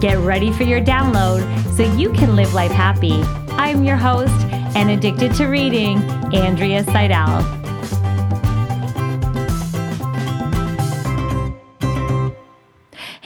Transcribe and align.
Get 0.00 0.18
ready 0.18 0.52
for 0.52 0.62
your 0.62 0.80
download 0.80 1.42
so 1.76 1.82
you 1.96 2.12
can 2.12 2.36
live 2.36 2.54
life 2.54 2.70
happy. 2.70 3.20
I'm 3.54 3.82
your 3.82 3.96
host 3.96 4.32
and 4.76 4.90
addicted 4.90 5.34
to 5.34 5.46
reading, 5.46 5.98
Andrea 6.32 6.84
Seidel. 6.84 7.57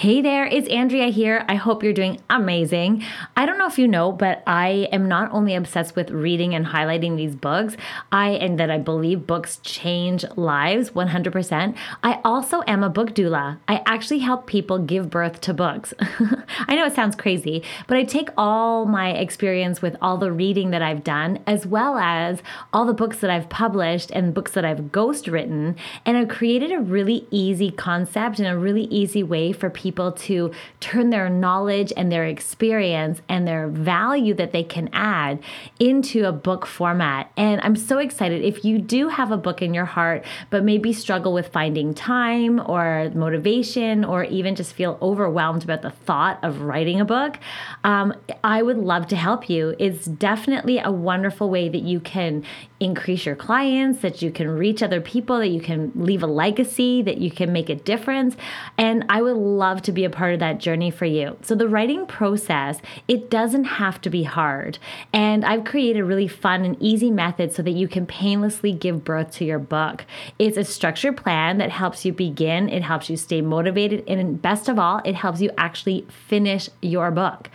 Hey 0.02 0.20
there, 0.20 0.46
it's 0.46 0.66
Andrea 0.68 1.10
here. 1.10 1.44
I 1.48 1.54
hope 1.54 1.84
you're 1.84 1.92
doing 1.92 2.20
amazing. 2.28 3.04
I 3.36 3.46
don't 3.46 3.56
know 3.56 3.68
if 3.68 3.78
you 3.78 3.86
know, 3.86 4.10
but 4.10 4.42
I 4.48 4.88
am 4.90 5.06
not 5.06 5.30
only 5.30 5.54
obsessed 5.54 5.94
with 5.94 6.10
reading 6.10 6.56
and 6.56 6.66
highlighting 6.66 7.16
these 7.16 7.36
books, 7.36 7.76
I 8.10 8.30
and 8.30 8.58
that 8.58 8.68
I 8.68 8.78
believe 8.78 9.28
books 9.28 9.58
change 9.62 10.24
lives 10.34 10.90
100%. 10.90 11.76
I 12.02 12.20
also 12.24 12.64
am 12.66 12.82
a 12.82 12.90
book 12.90 13.14
doula. 13.14 13.60
I 13.68 13.80
actually 13.86 14.18
help 14.18 14.48
people 14.48 14.80
give 14.80 15.08
birth 15.08 15.40
to 15.42 15.54
books. 15.54 15.94
I 16.00 16.74
know 16.74 16.86
it 16.86 16.96
sounds 16.96 17.14
crazy, 17.14 17.62
but 17.86 17.96
I 17.96 18.02
take 18.02 18.30
all 18.36 18.86
my 18.86 19.12
experience 19.12 19.82
with 19.82 19.96
all 20.02 20.18
the 20.18 20.32
reading 20.32 20.72
that 20.72 20.82
I've 20.82 21.04
done 21.04 21.38
as 21.46 21.64
well 21.64 21.96
as 21.96 22.42
all 22.72 22.86
the 22.86 22.92
books 22.92 23.18
that 23.18 23.30
I've 23.30 23.48
published 23.48 24.10
and 24.10 24.34
books 24.34 24.50
that 24.50 24.64
I've 24.64 24.90
ghost 24.90 25.28
written 25.28 25.76
and 26.04 26.16
I've 26.16 26.26
created 26.26 26.72
a 26.72 26.80
really 26.80 27.28
easy 27.30 27.70
concept 27.70 28.40
and 28.40 28.48
a 28.48 28.58
really 28.58 28.86
easy 28.86 29.22
way 29.22 29.52
for 29.52 29.70
people 29.70 29.91
people 29.92 30.12
to 30.12 30.50
turn 30.80 31.10
their 31.10 31.28
knowledge 31.28 31.92
and 31.98 32.10
their 32.10 32.24
experience 32.24 33.20
and 33.28 33.46
their 33.46 33.68
value 33.68 34.32
that 34.32 34.52
they 34.52 34.64
can 34.64 34.88
add 34.94 35.38
into 35.78 36.24
a 36.24 36.32
book 36.32 36.64
format. 36.64 37.30
And 37.36 37.60
I'm 37.60 37.76
so 37.76 37.98
excited. 37.98 38.42
If 38.42 38.64
you 38.64 38.78
do 38.78 39.08
have 39.08 39.30
a 39.30 39.36
book 39.36 39.60
in 39.60 39.74
your 39.74 39.84
heart, 39.84 40.24
but 40.48 40.64
maybe 40.64 40.94
struggle 40.94 41.34
with 41.34 41.48
finding 41.48 41.92
time 41.92 42.58
or 42.58 43.10
motivation, 43.14 44.02
or 44.02 44.24
even 44.24 44.54
just 44.54 44.72
feel 44.72 44.96
overwhelmed 45.02 45.62
about 45.62 45.82
the 45.82 45.90
thought 45.90 46.42
of 46.42 46.62
writing 46.62 46.98
a 46.98 47.04
book, 47.04 47.38
um, 47.84 48.14
I 48.42 48.62
would 48.62 48.78
love 48.78 49.08
to 49.08 49.16
help 49.16 49.50
you. 49.50 49.76
It's 49.78 50.06
definitely 50.06 50.78
a 50.78 50.90
wonderful 50.90 51.50
way 51.50 51.68
that 51.68 51.82
you 51.82 52.00
can 52.00 52.44
increase 52.80 53.26
your 53.26 53.36
clients, 53.36 54.00
that 54.00 54.22
you 54.22 54.30
can 54.30 54.48
reach 54.48 54.82
other 54.82 55.02
people, 55.02 55.38
that 55.38 55.48
you 55.48 55.60
can 55.60 55.92
leave 55.94 56.22
a 56.22 56.26
legacy, 56.26 57.02
that 57.02 57.18
you 57.18 57.30
can 57.30 57.52
make 57.52 57.68
a 57.68 57.74
difference. 57.74 58.36
And 58.78 59.04
I 59.08 59.20
would 59.22 59.36
love 59.36 59.81
to 59.84 59.92
be 59.92 60.04
a 60.04 60.10
part 60.10 60.34
of 60.34 60.40
that 60.40 60.58
journey 60.58 60.90
for 60.90 61.04
you. 61.04 61.36
So 61.42 61.54
the 61.54 61.68
writing 61.68 62.06
process, 62.06 62.80
it 63.08 63.30
doesn't 63.30 63.64
have 63.64 64.00
to 64.02 64.10
be 64.10 64.22
hard. 64.22 64.78
And 65.12 65.44
I've 65.44 65.64
created 65.64 66.00
a 66.00 66.04
really 66.04 66.28
fun 66.28 66.64
and 66.64 66.76
easy 66.80 67.10
method 67.10 67.52
so 67.52 67.62
that 67.62 67.72
you 67.72 67.88
can 67.88 68.06
painlessly 68.06 68.72
give 68.72 69.04
birth 69.04 69.32
to 69.32 69.44
your 69.44 69.58
book. 69.58 70.04
It's 70.38 70.56
a 70.56 70.64
structured 70.64 71.16
plan 71.16 71.58
that 71.58 71.70
helps 71.70 72.04
you 72.04 72.12
begin, 72.12 72.68
it 72.68 72.82
helps 72.82 73.08
you 73.10 73.16
stay 73.16 73.40
motivated, 73.40 74.04
and 74.08 74.40
best 74.40 74.68
of 74.68 74.78
all, 74.78 75.00
it 75.04 75.14
helps 75.14 75.40
you 75.40 75.50
actually 75.58 76.06
finish 76.08 76.68
your 76.80 77.10
book. 77.10 77.50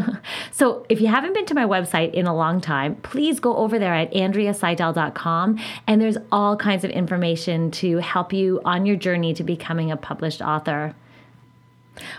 so 0.50 0.86
if 0.88 1.00
you 1.00 1.08
haven't 1.08 1.34
been 1.34 1.46
to 1.46 1.54
my 1.54 1.64
website 1.64 2.12
in 2.12 2.26
a 2.26 2.34
long 2.34 2.60
time, 2.60 2.96
please 2.96 3.40
go 3.40 3.56
over 3.56 3.78
there 3.78 3.94
at 3.94 4.12
andreaseidel.com 4.12 5.58
and 5.86 6.00
there's 6.00 6.18
all 6.30 6.56
kinds 6.56 6.84
of 6.84 6.90
information 6.90 7.70
to 7.70 7.98
help 7.98 8.32
you 8.32 8.60
on 8.64 8.86
your 8.86 8.96
journey 8.96 9.34
to 9.34 9.44
becoming 9.44 9.90
a 9.90 9.96
published 9.96 10.40
author. 10.40 10.94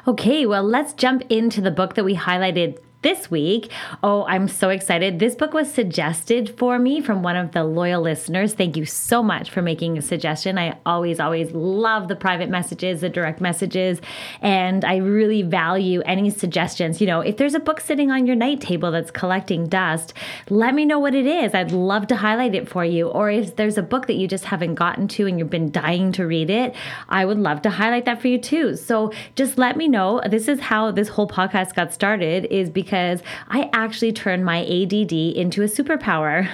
Okay, 0.07 0.45
well, 0.45 0.63
let's 0.63 0.93
jump 0.93 1.23
into 1.29 1.61
the 1.61 1.71
book 1.71 1.95
that 1.95 2.03
we 2.03 2.15
highlighted 2.15 2.79
this 3.03 3.29
week. 3.29 3.69
Oh, 4.01 4.25
I'm 4.25 4.47
so 4.47 4.69
excited. 4.69 5.19
This 5.19 5.35
book 5.35 5.53
was 5.53 5.71
suggested 5.71 6.57
for 6.57 6.79
me 6.79 7.01
from 7.01 7.21
one 7.21 7.35
of 7.35 7.51
the 7.51 7.63
loyal 7.63 8.01
listeners. 8.01 8.53
Thank 8.53 8.77
you 8.77 8.85
so 8.85 9.21
much 9.21 9.51
for 9.51 9.61
making 9.61 9.97
a 9.97 10.01
suggestion. 10.01 10.57
I 10.57 10.77
always, 10.85 11.19
always 11.19 11.51
love 11.51 12.07
the 12.07 12.15
private 12.15 12.49
messages, 12.49 13.01
the 13.01 13.09
direct 13.09 13.41
messages, 13.41 13.99
and 14.41 14.85
I 14.85 14.97
really 14.97 15.41
value 15.41 16.01
any 16.05 16.29
suggestions. 16.29 17.01
You 17.01 17.07
know, 17.07 17.19
if 17.19 17.37
there's 17.37 17.53
a 17.53 17.59
book 17.59 17.81
sitting 17.81 18.09
on 18.09 18.25
your 18.25 18.37
night 18.37 18.61
table 18.61 18.89
that's 18.89 19.11
collecting 19.11 19.67
dust, 19.67 20.13
let 20.49 20.73
me 20.73 20.85
know 20.85 20.97
what 20.97 21.13
it 21.13 21.25
is. 21.25 21.53
I'd 21.53 21.73
love 21.73 22.07
to 22.07 22.15
highlight 22.15 22.55
it 22.55 22.69
for 22.69 22.85
you. 22.85 23.09
Or 23.09 23.29
if 23.29 23.57
there's 23.57 23.77
a 23.77 23.83
book 23.83 24.07
that 24.07 24.15
you 24.15 24.27
just 24.27 24.45
haven't 24.45 24.75
gotten 24.75 25.09
to 25.09 25.27
and 25.27 25.37
you've 25.37 25.49
been 25.49 25.71
dying 25.71 26.13
to 26.13 26.25
read 26.25 26.49
it, 26.49 26.73
I 27.09 27.25
would 27.25 27.37
love 27.37 27.61
to 27.63 27.69
highlight 27.69 28.05
that 28.05 28.21
for 28.21 28.29
you 28.29 28.37
too. 28.37 28.77
So 28.77 29.11
just 29.35 29.57
let 29.57 29.75
me 29.75 29.89
know. 29.89 30.21
This 30.29 30.47
is 30.47 30.61
how 30.61 30.91
this 30.91 31.09
whole 31.09 31.27
podcast 31.27 31.75
got 31.75 31.91
started 31.91 32.45
is 32.45 32.69
because 32.69 32.92
because 32.93 33.23
I 33.47 33.71
actually 33.73 34.13
turned 34.13 34.45
my 34.45 34.59
ADD 34.59 35.13
into 35.13 35.63
a 35.63 35.65
superpower. 35.65 36.47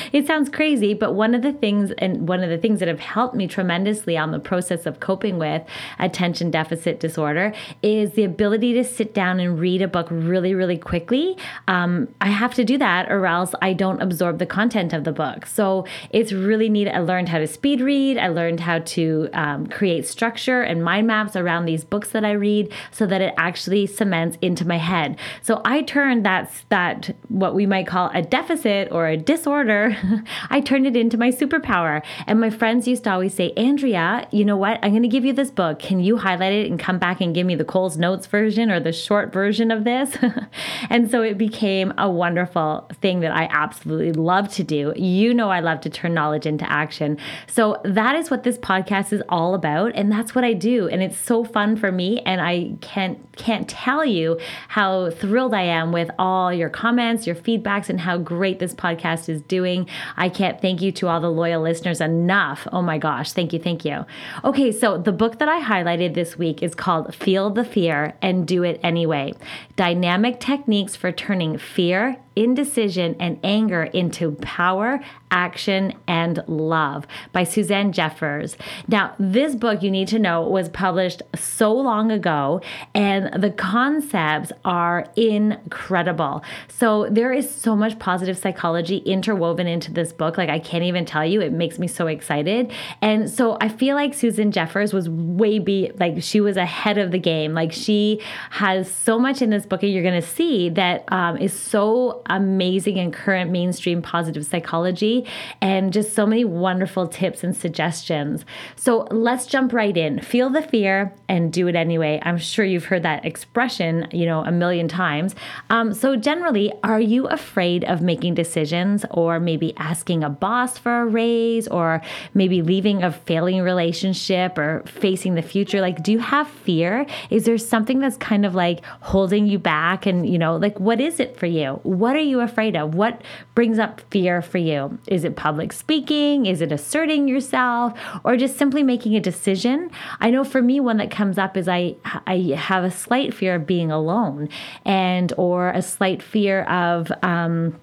it 0.12 0.26
sounds 0.26 0.48
crazy, 0.48 0.92
but 0.92 1.14
one 1.14 1.36
of 1.36 1.42
the 1.42 1.52
things 1.52 1.92
and 1.98 2.28
one 2.28 2.42
of 2.42 2.50
the 2.50 2.58
things 2.58 2.80
that 2.80 2.88
have 2.88 2.98
helped 2.98 3.36
me 3.36 3.46
tremendously 3.46 4.16
on 4.16 4.32
the 4.32 4.40
process 4.40 4.86
of 4.86 4.98
coping 4.98 5.38
with 5.38 5.62
attention 6.00 6.50
deficit 6.50 6.98
disorder 6.98 7.52
is 7.80 8.14
the 8.14 8.24
ability 8.24 8.72
to 8.72 8.82
sit 8.82 9.14
down 9.14 9.38
and 9.38 9.60
read 9.60 9.80
a 9.80 9.86
book 9.86 10.08
really, 10.10 10.52
really 10.52 10.76
quickly. 10.76 11.38
Um, 11.68 12.12
I 12.20 12.30
have 12.30 12.54
to 12.54 12.64
do 12.64 12.76
that 12.78 13.08
or 13.08 13.24
else 13.24 13.54
I 13.62 13.72
don't 13.72 14.02
absorb 14.02 14.40
the 14.40 14.46
content 14.46 14.92
of 14.92 15.04
the 15.04 15.12
book. 15.12 15.46
So 15.46 15.86
it's 16.10 16.32
really 16.32 16.68
neat. 16.68 16.88
I 16.88 16.98
learned 16.98 17.28
how 17.28 17.38
to 17.38 17.46
speed 17.46 17.80
read. 17.80 18.18
I 18.18 18.26
learned 18.26 18.58
how 18.58 18.80
to 18.80 19.28
um, 19.32 19.68
create 19.68 20.08
structure 20.08 20.60
and 20.60 20.82
mind 20.82 21.06
maps 21.06 21.36
around 21.36 21.66
these 21.66 21.84
books 21.84 22.10
that 22.10 22.24
I 22.24 22.32
read 22.32 22.72
so 22.90 23.06
that 23.06 23.20
it 23.20 23.32
actually 23.38 23.86
cements 23.86 24.36
into 24.42 24.66
my 24.66 24.78
head. 24.78 25.16
So 25.40 25.62
I 25.68 25.82
turned 25.82 26.24
that 26.24 26.50
that 26.70 27.14
what 27.28 27.54
we 27.54 27.66
might 27.66 27.86
call 27.86 28.10
a 28.14 28.22
deficit 28.22 28.90
or 28.90 29.06
a 29.06 29.18
disorder, 29.18 29.94
I 30.50 30.62
turned 30.62 30.86
it 30.86 30.96
into 30.96 31.18
my 31.18 31.28
superpower. 31.28 32.02
And 32.26 32.40
my 32.40 32.48
friends 32.48 32.88
used 32.88 33.04
to 33.04 33.12
always 33.12 33.34
say, 33.34 33.52
Andrea, 33.54 34.26
you 34.30 34.46
know 34.46 34.56
what? 34.56 34.78
I'm 34.82 34.92
going 34.92 35.02
to 35.02 35.08
give 35.08 35.26
you 35.26 35.34
this 35.34 35.50
book. 35.50 35.78
Can 35.78 36.00
you 36.00 36.16
highlight 36.16 36.54
it 36.54 36.70
and 36.70 36.80
come 36.80 36.98
back 36.98 37.20
and 37.20 37.34
give 37.34 37.46
me 37.46 37.54
the 37.54 37.66
Coles 37.66 37.98
Notes 37.98 38.26
version 38.26 38.70
or 38.70 38.80
the 38.80 38.94
short 38.94 39.30
version 39.30 39.70
of 39.70 39.84
this? 39.84 40.16
and 40.88 41.10
so 41.10 41.20
it 41.20 41.36
became 41.36 41.92
a 41.98 42.08
wonderful 42.08 42.88
thing 43.02 43.20
that 43.20 43.32
I 43.32 43.46
absolutely 43.50 44.12
love 44.12 44.48
to 44.54 44.64
do. 44.64 44.94
You 44.96 45.34
know, 45.34 45.50
I 45.50 45.60
love 45.60 45.82
to 45.82 45.90
turn 45.90 46.14
knowledge 46.14 46.46
into 46.46 46.70
action. 46.70 47.18
So 47.46 47.78
that 47.84 48.16
is 48.16 48.30
what 48.30 48.42
this 48.42 48.56
podcast 48.56 49.12
is 49.12 49.22
all 49.28 49.54
about, 49.54 49.92
and 49.94 50.10
that's 50.10 50.34
what 50.34 50.44
I 50.44 50.54
do. 50.54 50.88
And 50.88 51.02
it's 51.02 51.18
so 51.18 51.44
fun 51.44 51.76
for 51.76 51.92
me, 51.92 52.20
and 52.20 52.40
I 52.40 52.72
can't 52.80 53.18
can't 53.36 53.68
tell 53.68 54.04
you 54.04 54.38
how 54.68 55.10
thrilled 55.10 55.54
I 55.58 55.62
am 55.62 55.90
with 55.90 56.08
all 56.20 56.52
your 56.52 56.68
comments, 56.68 57.26
your 57.26 57.34
feedbacks, 57.34 57.88
and 57.88 57.98
how 57.98 58.16
great 58.16 58.60
this 58.60 58.72
podcast 58.72 59.28
is 59.28 59.42
doing. 59.42 59.88
I 60.16 60.28
can't 60.28 60.62
thank 60.62 60.80
you 60.80 60.92
to 60.92 61.08
all 61.08 61.20
the 61.20 61.32
loyal 61.32 61.60
listeners 61.62 62.00
enough. 62.00 62.68
Oh 62.70 62.80
my 62.80 62.96
gosh. 62.96 63.32
Thank 63.32 63.52
you. 63.52 63.58
Thank 63.58 63.84
you. 63.84 64.06
Okay. 64.44 64.70
So 64.70 64.98
the 64.98 65.10
book 65.10 65.40
that 65.40 65.48
I 65.48 65.60
highlighted 65.60 66.14
this 66.14 66.38
week 66.38 66.62
is 66.62 66.76
called 66.76 67.12
Feel 67.12 67.50
the 67.50 67.64
Fear 67.64 68.14
and 68.22 68.46
Do 68.46 68.62
It 68.62 68.78
Anyway 68.84 69.32
Dynamic 69.74 70.38
Techniques 70.38 70.94
for 70.94 71.10
Turning 71.10 71.58
Fear 71.58 72.18
indecision 72.38 73.16
and 73.18 73.38
anger 73.42 73.82
into 73.82 74.32
power, 74.40 75.00
action, 75.30 75.92
and 76.06 76.42
love 76.46 77.06
by 77.32 77.42
Susan 77.42 77.92
Jeffers. 77.92 78.56
Now, 78.86 79.14
this 79.18 79.56
book 79.56 79.82
you 79.82 79.90
need 79.90 80.08
to 80.08 80.20
know 80.20 80.42
was 80.42 80.68
published 80.68 81.22
so 81.34 81.72
long 81.72 82.12
ago, 82.12 82.60
and 82.94 83.42
the 83.42 83.50
concepts 83.50 84.52
are 84.64 85.06
incredible. 85.16 86.44
So, 86.68 87.08
there 87.10 87.32
is 87.32 87.52
so 87.52 87.74
much 87.74 87.98
positive 87.98 88.38
psychology 88.38 88.98
interwoven 88.98 89.66
into 89.66 89.92
this 89.92 90.12
book. 90.12 90.38
Like, 90.38 90.48
I 90.48 90.60
can't 90.60 90.84
even 90.84 91.04
tell 91.04 91.26
you, 91.26 91.40
it 91.40 91.52
makes 91.52 91.78
me 91.78 91.88
so 91.88 92.06
excited. 92.06 92.72
And 93.02 93.28
so, 93.28 93.58
I 93.60 93.68
feel 93.68 93.96
like 93.96 94.14
Susan 94.14 94.52
Jeffers 94.52 94.92
was 94.92 95.08
way 95.08 95.58
be 95.58 95.90
like 95.98 96.22
she 96.22 96.40
was 96.40 96.56
ahead 96.56 96.98
of 96.98 97.10
the 97.10 97.18
game. 97.18 97.52
Like, 97.52 97.72
she 97.72 98.22
has 98.50 98.90
so 98.90 99.18
much 99.18 99.42
in 99.42 99.50
this 99.50 99.66
book, 99.66 99.82
and 99.82 99.92
you're 99.92 100.04
going 100.04 100.20
to 100.20 100.26
see 100.26 100.68
that 100.70 101.04
um, 101.12 101.36
is 101.36 101.52
so 101.52 102.22
amazing 102.28 102.98
and 102.98 103.12
current 103.12 103.50
mainstream 103.50 104.02
positive 104.02 104.44
psychology 104.44 105.26
and 105.60 105.92
just 105.92 106.14
so 106.14 106.26
many 106.26 106.44
wonderful 106.44 107.06
tips 107.06 107.44
and 107.44 107.56
suggestions. 107.56 108.44
So 108.76 109.06
let's 109.10 109.46
jump 109.46 109.72
right 109.72 109.96
in. 109.96 110.20
Feel 110.20 110.50
the 110.50 110.62
fear 110.62 111.14
and 111.28 111.52
do 111.52 111.68
it 111.68 111.76
anyway. 111.76 112.20
I'm 112.22 112.38
sure 112.38 112.64
you've 112.64 112.86
heard 112.86 113.02
that 113.02 113.24
expression, 113.24 114.08
you 114.12 114.26
know, 114.26 114.40
a 114.44 114.52
million 114.52 114.88
times. 114.88 115.34
Um, 115.70 115.94
so 115.94 116.16
generally, 116.16 116.72
are 116.82 117.00
you 117.00 117.26
afraid 117.26 117.84
of 117.84 118.02
making 118.02 118.34
decisions 118.34 119.04
or 119.10 119.40
maybe 119.40 119.76
asking 119.76 120.24
a 120.24 120.30
boss 120.30 120.78
for 120.78 121.02
a 121.02 121.06
raise 121.06 121.68
or 121.68 122.00
maybe 122.34 122.62
leaving 122.62 123.02
a 123.02 123.12
failing 123.12 123.62
relationship 123.62 124.58
or 124.58 124.82
facing 124.86 125.34
the 125.34 125.42
future? 125.42 125.80
Like, 125.80 126.02
do 126.02 126.12
you 126.12 126.18
have 126.18 126.48
fear? 126.48 127.06
Is 127.30 127.44
there 127.44 127.58
something 127.58 127.98
that's 127.98 128.16
kind 128.16 128.44
of 128.44 128.54
like 128.54 128.84
holding 129.00 129.46
you 129.46 129.58
back? 129.58 130.06
And, 130.06 130.28
you 130.28 130.38
know, 130.38 130.56
like, 130.56 130.78
what 130.80 131.00
is 131.00 131.20
it 131.20 131.36
for 131.36 131.46
you? 131.46 131.80
What 131.82 132.16
are 132.18 132.22
you 132.22 132.40
afraid 132.40 132.76
of? 132.76 132.94
What 132.94 133.22
brings 133.54 133.78
up 133.78 134.00
fear 134.10 134.42
for 134.42 134.58
you? 134.58 134.98
Is 135.06 135.24
it 135.24 135.36
public 135.36 135.72
speaking? 135.72 136.46
Is 136.46 136.60
it 136.60 136.72
asserting 136.72 137.28
yourself 137.28 137.98
or 138.24 138.36
just 138.36 138.58
simply 138.58 138.82
making 138.82 139.16
a 139.16 139.20
decision? 139.20 139.90
I 140.20 140.30
know 140.30 140.44
for 140.44 140.62
me, 140.62 140.80
one 140.80 140.98
that 140.98 141.10
comes 141.10 141.38
up 141.38 141.56
is 141.56 141.68
I, 141.68 141.96
I 142.26 142.54
have 142.56 142.84
a 142.84 142.90
slight 142.90 143.32
fear 143.32 143.54
of 143.56 143.66
being 143.66 143.90
alone 143.90 144.48
and, 144.84 145.32
or 145.36 145.70
a 145.70 145.82
slight 145.82 146.22
fear 146.22 146.62
of, 146.64 147.10
um, 147.22 147.78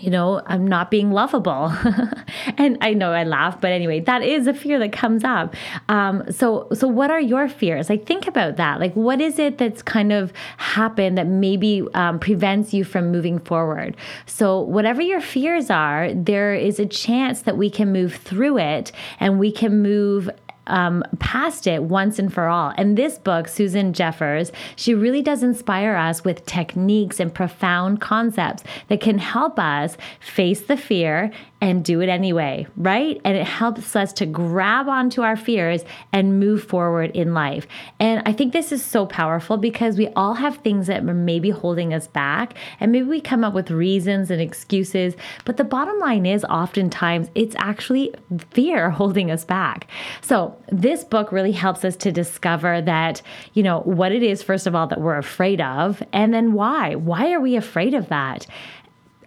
you 0.00 0.10
know, 0.10 0.42
I'm 0.46 0.66
not 0.66 0.90
being 0.90 1.10
lovable. 1.12 1.72
and 2.56 2.78
I 2.80 2.94
know 2.94 3.12
I 3.12 3.24
laugh, 3.24 3.60
but 3.60 3.72
anyway, 3.72 4.00
that 4.00 4.22
is 4.22 4.46
a 4.46 4.54
fear 4.54 4.78
that 4.78 4.92
comes 4.92 5.24
up. 5.24 5.54
Um, 5.88 6.30
so, 6.30 6.68
so 6.72 6.88
what 6.88 7.10
are 7.10 7.20
your 7.20 7.48
fears? 7.48 7.88
Like, 7.88 8.06
think 8.06 8.26
about 8.26 8.56
that. 8.56 8.80
Like, 8.80 8.94
what 8.94 9.20
is 9.20 9.38
it 9.38 9.58
that's 9.58 9.82
kind 9.82 10.12
of 10.12 10.32
happened 10.56 11.18
that 11.18 11.26
maybe 11.26 11.82
um, 11.94 12.18
prevents 12.18 12.72
you 12.72 12.84
from 12.84 13.10
moving 13.10 13.38
forward? 13.38 13.96
So, 14.26 14.60
whatever 14.60 15.02
your 15.02 15.20
fears 15.20 15.70
are, 15.70 16.12
there 16.14 16.54
is 16.54 16.78
a 16.78 16.86
chance 16.86 17.42
that 17.42 17.56
we 17.56 17.70
can 17.70 17.92
move 17.92 18.14
through 18.14 18.58
it 18.58 18.92
and 19.18 19.38
we 19.38 19.52
can 19.52 19.82
move 19.82 20.30
um, 20.66 21.02
past 21.18 21.66
it 21.66 21.82
once 21.82 22.18
and 22.18 22.32
for 22.32 22.48
all. 22.48 22.72
And 22.76 22.96
this 22.96 23.18
book, 23.18 23.48
Susan 23.48 23.92
Jeffers, 23.92 24.52
she 24.76 24.94
really 24.94 25.22
does 25.22 25.42
inspire 25.42 25.96
us 25.96 26.24
with 26.24 26.46
techniques 26.46 27.20
and 27.20 27.34
profound 27.34 28.00
concepts 28.00 28.64
that 28.88 29.00
can 29.00 29.18
help 29.18 29.58
us 29.58 29.96
face 30.20 30.62
the 30.62 30.76
fear 30.76 31.30
and 31.60 31.84
do 31.84 32.00
it 32.00 32.08
anyway, 32.08 32.66
right? 32.76 33.20
And 33.24 33.36
it 33.36 33.46
helps 33.46 33.94
us 33.94 34.12
to 34.14 34.26
grab 34.26 34.88
onto 34.88 35.22
our 35.22 35.36
fears 35.36 35.84
and 36.12 36.40
move 36.40 36.64
forward 36.64 37.10
in 37.10 37.34
life. 37.34 37.66
And 37.98 38.22
I 38.24 38.32
think 38.32 38.52
this 38.52 38.72
is 38.72 38.82
so 38.82 39.04
powerful 39.04 39.58
because 39.58 39.98
we 39.98 40.08
all 40.08 40.34
have 40.34 40.56
things 40.58 40.86
that 40.86 41.02
are 41.02 41.14
maybe 41.14 41.50
holding 41.50 41.92
us 41.92 42.06
back, 42.06 42.54
and 42.78 42.92
maybe 42.92 43.06
we 43.06 43.20
come 43.20 43.44
up 43.44 43.52
with 43.52 43.70
reasons 43.70 44.30
and 44.30 44.40
excuses. 44.40 45.14
But 45.44 45.58
the 45.58 45.64
bottom 45.64 45.98
line 45.98 46.24
is, 46.24 46.44
oftentimes, 46.44 47.28
it's 47.34 47.56
actually 47.58 48.14
fear 48.50 48.90
holding 49.00 49.30
us 49.30 49.44
back. 49.44 49.86
So, 50.22 50.49
this 50.68 51.04
book 51.04 51.32
really 51.32 51.52
helps 51.52 51.84
us 51.84 51.96
to 51.96 52.12
discover 52.12 52.80
that, 52.82 53.22
you 53.54 53.62
know, 53.62 53.80
what 53.80 54.12
it 54.12 54.22
is, 54.22 54.42
first 54.42 54.66
of 54.66 54.74
all, 54.74 54.86
that 54.86 55.00
we're 55.00 55.16
afraid 55.16 55.60
of, 55.60 56.02
and 56.12 56.32
then 56.32 56.52
why. 56.52 56.94
Why 56.94 57.32
are 57.32 57.40
we 57.40 57.56
afraid 57.56 57.94
of 57.94 58.08
that? 58.08 58.46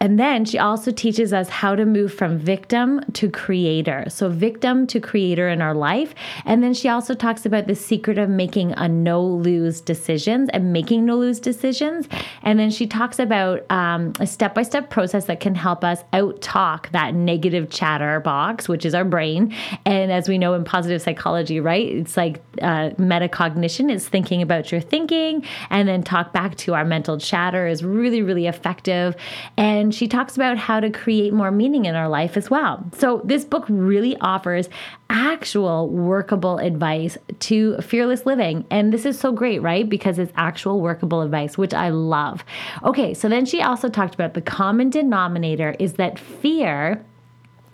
And 0.04 0.20
then 0.20 0.44
she 0.44 0.60
also 0.60 0.92
teaches 0.92 1.32
us 1.32 1.48
how 1.48 1.76
to 1.76 1.86
move 1.86 2.14
from 2.14 2.38
victim 2.38 3.00
to 3.14 3.30
creator. 3.30 4.04
So, 4.10 4.28
victim 4.28 4.86
to 4.88 5.00
creator 5.00 5.48
in 5.48 5.62
our 5.62 5.74
life. 5.74 6.14
And 6.44 6.62
then 6.62 6.74
she 6.74 6.90
also 6.90 7.14
talks 7.14 7.46
about 7.46 7.68
the 7.68 7.76
secret 7.76 8.18
of 8.18 8.30
making 8.30 8.74
a 8.74 8.90
no 8.90 9.26
lose 9.26 9.80
decisions 9.80 10.50
and 10.52 10.74
making 10.74 11.06
no 11.06 11.16
lose 11.16 11.40
decisions. 11.40 12.10
And 12.42 12.60
then 12.60 12.70
she 12.70 12.86
talks 12.86 13.18
about 13.18 13.64
um, 13.72 14.12
a 14.20 14.28
step 14.28 14.54
by 14.54 14.64
step 14.64 14.90
process 14.90 15.24
that 15.28 15.40
can 15.40 15.56
help 15.56 15.86
us 15.86 16.04
out 16.12 16.42
talk 16.42 16.92
that 16.92 17.16
negative 17.16 17.70
chatter 17.70 18.20
box, 18.20 18.68
which 18.68 18.86
is 18.86 18.94
our 18.94 19.06
brain. 19.06 19.56
And 19.86 20.12
as 20.12 20.28
we 20.28 20.38
know 20.38 20.54
in 20.54 20.66
positive 20.66 21.02
psychology, 21.02 21.62
right? 21.62 21.88
It's 21.88 22.18
like 22.18 22.42
uh, 22.62 22.90
metacognition 23.00 23.90
is 23.90 24.06
thinking 24.06 24.42
about 24.42 24.70
your 24.70 24.82
thinking 24.82 25.46
and 25.70 25.88
then 25.88 26.04
talk 26.04 26.34
back 26.34 26.58
to 26.58 26.74
our 26.74 26.84
mental 26.84 27.18
chatter 27.18 27.68
is 27.68 27.86
really, 27.86 28.22
really 28.22 28.48
effective. 28.48 29.16
And 29.56 29.93
she 29.94 30.08
talks 30.08 30.36
about 30.36 30.58
how 30.58 30.80
to 30.80 30.90
create 30.90 31.34
more 31.34 31.52
meaning 31.52 31.86
in 31.86 31.96
our 31.96 32.10
life 32.10 32.36
as 32.38 32.50
well. 32.50 32.86
So, 32.98 33.22
this 33.24 33.46
book 33.46 33.66
really 33.70 34.18
offers 34.18 34.70
actual 35.10 35.90
workable 35.90 36.58
advice 36.58 37.18
to 37.40 37.78
fearless 37.78 38.26
living. 38.26 38.66
And 38.72 38.92
this 38.92 39.06
is 39.06 39.20
so 39.20 39.32
great, 39.32 39.60
right? 39.60 39.88
Because 39.88 40.18
it's 40.18 40.34
actual 40.36 40.82
workable 40.82 41.22
advice, 41.22 41.58
which 41.58 41.74
I 41.74 41.90
love. 41.90 42.44
Okay, 42.84 43.14
so 43.14 43.30
then 43.30 43.46
she 43.46 43.62
also 43.62 43.90
talked 43.90 44.16
about 44.16 44.34
the 44.34 44.42
common 44.42 44.90
denominator 44.90 45.76
is 45.80 45.94
that 45.94 46.18
fear 46.18 47.06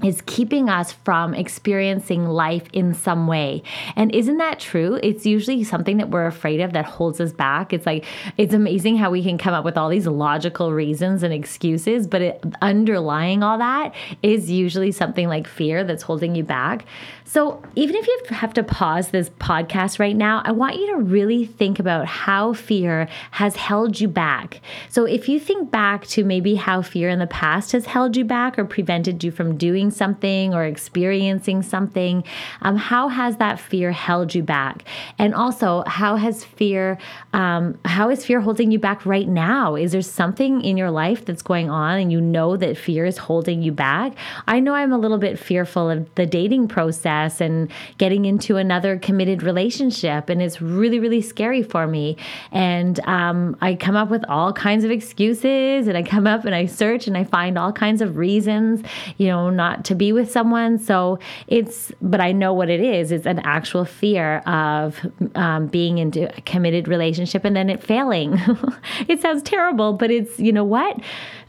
is 0.03 0.21
keeping 0.25 0.69
us 0.69 0.93
from 0.93 1.33
experiencing 1.33 2.25
life 2.25 2.67
in 2.73 2.93
some 2.93 3.27
way. 3.27 3.63
And 3.95 4.13
isn't 4.13 4.37
that 4.37 4.59
true? 4.59 4.99
It's 5.03 5.25
usually 5.25 5.63
something 5.63 5.97
that 5.97 6.09
we're 6.09 6.25
afraid 6.25 6.61
of 6.61 6.73
that 6.73 6.85
holds 6.85 7.19
us 7.19 7.33
back. 7.33 7.73
It's 7.73 7.85
like, 7.85 8.05
it's 8.37 8.53
amazing 8.53 8.97
how 8.97 9.11
we 9.11 9.23
can 9.23 9.37
come 9.37 9.53
up 9.53 9.65
with 9.65 9.77
all 9.77 9.89
these 9.89 10.07
logical 10.07 10.71
reasons 10.71 11.23
and 11.23 11.33
excuses, 11.33 12.07
but 12.07 12.21
it, 12.21 12.43
underlying 12.61 13.43
all 13.43 13.57
that 13.57 13.93
is 14.23 14.49
usually 14.49 14.91
something 14.91 15.27
like 15.27 15.47
fear 15.47 15.83
that's 15.83 16.03
holding 16.03 16.35
you 16.35 16.43
back. 16.43 16.85
So, 17.29 17.61
even 17.75 17.95
if 17.95 18.07
you 18.07 18.21
have 18.29 18.55
to 18.55 18.63
pause 18.63 19.11
this 19.11 19.29
podcast 19.29 19.99
right 19.99 20.15
now, 20.15 20.41
I 20.45 20.51
want 20.51 20.77
you 20.77 20.87
to 20.87 20.97
really 20.97 21.45
think 21.45 21.77
about 21.77 22.07
how 22.07 22.53
fear 22.53 23.07
has 23.29 23.55
held 23.55 23.99
you 23.99 24.07
back. 24.07 24.61
So, 24.89 25.05
if 25.05 25.29
you 25.29 25.39
think 25.39 25.69
back 25.69 26.07
to 26.07 26.23
maybe 26.23 26.55
how 26.55 26.81
fear 26.81 27.07
in 27.07 27.19
the 27.19 27.27
past 27.27 27.73
has 27.73 27.85
held 27.85 28.17
you 28.17 28.25
back 28.25 28.57
or 28.57 28.65
prevented 28.65 29.23
you 29.23 29.29
from 29.29 29.57
doing 29.57 29.88
something 29.91 30.53
or 30.53 30.65
experiencing 30.65 31.61
something, 31.63 32.23
um, 32.61 32.75
how 32.75 33.07
has 33.07 33.37
that 33.37 33.59
fear 33.59 33.91
held 33.91 34.35
you 34.35 34.43
back? 34.43 34.83
And 35.17 35.33
also, 35.33 35.83
how 35.87 36.15
has 36.15 36.43
fear, 36.43 36.97
um, 37.33 37.79
how 37.85 38.09
is 38.09 38.25
fear 38.25 38.41
holding 38.41 38.71
you 38.71 38.79
back 38.79 39.05
right 39.05 39.27
now? 39.27 39.75
Is 39.75 39.93
there 39.93 40.01
something 40.01 40.61
in 40.61 40.77
your 40.77 40.91
life 40.91 41.25
that's 41.25 41.41
going 41.41 41.69
on 41.69 41.99
and 41.99 42.11
you 42.11 42.21
know 42.21 42.57
that 42.57 42.77
fear 42.77 43.05
is 43.05 43.17
holding 43.17 43.61
you 43.61 43.71
back? 43.71 44.13
I 44.47 44.59
know 44.59 44.73
I'm 44.73 44.91
a 44.91 44.97
little 44.97 45.17
bit 45.17 45.39
fearful 45.39 45.89
of 45.89 46.13
the 46.15 46.25
dating 46.25 46.67
process 46.67 46.89
process 46.89 47.41
and 47.41 47.69
getting 47.97 48.25
into 48.25 48.57
another 48.57 48.97
committed 48.97 49.43
relationship. 49.43 50.29
And 50.29 50.41
it's 50.41 50.61
really, 50.61 50.99
really 50.99 51.21
scary 51.21 51.63
for 51.63 51.87
me. 51.87 52.17
And 52.51 52.99
um, 53.01 53.57
I 53.61 53.75
come 53.75 53.95
up 53.95 54.09
with 54.09 54.23
all 54.27 54.53
kinds 54.53 54.83
of 54.83 54.91
excuses 54.91 55.87
and 55.87 55.97
I 55.97 56.03
come 56.03 56.25
up 56.25 56.45
and 56.45 56.55
I 56.55 56.65
search 56.65 57.07
and 57.07 57.17
I 57.17 57.23
find 57.23 57.57
all 57.57 57.71
kinds 57.71 58.01
of 58.01 58.17
reasons, 58.17 58.81
you 59.17 59.27
know, 59.27 59.49
not 59.49 59.78
to 59.85 59.95
be 59.95 60.11
with 60.11 60.31
someone. 60.31 60.77
So 60.77 61.19
it's, 61.47 61.91
but 62.01 62.21
I 62.21 62.31
know 62.31 62.53
what 62.53 62.69
it 62.69 62.81
is. 62.81 63.11
It's 63.11 63.25
an 63.25 63.39
actual 63.39 63.85
fear 63.85 64.37
of 64.39 64.99
um, 65.35 65.67
being 65.67 65.97
into 65.97 66.35
a 66.37 66.41
committed 66.41 66.87
relationship 66.87 67.45
and 67.45 67.55
then 67.55 67.69
it 67.69 67.81
failing. 67.83 68.39
it 69.07 69.21
sounds 69.21 69.43
terrible, 69.43 69.93
but 69.93 70.11
it's, 70.11 70.39
you 70.39 70.51
know 70.51 70.63
what? 70.63 70.99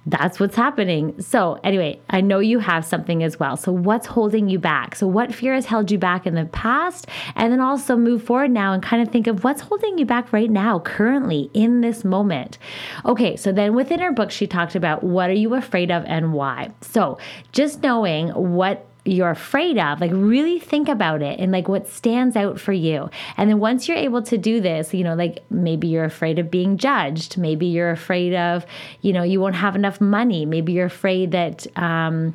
That's 0.06 0.40
what's 0.40 0.56
happening. 0.56 1.20
So, 1.20 1.60
anyway, 1.62 2.00
I 2.08 2.22
know 2.22 2.38
you 2.38 2.58
have 2.58 2.84
something 2.86 3.22
as 3.22 3.38
well. 3.38 3.56
So, 3.56 3.70
what's 3.70 4.06
holding 4.06 4.48
you 4.48 4.58
back? 4.58 4.94
So, 4.94 5.06
what 5.06 5.34
fear 5.34 5.54
has 5.54 5.66
held 5.66 5.90
you 5.90 5.98
back 5.98 6.26
in 6.26 6.34
the 6.34 6.46
past? 6.46 7.06
And 7.34 7.52
then 7.52 7.60
also 7.60 7.96
move 7.96 8.22
forward 8.22 8.50
now 8.50 8.72
and 8.72 8.82
kind 8.82 9.02
of 9.02 9.12
think 9.12 9.26
of 9.26 9.44
what's 9.44 9.60
holding 9.60 9.98
you 9.98 10.06
back 10.06 10.32
right 10.32 10.50
now, 10.50 10.78
currently, 10.80 11.50
in 11.52 11.82
this 11.82 12.02
moment. 12.02 12.56
Okay, 13.04 13.36
so 13.36 13.52
then 13.52 13.74
within 13.74 14.00
her 14.00 14.12
book, 14.12 14.30
she 14.30 14.46
talked 14.46 14.74
about 14.74 15.04
what 15.04 15.28
are 15.28 15.34
you 15.34 15.54
afraid 15.54 15.90
of 15.90 16.04
and 16.06 16.32
why. 16.32 16.70
So, 16.80 17.18
just 17.52 17.82
knowing 17.82 18.28
what 18.28 18.86
you're 19.04 19.30
afraid 19.30 19.78
of 19.78 20.00
like 20.00 20.10
really 20.12 20.58
think 20.58 20.88
about 20.88 21.22
it 21.22 21.40
and 21.40 21.52
like 21.52 21.68
what 21.68 21.88
stands 21.88 22.36
out 22.36 22.60
for 22.60 22.72
you. 22.72 23.10
And 23.36 23.48
then 23.48 23.58
once 23.58 23.88
you're 23.88 23.96
able 23.96 24.22
to 24.22 24.38
do 24.38 24.60
this 24.60 24.92
you 24.92 25.04
know 25.04 25.14
like 25.14 25.42
maybe 25.50 25.88
you're 25.88 26.04
afraid 26.04 26.38
of 26.38 26.50
being 26.50 26.76
judged. 26.76 27.38
Maybe 27.38 27.66
you're 27.66 27.90
afraid 27.90 28.34
of 28.34 28.66
you 29.00 29.12
know 29.12 29.22
you 29.22 29.40
won't 29.40 29.56
have 29.56 29.76
enough 29.76 30.00
money. 30.00 30.44
Maybe 30.46 30.72
you're 30.72 30.86
afraid 30.86 31.32
that 31.32 31.66
um 31.76 32.34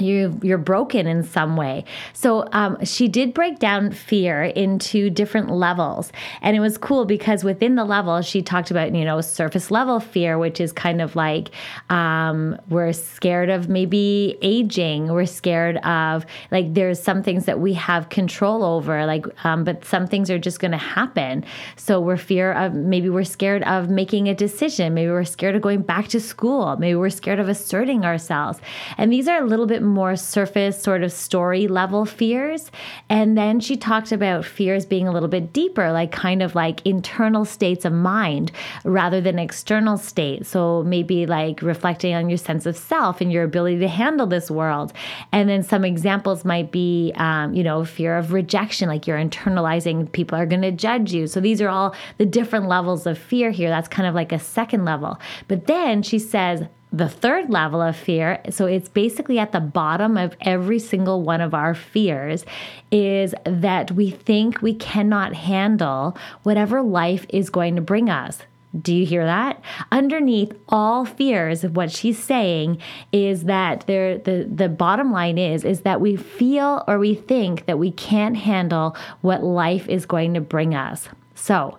you 0.00 0.38
you're 0.42 0.58
broken 0.58 1.06
in 1.06 1.22
some 1.22 1.56
way. 1.56 1.84
So 2.12 2.48
um, 2.52 2.84
she 2.84 3.08
did 3.08 3.34
break 3.34 3.58
down 3.58 3.92
fear 3.92 4.44
into 4.44 5.10
different 5.10 5.50
levels, 5.50 6.12
and 6.42 6.56
it 6.56 6.60
was 6.60 6.78
cool 6.78 7.04
because 7.04 7.44
within 7.44 7.74
the 7.74 7.84
level 7.84 8.20
she 8.22 8.42
talked 8.42 8.70
about 8.70 8.94
you 8.94 9.04
know 9.04 9.20
surface 9.20 9.70
level 9.70 10.00
fear, 10.00 10.38
which 10.38 10.60
is 10.60 10.72
kind 10.72 11.00
of 11.00 11.16
like 11.16 11.50
um, 11.90 12.58
we're 12.68 12.92
scared 12.92 13.50
of 13.50 13.68
maybe 13.68 14.38
aging, 14.42 15.08
we're 15.08 15.26
scared 15.26 15.76
of 15.78 16.24
like 16.50 16.74
there's 16.74 17.02
some 17.02 17.22
things 17.22 17.44
that 17.46 17.60
we 17.60 17.74
have 17.74 18.08
control 18.08 18.64
over, 18.64 19.06
like 19.06 19.26
um, 19.44 19.64
but 19.64 19.84
some 19.84 20.06
things 20.06 20.30
are 20.30 20.38
just 20.38 20.60
going 20.60 20.72
to 20.72 20.78
happen. 20.78 21.44
So 21.76 22.00
we're 22.00 22.16
fear 22.16 22.52
of 22.52 22.74
maybe 22.74 23.08
we're 23.08 23.24
scared 23.24 23.62
of 23.64 23.88
making 23.88 24.28
a 24.28 24.34
decision, 24.34 24.94
maybe 24.94 25.10
we're 25.10 25.24
scared 25.24 25.56
of 25.56 25.62
going 25.62 25.82
back 25.82 26.08
to 26.08 26.20
school, 26.20 26.76
maybe 26.76 26.94
we're 26.94 27.10
scared 27.10 27.38
of 27.38 27.48
asserting 27.48 28.04
ourselves, 28.04 28.60
and 28.96 29.12
these 29.12 29.28
are 29.28 29.42
a 29.42 29.46
little 29.46 29.66
bit 29.66 29.82
more 29.88 30.16
surface 30.16 30.80
sort 30.80 31.02
of 31.02 31.12
story 31.12 31.66
level 31.66 32.04
fears. 32.04 32.70
And 33.08 33.36
then 33.36 33.60
she 33.60 33.76
talked 33.76 34.12
about 34.12 34.44
fears 34.44 34.86
being 34.86 35.08
a 35.08 35.12
little 35.12 35.28
bit 35.28 35.52
deeper, 35.52 35.90
like 35.92 36.12
kind 36.12 36.42
of 36.42 36.54
like 36.54 36.84
internal 36.86 37.44
states 37.44 37.84
of 37.84 37.92
mind 37.92 38.52
rather 38.84 39.20
than 39.20 39.38
external 39.38 39.96
states. 39.96 40.48
So 40.48 40.82
maybe 40.84 41.26
like 41.26 41.62
reflecting 41.62 42.14
on 42.14 42.28
your 42.28 42.38
sense 42.38 42.66
of 42.66 42.76
self 42.76 43.20
and 43.20 43.32
your 43.32 43.44
ability 43.44 43.78
to 43.80 43.88
handle 43.88 44.26
this 44.26 44.50
world. 44.50 44.92
And 45.32 45.48
then 45.48 45.62
some 45.62 45.84
examples 45.84 46.44
might 46.44 46.70
be, 46.70 47.12
um, 47.16 47.54
you 47.54 47.62
know, 47.62 47.84
fear 47.84 48.16
of 48.16 48.32
rejection, 48.32 48.88
like 48.88 49.06
you're 49.06 49.18
internalizing 49.18 50.10
people 50.12 50.38
are 50.38 50.46
going 50.46 50.62
to 50.62 50.72
judge 50.72 51.12
you. 51.12 51.26
So 51.26 51.40
these 51.40 51.60
are 51.60 51.68
all 51.68 51.94
the 52.18 52.26
different 52.26 52.68
levels 52.68 53.06
of 53.06 53.18
fear 53.18 53.50
here. 53.50 53.68
That's 53.68 53.88
kind 53.88 54.08
of 54.08 54.14
like 54.14 54.32
a 54.32 54.38
second 54.38 54.84
level. 54.84 55.18
But 55.46 55.66
then 55.66 56.02
she 56.02 56.18
says, 56.18 56.62
the 56.92 57.08
third 57.08 57.50
level 57.50 57.82
of 57.82 57.96
fear, 57.96 58.40
so 58.50 58.66
it's 58.66 58.88
basically 58.88 59.38
at 59.38 59.52
the 59.52 59.60
bottom 59.60 60.16
of 60.16 60.36
every 60.40 60.78
single 60.78 61.22
one 61.22 61.40
of 61.40 61.54
our 61.54 61.74
fears, 61.74 62.44
is 62.90 63.34
that 63.44 63.92
we 63.92 64.10
think 64.10 64.62
we 64.62 64.74
cannot 64.74 65.34
handle 65.34 66.16
whatever 66.42 66.82
life 66.82 67.26
is 67.28 67.50
going 67.50 67.76
to 67.76 67.82
bring 67.82 68.08
us. 68.08 68.40
Do 68.80 68.94
you 68.94 69.06
hear 69.06 69.24
that? 69.24 69.62
Underneath 69.90 70.52
all 70.68 71.04
fears, 71.06 71.64
of 71.64 71.74
what 71.74 71.90
she's 71.90 72.18
saying 72.18 72.80
is 73.12 73.44
that 73.44 73.86
there 73.86 74.18
the 74.18 74.46
the 74.52 74.68
bottom 74.68 75.10
line 75.10 75.38
is 75.38 75.64
is 75.64 75.80
that 75.82 76.02
we 76.02 76.16
feel 76.16 76.84
or 76.86 76.98
we 76.98 77.14
think 77.14 77.64
that 77.64 77.78
we 77.78 77.90
can't 77.90 78.36
handle 78.36 78.94
what 79.22 79.42
life 79.42 79.88
is 79.88 80.04
going 80.04 80.34
to 80.34 80.40
bring 80.42 80.74
us. 80.74 81.08
So, 81.34 81.78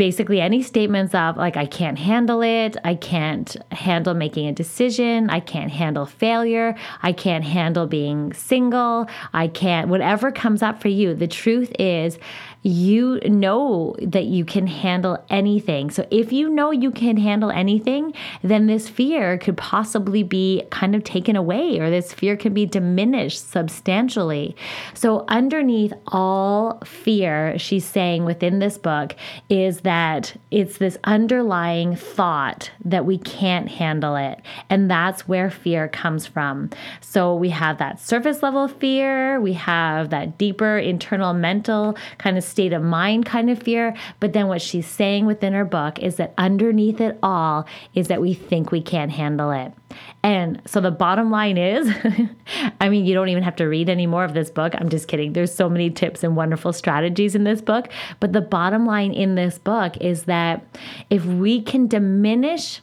basically 0.00 0.40
any 0.40 0.62
statements 0.62 1.14
of 1.14 1.36
like 1.36 1.58
I 1.58 1.66
can't 1.66 1.98
handle 1.98 2.40
it, 2.40 2.74
I 2.84 2.94
can't 2.94 3.54
handle 3.70 4.14
making 4.14 4.48
a 4.48 4.52
decision, 4.52 5.28
I 5.28 5.40
can't 5.40 5.70
handle 5.70 6.06
failure, 6.06 6.74
I 7.02 7.12
can't 7.12 7.44
handle 7.44 7.86
being 7.86 8.32
single, 8.32 9.10
I 9.34 9.46
can't 9.48 9.90
whatever 9.90 10.32
comes 10.32 10.62
up 10.62 10.80
for 10.80 10.88
you. 10.88 11.12
The 11.12 11.28
truth 11.28 11.70
is 11.78 12.18
you 12.62 13.20
know 13.24 13.94
that 14.02 14.24
you 14.24 14.44
can 14.44 14.66
handle 14.66 15.22
anything. 15.30 15.90
So 15.90 16.06
if 16.10 16.32
you 16.32 16.50
know 16.50 16.70
you 16.70 16.90
can 16.90 17.16
handle 17.16 17.50
anything, 17.50 18.12
then 18.42 18.66
this 18.66 18.88
fear 18.88 19.38
could 19.38 19.56
possibly 19.56 20.22
be 20.22 20.62
kind 20.70 20.94
of 20.94 21.02
taken 21.02 21.36
away 21.36 21.78
or 21.78 21.88
this 21.88 22.12
fear 22.12 22.36
can 22.36 22.52
be 22.52 22.66
diminished 22.66 23.50
substantially. 23.50 24.54
So 24.92 25.24
underneath 25.28 25.92
all 26.08 26.80
fear, 26.84 27.58
she's 27.58 27.84
saying 27.84 28.24
within 28.24 28.58
this 28.58 28.76
book 28.76 29.16
is 29.48 29.80
that 29.80 30.36
it's 30.50 30.78
this 30.78 30.98
underlying 31.04 31.96
thought 31.96 32.70
that 32.84 33.06
we 33.06 33.16
can't 33.16 33.68
handle 33.68 34.16
it. 34.16 34.40
And 34.68 34.90
that's 34.90 35.26
where 35.26 35.50
fear 35.50 35.88
comes 35.88 36.26
from. 36.26 36.70
So 37.00 37.34
we 37.34 37.48
have 37.50 37.78
that 37.78 38.00
surface 38.00 38.42
level 38.42 38.68
fear, 38.68 39.40
we 39.40 39.54
have 39.54 40.10
that 40.10 40.36
deeper 40.36 40.78
internal 40.78 41.32
mental 41.32 41.96
kind 42.18 42.36
of 42.36 42.44
state 42.50 42.72
of 42.72 42.82
mind 42.82 43.26
kind 43.26 43.48
of 43.48 43.62
fear. 43.62 43.96
But 44.18 44.32
then 44.32 44.48
what 44.48 44.60
she's 44.60 44.86
saying 44.86 45.26
within 45.26 45.52
her 45.52 45.64
book 45.64 45.98
is 46.00 46.16
that 46.16 46.34
underneath 46.36 47.00
it 47.00 47.18
all 47.22 47.66
is 47.94 48.08
that 48.08 48.20
we 48.20 48.34
think 48.34 48.70
we 48.70 48.82
can't 48.82 49.12
handle 49.12 49.50
it. 49.50 49.72
And 50.22 50.60
so 50.66 50.80
the 50.80 50.90
bottom 50.90 51.30
line 51.30 51.56
is 51.56 51.90
I 52.80 52.88
mean, 52.88 53.06
you 53.06 53.14
don't 53.14 53.28
even 53.28 53.42
have 53.42 53.56
to 53.56 53.66
read 53.66 53.88
any 53.88 54.06
more 54.06 54.24
of 54.24 54.34
this 54.34 54.50
book. 54.50 54.74
I'm 54.76 54.88
just 54.88 55.08
kidding. 55.08 55.32
There's 55.32 55.54
so 55.54 55.68
many 55.68 55.90
tips 55.90 56.22
and 56.22 56.36
wonderful 56.36 56.72
strategies 56.72 57.34
in 57.34 57.44
this 57.44 57.60
book. 57.60 57.88
But 58.18 58.32
the 58.32 58.40
bottom 58.40 58.86
line 58.86 59.12
in 59.12 59.34
this 59.34 59.58
book 59.58 59.96
is 59.98 60.24
that 60.24 60.64
if 61.08 61.24
we 61.24 61.62
can 61.62 61.86
diminish 61.86 62.80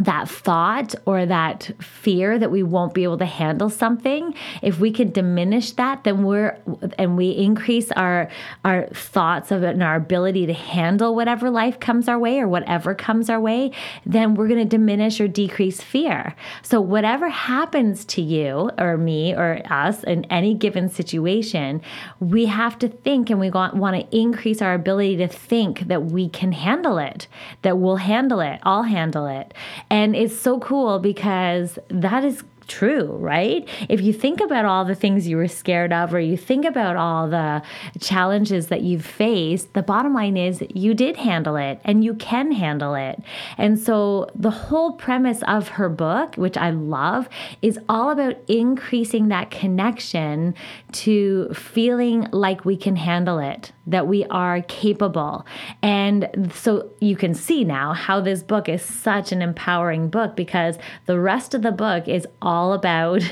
that 0.00 0.28
thought 0.28 0.94
or 1.06 1.26
that 1.26 1.70
fear 1.80 2.38
that 2.38 2.50
we 2.50 2.62
won't 2.62 2.94
be 2.94 3.02
able 3.02 3.18
to 3.18 3.26
handle 3.26 3.68
something 3.68 4.34
if 4.62 4.78
we 4.78 4.90
can 4.90 5.10
diminish 5.10 5.72
that 5.72 6.04
then 6.04 6.22
we're 6.22 6.58
and 6.98 7.16
we 7.16 7.30
increase 7.30 7.90
our 7.92 8.28
our 8.64 8.86
thoughts 8.88 9.50
of 9.50 9.62
it 9.62 9.70
and 9.70 9.82
our 9.82 9.96
ability 9.96 10.46
to 10.46 10.52
handle 10.52 11.14
whatever 11.14 11.50
life 11.50 11.80
comes 11.80 12.08
our 12.08 12.18
way 12.18 12.38
or 12.38 12.48
whatever 12.48 12.94
comes 12.94 13.28
our 13.28 13.40
way 13.40 13.70
then 14.06 14.34
we're 14.34 14.48
going 14.48 14.58
to 14.58 14.64
diminish 14.64 15.20
or 15.20 15.28
decrease 15.28 15.80
fear. 15.80 16.34
So 16.62 16.80
whatever 16.80 17.28
happens 17.28 18.04
to 18.06 18.22
you 18.22 18.70
or 18.78 18.96
me 18.96 19.34
or 19.34 19.62
us 19.70 20.04
in 20.04 20.24
any 20.26 20.54
given 20.54 20.88
situation 20.88 21.80
we 22.20 22.46
have 22.46 22.78
to 22.78 22.88
think 22.88 23.30
and 23.30 23.40
we 23.40 23.50
want, 23.50 23.74
want 23.74 23.96
to 23.96 24.16
increase 24.16 24.62
our 24.62 24.74
ability 24.74 25.16
to 25.16 25.28
think 25.28 25.88
that 25.88 26.04
we 26.06 26.28
can 26.28 26.52
handle 26.52 26.98
it 26.98 27.26
that 27.62 27.78
we'll 27.78 27.96
handle 27.96 28.40
it 28.40 28.60
i'll 28.62 28.82
handle 28.82 29.26
it 29.26 29.54
and 29.90 30.14
it's 30.14 30.36
so 30.38 30.58
cool 30.60 30.98
because 30.98 31.78
that 31.88 32.24
is 32.24 32.44
true, 32.68 33.06
right? 33.06 33.68
If 33.88 34.00
you 34.00 34.12
think 34.12 34.40
about 34.40 34.64
all 34.64 34.84
the 34.84 34.94
things 34.94 35.26
you 35.26 35.36
were 35.36 35.48
scared 35.48 35.92
of, 35.92 36.14
or 36.14 36.20
you 36.20 36.36
think 36.36 36.64
about 36.64 36.96
all 36.96 37.28
the 37.28 37.62
challenges 38.00 38.68
that 38.68 38.82
you've 38.82 39.04
faced, 39.04 39.72
the 39.72 39.82
bottom 39.82 40.14
line 40.14 40.36
is 40.36 40.62
you 40.74 40.94
did 40.94 41.16
handle 41.16 41.56
it 41.56 41.80
and 41.84 42.04
you 42.04 42.14
can 42.14 42.52
handle 42.52 42.94
it. 42.94 43.20
And 43.56 43.78
so 43.78 44.28
the 44.34 44.50
whole 44.50 44.92
premise 44.92 45.42
of 45.48 45.68
her 45.68 45.88
book, 45.88 46.36
which 46.36 46.56
I 46.56 46.70
love, 46.70 47.28
is 47.62 47.78
all 47.88 48.10
about 48.10 48.36
increasing 48.46 49.28
that 49.28 49.50
connection 49.50 50.54
to 50.92 51.52
feeling 51.54 52.28
like 52.32 52.64
we 52.64 52.76
can 52.76 52.96
handle 52.96 53.38
it 53.38 53.72
that 53.86 54.06
we 54.06 54.24
are 54.26 54.60
capable. 54.62 55.46
And 55.82 56.52
so 56.54 56.90
you 57.00 57.16
can 57.16 57.32
see 57.32 57.64
now 57.64 57.94
how 57.94 58.20
this 58.20 58.42
book 58.42 58.68
is 58.68 58.82
such 58.82 59.32
an 59.32 59.40
empowering 59.40 60.10
book 60.10 60.36
because 60.36 60.78
the 61.06 61.18
rest 61.18 61.54
of 61.54 61.62
the 61.62 61.72
book 61.72 62.06
is 62.06 62.26
all 62.42 62.57
about 62.72 63.22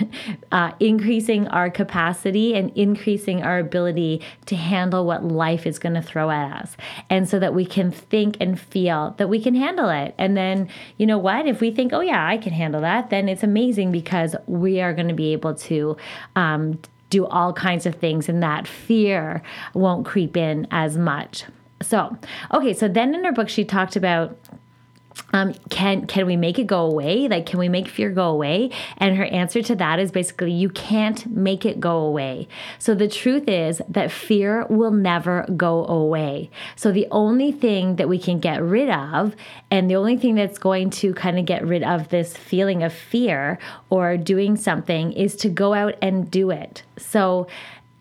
uh, 0.52 0.73
increasing 0.80 1.47
our 1.49 1.71
capacity 1.71 2.54
and 2.54 2.71
increasing 2.76 3.42
our 3.42 3.59
ability 3.59 4.23
to 4.47 4.56
handle 4.56 5.06
what 5.06 5.25
life 5.25 5.66
is 5.66 5.78
going 5.78 5.95
to 5.95 6.02
throw 6.02 6.30
at 6.30 6.52
us. 6.61 6.76
And 7.11 7.28
so 7.28 7.38
that 7.38 7.54
we 7.54 7.66
can 7.66 7.90
think 7.90 8.37
and 8.40 8.59
feel 8.59 9.14
that 9.18 9.28
we 9.28 9.40
can 9.40 9.54
handle 9.54 9.88
it. 9.88 10.14
And 10.18 10.37
then, 10.37 10.68
you 10.99 11.06
know 11.06 11.18
what? 11.18 11.47
If 11.47 11.61
we 11.61 11.71
think, 11.71 11.92
oh, 11.92 12.00
yeah, 12.00 12.26
I 12.26 12.38
can 12.38 12.52
handle 12.52 12.80
that, 12.80 13.11
then 13.11 13.28
it's 13.28 13.42
amazing 13.42 13.92
because 13.92 14.35
we 14.47 14.80
are 14.80 14.95
going 14.95 15.09
to 15.09 15.14
be 15.14 15.33
able 15.33 15.54
to 15.54 15.97
um, 16.35 16.78
do 17.11 17.26
all 17.26 17.52
kinds 17.52 17.87
of 17.87 17.95
things, 17.95 18.28
and 18.28 18.42
that 18.42 18.66
fear 18.66 19.42
won't 19.75 20.04
creep 20.04 20.37
in 20.37 20.66
as 20.71 20.97
much. 20.97 21.45
So, 21.80 22.16
okay, 22.52 22.73
so 22.73 22.88
then 22.88 23.14
in 23.14 23.25
her 23.25 23.33
book, 23.33 23.49
she 23.49 23.64
talked 23.64 23.97
about 23.97 24.37
um, 25.32 25.54
can 25.70 26.06
can 26.06 26.26
we 26.26 26.37
make 26.37 26.58
it 26.58 26.66
go 26.66 26.87
away? 26.87 27.28
Like, 27.28 27.46
can 27.46 27.58
we 27.58 27.68
make 27.68 27.88
fear 27.88 28.11
go 28.11 28.30
away? 28.30 28.70
And 28.99 29.16
her 29.16 29.25
answer 29.25 29.62
to 29.62 29.76
that 29.76 29.99
is 29.99 30.11
basically, 30.11 30.52
you 30.52 30.68
can't 30.68 31.26
make 31.26 31.64
it 31.64 31.80
go 31.80 31.99
away. 31.99 32.49
So 32.78 32.94
the 32.94 33.08
truth 33.08 33.49
is 33.49 33.82
that 33.88 34.11
fear 34.11 34.66
will 34.68 34.90
never 34.90 35.46
go 35.56 35.87
away. 35.87 36.50
So 36.75 36.92
the 36.92 37.06
only 37.11 37.52
thing 37.52 37.96
that 37.96 38.08
we 38.08 38.18
can 38.18 38.38
get 38.38 38.62
rid 38.62 38.90
of, 38.90 39.35
and 39.70 39.90
the 39.90 39.96
only 39.96 40.16
thing 40.16 40.37
that's 40.37 40.58
going 40.58 40.90
to 40.90 41.12
kind 41.14 41.38
of 41.38 41.44
get 41.44 41.66
rid 41.66 41.82
of 41.82 42.08
this 42.08 42.37
feeling 42.37 42.82
of 42.82 42.92
fear 42.92 43.58
or 43.90 44.16
doing 44.16 44.56
something, 44.56 45.12
is 45.12 45.37
to 45.37 45.49
go 45.49 45.75
out 45.75 45.94
and 46.00 46.30
do 46.30 46.50
it. 46.50 46.82
So 46.99 47.46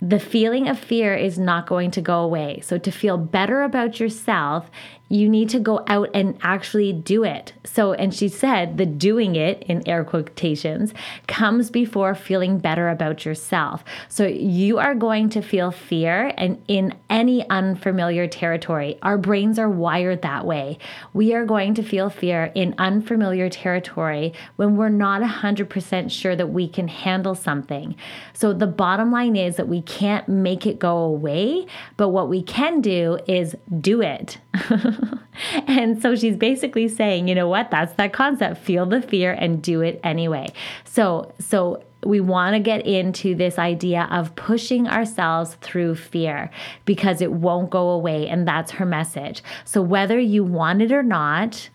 the 0.02 0.20
feeling 0.20 0.68
of 0.68 0.78
fear 0.78 1.16
is 1.16 1.40
not 1.40 1.68
going 1.68 1.90
to 1.92 2.02
go 2.02 2.20
away. 2.20 2.60
So, 2.62 2.78
to 2.78 2.92
feel 2.92 3.18
better 3.18 3.64
about 3.64 4.00
yourself 4.00 4.70
you 5.10 5.30
need 5.30 5.50
to 5.50 5.60
go 5.60 5.84
out 5.88 6.10
and 6.14 6.38
actually 6.42 6.92
do 6.92 7.24
it. 7.24 7.54
So, 7.64 7.94
and 7.94 8.14
she 8.14 8.28
said 8.28 8.78
the 8.78 8.86
doing 8.86 9.36
it 9.36 9.64
in 9.64 9.88
air 9.88 10.04
quotations 10.04 10.94
comes 11.28 11.70
before 11.70 12.16
feeling 12.16 12.58
better 12.58 12.90
about 12.90 13.26
yourself. 13.26 13.84
So, 14.10 14.26
you 14.26 14.80
are 14.80 14.96
going 14.96 15.30
to 15.30 15.42
feel 15.42 15.72
fear 15.72 16.34
and 16.38 16.64
in 16.68 16.96
any 17.10 17.48
unfamiliar 17.50 18.28
territory. 18.28 18.98
Our 19.04 19.18
brains 19.18 19.60
are 19.60 19.70
wired 19.70 20.24
that 20.24 20.46
way. 20.46 20.80
We 21.14 21.34
are 21.34 21.46
going 21.46 21.76
to 21.76 21.84
feel 21.84 22.10
fear 22.10 22.52
in 22.56 22.74
unfamiliar 22.78 23.50
territory 23.50 24.34
when 24.56 24.76
we're 24.76 24.90
not 24.90 25.22
100% 25.22 26.12
sure 26.12 26.36
that 26.36 26.48
we 26.48 26.68
can 26.68 26.88
handle 26.88 27.36
something. 27.36 27.96
So, 28.34 28.54
the 28.54 28.68
bottom 28.68 29.12
line 29.12 29.36
is 29.36 29.58
that 29.58 29.68
we 29.68 29.84
can't 29.84 30.28
make 30.28 30.66
it 30.66 30.80
go 30.80 30.98
away, 30.98 31.68
but 31.96 32.10
what 32.10 32.28
we 32.28 32.42
can 32.42 32.82
do 32.82 33.20
is 33.28 33.56
do 33.82 34.02
it. 34.02 34.40
and 35.68 36.02
so 36.02 36.16
she's 36.16 36.36
basically 36.36 36.88
saying, 36.88 37.28
you 37.28 37.36
know 37.36 37.48
what? 37.48 37.72
That's 37.72 37.94
that 37.94 38.14
concept. 38.14 38.60
Feel 38.60 38.86
the 38.86 39.02
fear 39.02 39.34
and 39.34 39.62
do 39.62 39.82
it 39.82 40.00
anyway. 40.04 40.48
So, 40.84 41.34
so 41.40 41.84
we 42.06 42.20
want 42.20 42.54
to 42.54 42.60
get 42.60 42.86
into 42.86 43.36
this 43.36 43.58
idea 43.58 44.08
of 44.12 44.36
pushing 44.36 44.88
ourselves 44.88 45.56
through 45.62 45.96
fear 45.96 46.52
because 46.86 47.22
it 47.22 47.32
won't 47.32 47.70
go 47.70 47.90
away. 47.90 48.28
And 48.28 48.48
that's 48.48 48.72
her 48.72 48.86
message. 48.86 49.44
So, 49.66 49.82
whether 49.82 50.20
you 50.20 50.44
want 50.44 50.82
it 50.82 50.92
or 50.92 51.04
not, 51.04 51.70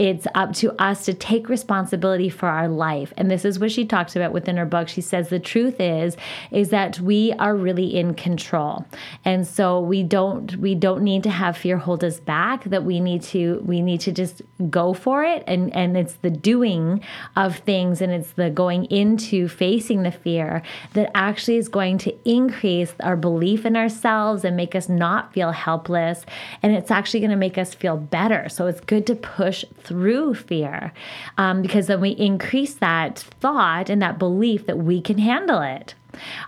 it's 0.00 0.26
up 0.34 0.54
to 0.54 0.72
us 0.82 1.04
to 1.04 1.12
take 1.12 1.50
responsibility 1.50 2.30
for 2.30 2.48
our 2.48 2.68
life. 2.68 3.12
And 3.18 3.30
this 3.30 3.44
is 3.44 3.58
what 3.58 3.70
she 3.70 3.84
talks 3.84 4.16
about 4.16 4.32
within 4.32 4.56
her 4.56 4.64
book. 4.64 4.88
She 4.88 5.02
says 5.02 5.28
the 5.28 5.38
truth 5.38 5.78
is 5.78 6.16
is 6.50 6.70
that 6.70 6.98
we 7.00 7.34
are 7.34 7.54
really 7.54 7.94
in 7.94 8.14
control. 8.14 8.86
And 9.26 9.46
so 9.46 9.78
we 9.78 10.02
don't 10.02 10.56
we 10.56 10.74
don't 10.74 11.02
need 11.02 11.22
to 11.24 11.30
have 11.30 11.54
fear 11.54 11.76
hold 11.76 12.02
us 12.02 12.18
back 12.18 12.64
that 12.64 12.82
we 12.82 12.98
need 12.98 13.20
to 13.24 13.62
we 13.66 13.82
need 13.82 14.00
to 14.00 14.10
just 14.10 14.40
go 14.70 14.94
for 14.94 15.22
it 15.22 15.44
and 15.46 15.74
and 15.76 15.98
it's 15.98 16.14
the 16.14 16.30
doing 16.30 17.04
of 17.36 17.58
things 17.58 18.00
and 18.00 18.10
it's 18.10 18.32
the 18.32 18.48
going 18.48 18.86
into 18.86 19.48
facing 19.48 20.02
the 20.02 20.10
fear 20.10 20.62
that 20.94 21.10
actually 21.14 21.58
is 21.58 21.68
going 21.68 21.98
to 21.98 22.16
increase 22.26 22.94
our 23.00 23.16
belief 23.16 23.66
in 23.66 23.76
ourselves 23.76 24.46
and 24.46 24.56
make 24.56 24.74
us 24.74 24.88
not 24.88 25.30
feel 25.34 25.52
helpless 25.52 26.24
and 26.62 26.74
it's 26.74 26.90
actually 26.90 27.20
going 27.20 27.30
to 27.30 27.36
make 27.36 27.58
us 27.58 27.74
feel 27.74 27.98
better 27.98 28.48
so 28.48 28.66
it's 28.66 28.80
good 28.80 29.06
to 29.06 29.14
push 29.14 29.62
through 29.82 29.89
fear 30.34 30.92
um, 31.38 31.62
because 31.62 31.86
then 31.86 32.00
we 32.00 32.10
increase 32.10 32.74
that 32.74 33.18
thought 33.18 33.90
and 33.90 34.00
that 34.02 34.18
belief 34.18 34.66
that 34.66 34.78
we 34.78 35.00
can 35.00 35.18
handle 35.18 35.60
it 35.60 35.94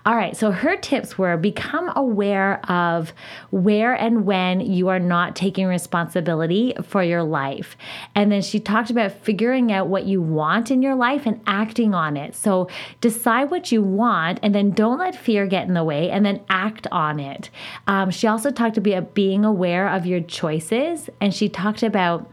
all 0.05 0.17
right, 0.17 0.37
so 0.37 0.51
her 0.51 0.77
tips 0.77 1.17
were 1.17 1.37
become 1.37 1.93
aware 1.95 2.61
of 2.71 3.13
where 3.51 3.95
and 3.95 4.25
when 4.25 4.61
you 4.61 4.89
are 4.89 4.99
not 4.99 5.37
taking 5.37 5.67
responsibility 5.67 6.75
for 6.83 7.03
your 7.03 7.23
life. 7.23 7.77
And 8.15 8.31
then 8.31 8.43
she 8.43 8.59
talked 8.59 8.91
about 8.91 9.13
figuring 9.13 9.71
out 9.73 9.89
what 9.89 10.05
you 10.05 10.21
want 10.21 10.71
in 10.71 10.83
your 10.83 10.95
life 10.95 11.27
and 11.27 11.41
acting 11.47 11.95
on 11.95 12.17
it. 12.17 12.35
So 12.35 12.69
decide 13.01 13.51
what 13.51 13.71
you 13.71 13.83
want 13.83 14.41
and 14.43 14.55
then 14.55 14.71
don't 14.71 14.99
let 14.99 15.15
fear 15.15 15.47
get 15.47 15.69
in 15.69 15.75
the 15.75 15.85
way 15.85 16.11
and 16.11 16.25
then 16.27 16.43
act 16.49 16.87
on 16.91 17.21
it. 17.21 17.51
Um, 17.87 18.11
she 18.11 18.27
also 18.27 18.51
talked 18.51 18.77
about 18.77 19.15
being 19.15 19.45
aware 19.45 19.89
of 19.89 20.07
your 20.07 20.21
choices 20.21 21.09
and 21.21 21.33
she 21.35 21.49
talked 21.49 21.83
about 21.83 22.29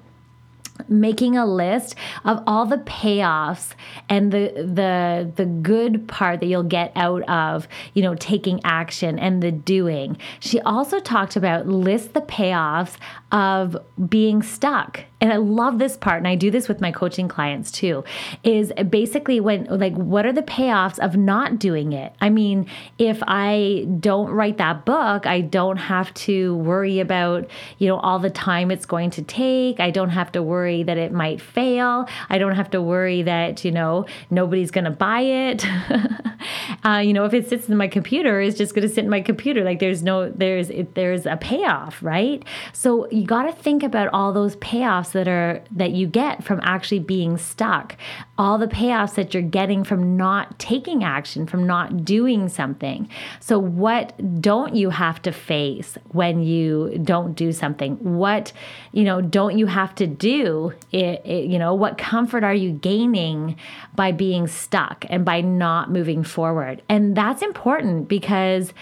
making 0.90 1.38
a 1.38 1.46
list 1.46 1.96
of 2.26 2.42
all 2.48 2.66
the 2.66 2.78
payoffs 2.78 3.74
and 4.10 4.32
the 4.32 4.52
the 4.56 5.32
the 5.36 5.46
good 5.46 6.08
part 6.08 6.40
that 6.40 6.48
you'll 6.48 6.64
get 6.64 6.92
out 6.96 7.22
of 7.30 7.68
you 7.94 8.02
know 8.02 8.16
taking 8.16 8.60
action 8.64 9.20
and 9.20 9.42
the 9.42 9.52
doing. 9.52 10.18
She 10.40 10.60
also 10.62 11.00
talked 11.00 11.36
about 11.36 11.68
list 11.68 12.14
the 12.14 12.22
payoffs 12.22 12.98
of 13.32 13.78
being 14.10 14.42
stuck 14.42 15.06
and 15.22 15.34
I 15.34 15.38
love 15.38 15.80
this 15.80 15.98
part, 15.98 16.20
and 16.20 16.28
I 16.28 16.36
do 16.36 16.50
this 16.50 16.70
with 16.70 16.80
my 16.80 16.92
coaching 16.92 17.28
clients 17.28 17.72
too, 17.72 18.06
is 18.44 18.72
basically 18.90 19.42
when, 19.42 19.66
like, 19.66 19.94
what 19.94 20.26
are 20.26 20.32
the 20.32 20.42
payoffs 20.42 20.98
of 21.00 21.18
not 21.18 21.60
doing 21.60 21.92
it? 21.92 22.14
I 22.22 22.30
mean, 22.30 22.68
if 22.98 23.22
I 23.28 23.86
don't 24.00 24.30
write 24.30 24.58
that 24.60 24.86
book, 24.86 25.26
I 25.26 25.42
don't 25.42 25.78
have 25.78 26.14
to 26.14 26.56
worry 26.56 27.02
about, 27.02 27.50
you 27.80 27.88
know, 27.90 27.98
all 27.98 28.20
the 28.20 28.30
time 28.30 28.72
it's 28.72 28.86
going 28.86 29.10
to 29.12 29.22
take. 29.22 29.82
I 29.82 29.92
don't 29.92 30.10
have 30.10 30.32
to 30.34 30.42
worry 30.42 30.84
that 30.84 30.98
it 30.98 31.12
might 31.12 31.42
fail. 31.42 32.08
I 32.30 32.38
don't 32.38 32.56
have 32.56 32.70
to 32.72 32.82
worry 32.82 33.24
that, 33.24 33.66
you 33.66 33.72
know, 33.72 34.06
nobody's 34.30 34.72
going 34.72 34.86
to 34.86 34.92
buy 34.92 35.22
it. 35.22 35.66
uh, 36.86 37.00
you 37.00 37.12
know, 37.12 37.26
if 37.26 37.34
it 37.34 37.50
sits 37.50 37.68
in 37.68 37.76
my 37.76 37.90
computer, 37.90 38.40
it's 38.40 38.58
just 38.58 38.74
going 38.74 38.88
to 38.88 38.94
sit 38.94 39.04
in 39.04 39.10
my 39.10 39.22
computer. 39.22 39.66
Like, 39.66 39.80
there's 39.80 40.02
no, 40.02 40.30
there's, 40.30 40.70
it, 40.70 40.96
there's 40.96 41.26
a 41.26 41.36
payoff, 41.36 42.02
right? 42.02 42.42
So 42.72 43.10
you 43.20 43.26
got 43.26 43.44
to 43.44 43.52
think 43.52 43.84
about 43.84 44.08
all 44.14 44.32
those 44.32 44.56
payoffs 44.58 45.12
that 45.12 45.28
are 45.28 45.62
that 45.72 45.92
you 45.92 46.08
get 46.08 46.44
from 46.44 46.60
actually 46.64 47.00
being 47.00 47.38
stuck. 47.38 47.98
All 48.38 48.58
the 48.58 48.68
payoffs 48.68 49.16
that 49.16 49.34
you're 49.34 49.44
getting 49.44 49.84
from 49.84 50.16
not 50.16 50.58
taking 50.58 51.04
action 51.04 51.46
from 51.46 51.68
not 51.68 52.06
doing 52.06 52.48
something. 52.48 53.10
So 53.42 53.60
what 53.60 54.42
don't 54.42 54.74
you 54.74 54.90
have 54.90 55.22
to 55.24 55.34
face 55.34 55.98
when 56.12 56.42
you 56.42 56.98
don't 57.04 57.34
do 57.34 57.52
something? 57.52 57.98
What 57.98 58.54
you 58.94 59.04
know 59.04 59.20
don't 59.22 59.58
you 59.58 59.66
have 59.66 59.94
to 59.96 60.08
do 60.08 60.74
it, 60.92 61.26
it, 61.26 61.46
you 61.46 61.60
know 61.60 61.74
what 61.74 61.98
comfort 61.98 62.46
are 62.46 62.54
you 62.54 62.72
gaining 62.72 63.58
by 63.96 64.14
being 64.14 64.48
stuck 64.48 65.06
and 65.10 65.26
by 65.26 65.42
not 65.42 65.92
moving 65.92 66.24
forward? 66.24 66.82
And 66.88 67.18
that's 67.18 67.42
important 67.42 68.08
because 68.08 68.74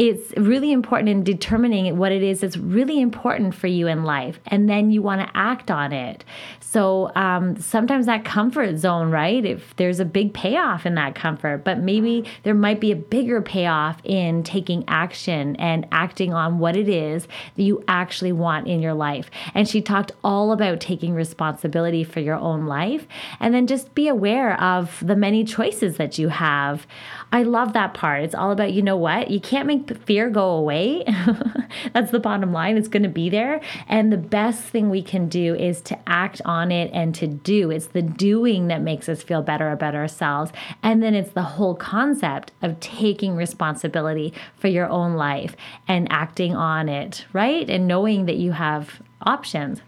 it's 0.00 0.32
really 0.38 0.72
important 0.72 1.10
in 1.10 1.22
determining 1.22 1.98
what 1.98 2.10
it 2.10 2.22
is 2.22 2.40
that's 2.40 2.56
really 2.56 3.02
important 3.02 3.54
for 3.54 3.66
you 3.66 3.86
in 3.86 4.02
life. 4.02 4.40
And 4.46 4.66
then 4.66 4.90
you 4.90 5.02
want 5.02 5.20
to 5.20 5.28
act 5.36 5.70
on 5.70 5.92
it. 5.92 6.24
So 6.58 7.12
um, 7.16 7.60
sometimes 7.60 8.06
that 8.06 8.24
comfort 8.24 8.78
zone, 8.78 9.10
right? 9.10 9.44
If 9.44 9.76
there's 9.76 10.00
a 10.00 10.06
big 10.06 10.32
payoff 10.32 10.86
in 10.86 10.94
that 10.94 11.14
comfort, 11.14 11.64
but 11.64 11.80
maybe 11.80 12.24
there 12.44 12.54
might 12.54 12.80
be 12.80 12.92
a 12.92 12.96
bigger 12.96 13.42
payoff 13.42 14.00
in 14.02 14.42
taking 14.42 14.84
action 14.88 15.54
and 15.56 15.86
acting 15.92 16.32
on 16.32 16.60
what 16.60 16.76
it 16.76 16.88
is 16.88 17.28
that 17.56 17.62
you 17.62 17.84
actually 17.86 18.32
want 18.32 18.68
in 18.68 18.80
your 18.80 18.94
life. 18.94 19.30
And 19.52 19.68
she 19.68 19.82
talked 19.82 20.12
all 20.24 20.52
about 20.52 20.80
taking 20.80 21.12
responsibility 21.12 22.04
for 22.04 22.20
your 22.20 22.36
own 22.36 22.64
life 22.64 23.06
and 23.38 23.52
then 23.52 23.66
just 23.66 23.94
be 23.94 24.08
aware 24.08 24.58
of 24.62 25.06
the 25.06 25.16
many 25.16 25.44
choices 25.44 25.98
that 25.98 26.16
you 26.16 26.28
have. 26.28 26.86
I 27.32 27.42
love 27.42 27.74
that 27.74 27.92
part. 27.92 28.22
It's 28.22 28.34
all 28.34 28.50
about, 28.50 28.72
you 28.72 28.80
know 28.80 28.96
what? 28.96 29.30
You 29.30 29.40
can't 29.40 29.66
make 29.66 29.89
fear 29.94 30.30
go 30.30 30.50
away. 30.50 31.04
That's 31.92 32.10
the 32.10 32.20
bottom 32.20 32.52
line. 32.52 32.76
It's 32.76 32.88
going 32.88 33.02
to 33.02 33.08
be 33.08 33.28
there. 33.28 33.60
And 33.88 34.12
the 34.12 34.16
best 34.16 34.62
thing 34.62 34.90
we 34.90 35.02
can 35.02 35.28
do 35.28 35.54
is 35.54 35.80
to 35.82 35.98
act 36.08 36.40
on 36.44 36.72
it 36.72 36.90
and 36.92 37.14
to 37.16 37.26
do. 37.26 37.70
It's 37.70 37.88
the 37.88 38.02
doing 38.02 38.68
that 38.68 38.82
makes 38.82 39.08
us 39.08 39.22
feel 39.22 39.42
better 39.42 39.70
about 39.70 39.94
ourselves. 39.94 40.52
And 40.82 41.02
then 41.02 41.14
it's 41.14 41.32
the 41.32 41.42
whole 41.42 41.74
concept 41.74 42.52
of 42.62 42.78
taking 42.80 43.36
responsibility 43.36 44.32
for 44.56 44.68
your 44.68 44.88
own 44.88 45.14
life 45.14 45.56
and 45.86 46.10
acting 46.10 46.54
on 46.54 46.88
it, 46.88 47.26
right? 47.32 47.68
And 47.68 47.86
knowing 47.86 48.26
that 48.26 48.36
you 48.36 48.52
have 48.52 49.02
options. 49.22 49.82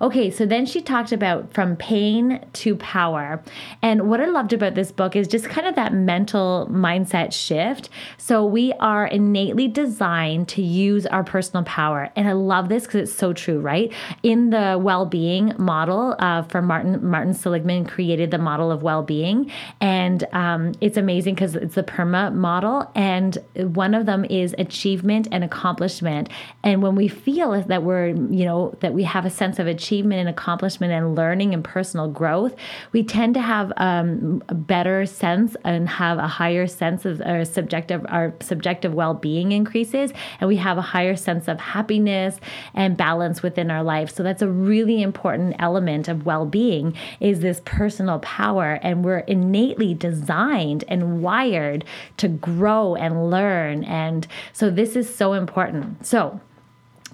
Okay, 0.00 0.30
so 0.30 0.46
then 0.46 0.66
she 0.66 0.80
talked 0.80 1.12
about 1.12 1.52
from 1.52 1.76
pain 1.76 2.44
to 2.54 2.76
power. 2.76 3.42
And 3.82 4.08
what 4.08 4.20
I 4.20 4.26
loved 4.26 4.52
about 4.52 4.74
this 4.74 4.92
book 4.92 5.16
is 5.16 5.28
just 5.28 5.46
kind 5.46 5.66
of 5.66 5.74
that 5.76 5.92
mental 5.92 6.68
mindset 6.70 7.32
shift. 7.32 7.88
So 8.18 8.44
we 8.44 8.72
are 8.74 9.06
innately 9.06 9.68
designed 9.68 10.48
to 10.48 10.62
use 10.62 11.06
our 11.06 11.24
personal 11.24 11.64
power. 11.64 12.10
And 12.16 12.28
I 12.28 12.32
love 12.32 12.68
this 12.68 12.84
because 12.84 13.08
it's 13.08 13.18
so 13.18 13.32
true, 13.32 13.60
right? 13.60 13.92
In 14.22 14.50
the 14.50 14.78
well-being 14.80 15.54
model 15.58 16.16
uh, 16.18 16.42
for 16.42 16.62
Martin, 16.62 17.04
Martin 17.04 17.34
Seligman 17.34 17.86
created 17.86 18.30
the 18.30 18.38
model 18.38 18.70
of 18.70 18.82
well-being. 18.82 19.50
And 19.80 20.24
um, 20.32 20.72
it's 20.80 20.96
amazing 20.96 21.34
because 21.34 21.56
it's 21.56 21.74
the 21.74 21.82
PERMA 21.82 22.32
model. 22.34 22.90
And 22.94 23.38
one 23.54 23.94
of 23.94 24.06
them 24.06 24.24
is 24.26 24.54
achievement 24.58 25.28
and 25.32 25.44
accomplishment. 25.44 26.28
And 26.62 26.82
when 26.82 26.94
we 26.94 27.08
feel 27.08 27.60
that 27.62 27.82
we're, 27.82 28.08
you 28.08 28.44
know, 28.44 28.74
that 28.80 28.94
we 28.94 29.04
have 29.04 29.24
a 29.24 29.30
sense 29.30 29.53
sense 29.54 29.60
of 29.60 29.66
achievement 29.66 30.20
and 30.20 30.28
accomplishment 30.28 30.92
and 30.92 31.14
learning 31.14 31.54
and 31.54 31.62
personal 31.62 32.08
growth, 32.08 32.54
we 32.92 33.02
tend 33.02 33.34
to 33.34 33.40
have 33.40 33.72
um, 33.76 34.42
a 34.48 34.54
better 34.54 35.06
sense 35.06 35.56
and 35.64 35.88
have 35.88 36.18
a 36.18 36.26
higher 36.26 36.66
sense 36.66 37.04
of 37.04 37.20
our 37.22 37.44
subjective 37.44 38.04
our 38.08 38.34
subjective 38.40 38.94
well-being 38.94 39.52
increases, 39.52 40.12
and 40.40 40.48
we 40.48 40.56
have 40.56 40.78
a 40.78 40.82
higher 40.82 41.16
sense 41.16 41.48
of 41.48 41.60
happiness 41.60 42.40
and 42.74 42.96
balance 42.96 43.42
within 43.42 43.70
our 43.70 43.82
life. 43.82 44.10
So 44.10 44.22
that's 44.22 44.42
a 44.42 44.48
really 44.48 45.02
important 45.02 45.56
element 45.58 46.08
of 46.08 46.26
well-being 46.26 46.96
is 47.20 47.40
this 47.40 47.60
personal 47.64 48.18
power, 48.20 48.80
and 48.82 49.04
we're 49.04 49.18
innately 49.18 49.94
designed 49.94 50.84
and 50.88 51.22
wired 51.22 51.84
to 52.16 52.28
grow 52.28 52.96
and 52.96 53.30
learn, 53.30 53.84
and 53.84 54.26
so 54.52 54.70
this 54.70 54.96
is 54.96 55.14
so 55.14 55.34
important. 55.34 56.04
So 56.04 56.40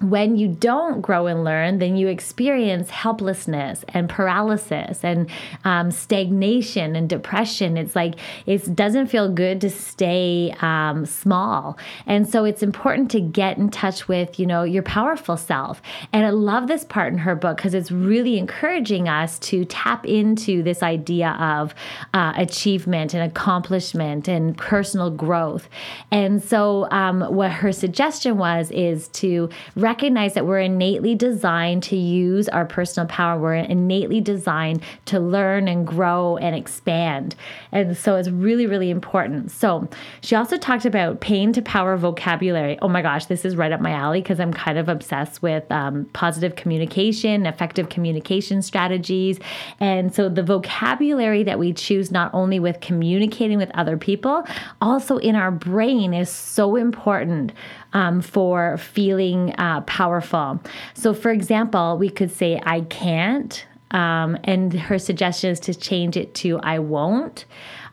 when 0.01 0.35
you 0.35 0.47
don't 0.47 1.01
grow 1.01 1.27
and 1.27 1.43
learn, 1.43 1.79
then 1.79 1.95
you 1.95 2.07
experience 2.07 2.89
helplessness 2.89 3.85
and 3.89 4.09
paralysis 4.09 5.03
and 5.03 5.29
um, 5.63 5.91
stagnation 5.91 6.95
and 6.95 7.09
depression. 7.09 7.77
It's 7.77 7.95
like 7.95 8.15
it 8.45 8.75
doesn't 8.75 9.07
feel 9.07 9.29
good 9.29 9.61
to 9.61 9.69
stay 9.69 10.55
um, 10.61 11.05
small, 11.05 11.77
and 12.05 12.27
so 12.27 12.45
it's 12.45 12.63
important 12.63 13.11
to 13.11 13.21
get 13.21 13.57
in 13.57 13.69
touch 13.69 14.07
with 14.07 14.39
you 14.39 14.45
know 14.45 14.63
your 14.63 14.83
powerful 14.83 15.37
self. 15.37 15.81
And 16.11 16.25
I 16.25 16.31
love 16.31 16.67
this 16.67 16.83
part 16.83 17.13
in 17.13 17.19
her 17.19 17.35
book 17.35 17.57
because 17.57 17.73
it's 17.73 17.91
really 17.91 18.37
encouraging 18.37 19.07
us 19.07 19.37
to 19.39 19.65
tap 19.65 20.05
into 20.05 20.63
this 20.63 20.81
idea 20.81 21.31
of 21.39 21.75
uh, 22.13 22.33
achievement 22.35 23.13
and 23.13 23.23
accomplishment 23.23 24.27
and 24.27 24.57
personal 24.57 25.09
growth. 25.09 25.69
And 26.11 26.43
so, 26.43 26.89
um, 26.91 27.21
what 27.21 27.51
her 27.51 27.71
suggestion 27.71 28.37
was 28.37 28.71
is 28.71 29.07
to 29.09 29.49
recognize 29.91 30.35
that 30.35 30.45
we're 30.45 30.61
innately 30.61 31.15
designed 31.15 31.83
to 31.83 31.97
use 31.97 32.47
our 32.47 32.65
personal 32.65 33.05
power. 33.09 33.37
We're 33.37 33.55
innately 33.55 34.21
designed 34.21 34.81
to 35.07 35.19
learn 35.19 35.67
and 35.67 35.85
grow 35.85 36.37
and 36.37 36.55
expand. 36.55 37.35
And 37.73 37.97
so 37.97 38.15
it's 38.15 38.29
really, 38.29 38.65
really 38.67 38.89
important. 38.89 39.51
So 39.51 39.89
she 40.21 40.33
also 40.33 40.57
talked 40.57 40.85
about 40.85 41.19
pain 41.19 41.51
to 41.51 41.61
power 41.61 41.97
vocabulary. 41.97 42.79
Oh 42.81 42.87
my 42.87 43.01
gosh, 43.01 43.25
this 43.25 43.43
is 43.43 43.57
right 43.57 43.73
up 43.73 43.81
my 43.81 43.91
alley 43.91 44.21
because 44.21 44.39
I'm 44.39 44.53
kind 44.53 44.77
of 44.77 44.87
obsessed 44.87 45.41
with 45.41 45.69
um, 45.69 46.05
positive 46.13 46.55
communication, 46.55 47.45
effective 47.45 47.89
communication 47.89 48.61
strategies. 48.61 49.39
And 49.81 50.15
so 50.15 50.29
the 50.29 50.43
vocabulary 50.43 51.43
that 51.43 51.59
we 51.59 51.73
choose, 51.73 52.11
not 52.11 52.33
only 52.33 52.61
with 52.61 52.79
communicating 52.79 53.57
with 53.57 53.71
other 53.73 53.97
people, 53.97 54.45
also 54.79 55.17
in 55.17 55.35
our 55.35 55.51
brain 55.51 56.13
is 56.13 56.29
so 56.29 56.77
important 56.77 57.51
um, 57.93 58.21
for 58.21 58.77
feeling 58.77 59.53
uh, 59.57 59.81
powerful. 59.81 60.61
So, 60.93 61.13
for 61.13 61.31
example, 61.31 61.97
we 61.97 62.09
could 62.09 62.31
say, 62.31 62.61
I 62.63 62.81
can't. 62.81 63.65
Um, 63.91 64.37
and 64.45 64.73
her 64.73 64.97
suggestion 64.97 65.49
is 65.49 65.59
to 65.61 65.73
change 65.73 66.15
it 66.15 66.33
to 66.35 66.59
I 66.59 66.79
won't. 66.79 67.45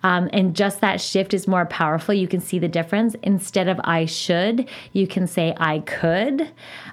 Um, 0.03 0.31
and 0.33 0.55
just 0.55 0.81
that 0.81 1.01
shift 1.01 1.35
is 1.35 1.49
more 1.49 1.67
powerful. 1.67 2.15
You 2.15 2.29
can 2.29 2.41
see 2.41 2.59
the 2.59 2.69
difference. 2.69 3.17
Instead 3.23 3.69
of 3.69 3.81
I 3.83 4.05
should, 4.05 4.69
you 4.93 5.07
can 5.07 5.27
say 5.27 5.55
I 5.57 5.81
could. 5.81 6.49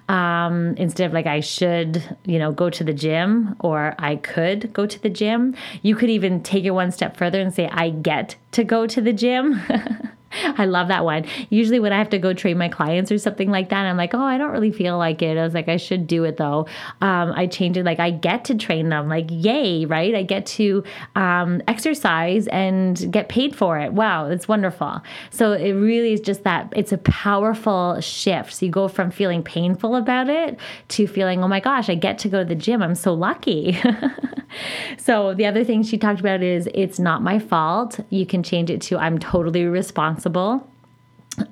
Um, 0.09 0.75
instead 0.77 1.05
of 1.05 1.13
like 1.13 1.27
I 1.27 1.39
should, 1.39 2.17
you 2.25 2.39
know, 2.39 2.51
go 2.51 2.69
to 2.69 2.83
the 2.83 2.93
gym 2.93 3.55
or 3.59 3.95
I 3.99 4.15
could 4.15 4.73
go 4.73 4.85
to 4.85 5.01
the 5.01 5.09
gym. 5.09 5.55
You 5.81 5.95
could 5.95 6.09
even 6.09 6.41
take 6.41 6.63
it 6.63 6.71
one 6.71 6.91
step 6.91 7.17
further 7.17 7.39
and 7.39 7.53
say 7.53 7.67
I 7.71 7.91
get 7.91 8.35
to 8.53 8.63
go 8.63 8.87
to 8.87 9.01
the 9.01 9.13
gym. 9.13 9.61
I 10.57 10.65
love 10.65 10.87
that 10.89 11.05
one. 11.05 11.25
Usually, 11.49 11.79
when 11.79 11.93
I 11.93 11.97
have 11.97 12.09
to 12.09 12.17
go 12.17 12.33
train 12.33 12.57
my 12.57 12.69
clients 12.69 13.11
or 13.11 13.17
something 13.17 13.49
like 13.49 13.69
that, 13.69 13.85
I'm 13.85 13.97
like, 13.97 14.13
oh, 14.13 14.21
I 14.21 14.37
don't 14.37 14.51
really 14.51 14.71
feel 14.71 14.97
like 14.97 15.21
it. 15.21 15.37
I 15.37 15.43
was 15.43 15.53
like, 15.53 15.67
I 15.67 15.77
should 15.77 16.07
do 16.07 16.23
it 16.23 16.37
though. 16.37 16.67
Um, 17.01 17.33
I 17.35 17.47
change 17.47 17.77
it 17.77 17.85
like 17.85 17.99
I 17.99 18.11
get 18.11 18.45
to 18.45 18.55
train 18.55 18.89
them. 18.89 19.07
Like, 19.07 19.27
yay, 19.29 19.85
right? 19.85 20.13
I 20.15 20.23
get 20.23 20.45
to 20.47 20.83
um, 21.15 21.61
exercise 21.67 22.47
and 22.47 23.11
get 23.11 23.29
paid 23.29 23.55
for 23.55 23.79
it. 23.79 23.93
Wow, 23.93 24.27
it's 24.27 24.47
wonderful. 24.47 25.01
So 25.29 25.53
it 25.53 25.71
really 25.71 26.13
is 26.13 26.21
just 26.21 26.43
that 26.43 26.71
it's 26.75 26.91
a 26.91 26.97
powerful 26.97 27.99
shift. 28.01 28.53
So 28.53 28.65
you 28.65 28.71
go 28.71 28.87
from 28.87 29.11
feeling 29.11 29.43
painful 29.43 29.95
about 29.95 30.29
it 30.29 30.59
to 30.89 31.07
feeling, 31.07 31.43
oh 31.43 31.47
my 31.47 31.59
gosh, 31.59 31.89
I 31.89 31.95
get 31.95 32.19
to 32.19 32.29
go 32.29 32.39
to 32.39 32.45
the 32.45 32.55
gym. 32.55 32.81
I'm 32.81 32.95
so 32.95 33.13
lucky. 33.13 33.79
so 34.97 35.33
the 35.33 35.45
other 35.45 35.63
thing 35.63 35.83
she 35.83 35.97
talked 35.97 36.19
about 36.19 36.41
is 36.41 36.67
it's 36.73 36.99
not 36.99 37.21
my 37.21 37.39
fault. 37.39 37.99
You 38.09 38.25
can 38.25 38.43
change 38.43 38.69
it 38.69 38.81
to 38.83 38.97
I'm 38.97 39.17
totally 39.17 39.65
responsible. 39.65 40.24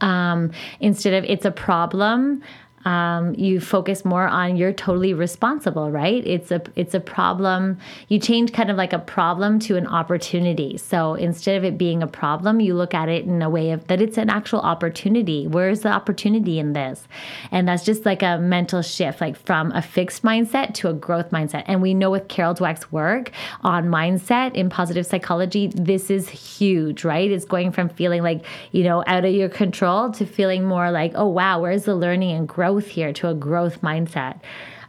Um, 0.02 0.52
instead 0.80 1.14
of 1.14 1.30
it's 1.30 1.46
a 1.46 1.52
problem, 1.52 2.42
um, 2.86 3.34
you 3.36 3.62
focus 3.62 4.04
more 4.04 4.28
on 4.28 4.58
you're 4.58 4.74
totally 4.74 5.14
responsible 5.14 5.90
right? 5.90 6.26
It's 6.26 6.52
a 6.52 6.62
it's 6.76 6.94
a 6.94 7.00
problem. 7.00 7.78
You 8.10 8.20
change 8.20 8.52
kind 8.52 8.70
of 8.70 8.78
like 8.78 8.94
a 8.94 9.00
problem 9.00 9.60
to 9.60 9.78
an 9.78 9.88
opportunity. 9.88 10.78
So 10.78 11.14
instead 11.14 11.56
of 11.56 11.64
it 11.64 11.78
being 11.78 12.04
a 12.04 12.08
problem 12.08 12.60
you 12.60 12.74
look 12.74 12.94
at 12.94 13.10
it 13.10 13.26
in 13.26 13.42
a 13.42 13.50
way 13.50 13.72
of 13.72 13.88
that 13.88 14.02
it's 14.02 14.18
an 14.18 14.30
actual 14.30 14.60
opportunity. 14.60 15.48
Where's 15.48 15.82
the 15.82 15.90
opportunity 15.90 16.60
in 16.60 16.74
this? 16.74 17.08
And 17.52 17.68
that's 17.68 17.86
just 17.86 18.06
like 18.06 18.22
a 18.22 18.38
mental 18.38 18.82
shift 18.82 19.22
like 19.22 19.38
from 19.38 19.72
a 19.72 19.82
fixed 19.82 20.24
mindset 20.24 20.74
to 20.76 20.90
a 20.90 20.94
growth 20.94 21.32
mindset. 21.32 21.64
And 21.68 21.82
we 21.82 21.94
know 21.94 22.12
with 22.12 22.28
carol 22.28 22.54
dweck's 22.54 22.92
work 22.92 23.32
on 23.62 23.86
mindset 23.86 24.56
in 24.56 24.70
positive 24.70 25.06
psychology 25.06 25.68
this 25.68 26.10
is 26.10 26.28
huge 26.30 27.06
right? 27.06 27.32
It's 27.32 27.46
going 27.46 27.72
from 27.72 27.88
feeling 27.88 28.24
like 28.24 28.46
you 28.72 28.84
know 28.84 29.04
out 29.08 29.24
of 29.24 29.34
your 29.34 29.50
control 29.50 30.12
to 30.12 30.26
feeling 30.26 30.66
more 30.66 30.92
like 30.92 31.14
oh 31.16 31.28
wow 31.28 31.62
where's 31.62 31.86
the 31.86 31.96
learning 31.96 32.36
and 32.36 32.48
growth 32.48 32.73
growth 32.74 32.88
here, 32.88 33.14
to 33.14 33.30
a 33.30 33.34
growth 33.34 33.82
mindset. 33.82 34.40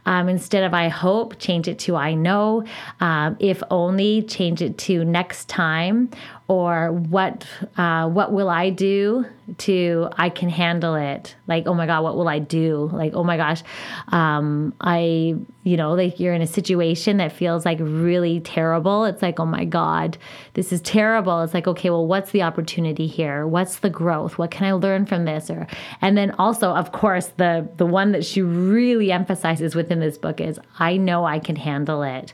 Um, 0.05 0.29
instead 0.29 0.63
of 0.63 0.73
I 0.73 0.87
hope, 0.89 1.39
change 1.39 1.67
it 1.67 1.79
to 1.79 1.95
I 1.95 2.13
know. 2.13 2.63
Um, 2.99 3.37
if 3.39 3.63
only, 3.71 4.21
change 4.21 4.61
it 4.61 4.77
to 4.79 5.03
next 5.03 5.49
time. 5.49 6.09
Or 6.47 6.91
what 6.91 7.47
uh, 7.75 8.07
what 8.07 8.31
will 8.31 8.49
I 8.49 8.69
do 8.69 9.25
to 9.57 10.09
I 10.15 10.29
can 10.29 10.49
handle 10.49 10.93
it? 10.93 11.35
Like 11.47 11.65
oh 11.65 11.73
my 11.73 11.87
god, 11.87 12.03
what 12.03 12.15
will 12.15 12.27
I 12.27 12.37
do? 12.37 12.87
Like 12.93 13.13
oh 13.15 13.23
my 13.23 13.35
gosh, 13.35 13.63
um, 14.09 14.73
I 14.79 15.35
you 15.63 15.77
know 15.77 15.93
like 15.93 16.19
you're 16.19 16.35
in 16.35 16.43
a 16.43 16.47
situation 16.47 17.17
that 17.17 17.31
feels 17.31 17.65
like 17.65 17.79
really 17.81 18.41
terrible. 18.41 19.05
It's 19.05 19.23
like 19.23 19.39
oh 19.39 19.45
my 19.47 19.65
god, 19.65 20.19
this 20.53 20.71
is 20.71 20.81
terrible. 20.81 21.41
It's 21.41 21.55
like 21.55 21.67
okay, 21.67 21.89
well 21.89 22.05
what's 22.05 22.29
the 22.29 22.43
opportunity 22.43 23.07
here? 23.07 23.47
What's 23.47 23.79
the 23.79 23.89
growth? 23.89 24.37
What 24.37 24.51
can 24.51 24.67
I 24.67 24.73
learn 24.73 25.07
from 25.07 25.25
this? 25.25 25.49
Or 25.49 25.65
and 26.01 26.15
then 26.15 26.29
also 26.37 26.69
of 26.69 26.91
course 26.91 27.27
the 27.37 27.67
the 27.77 27.87
one 27.87 28.11
that 28.11 28.23
she 28.23 28.43
really 28.43 29.11
emphasizes 29.11 29.73
within 29.73 29.99
this 29.99 30.19
book 30.19 30.39
is 30.39 30.59
I 30.77 30.97
know 30.97 31.25
I 31.25 31.39
can 31.39 31.55
handle 31.55 32.03
it 32.03 32.33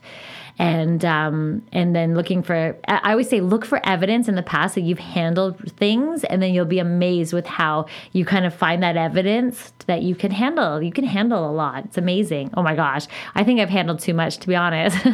and 0.62 1.04
um, 1.04 1.64
and 1.72 1.96
then 1.96 2.14
looking 2.14 2.44
for 2.44 2.78
I 2.88 3.12
always 3.12 3.28
say 3.28 3.42
look 3.42 3.66
for 3.66 3.84
evidence 3.84 4.28
in 4.28 4.36
the 4.36 4.44
past 4.44 4.76
that 4.76 4.82
you've 4.82 5.00
handled 5.00 5.58
things 5.76 6.24
and 6.24 6.40
then 6.40 6.54
you'll 6.54 6.66
be 6.66 6.78
amazed 6.78 7.34
with 7.34 7.48
how 7.48 7.88
you 8.12 8.26
kind 8.26 8.46
of 8.46 8.54
find 8.54 8.84
that 8.84 8.96
evidence 8.96 9.74
that 9.88 10.04
you 10.04 10.14
can 10.14 10.30
handle. 10.30 10.80
You 10.80 10.92
can 10.92 11.04
handle 11.04 11.50
a 11.50 11.52
lot. 11.52 11.86
It's 11.86 11.98
amazing. 11.98 12.52
Oh 12.54 12.62
my 12.62 12.76
gosh. 12.76 13.08
I 13.34 13.44
think 13.44 13.60
I've 13.60 13.70
handled 13.70 14.02
too 14.02 14.14
much 14.14 14.38
to 14.38 14.48
be 14.48 14.56
honest. 14.56 14.98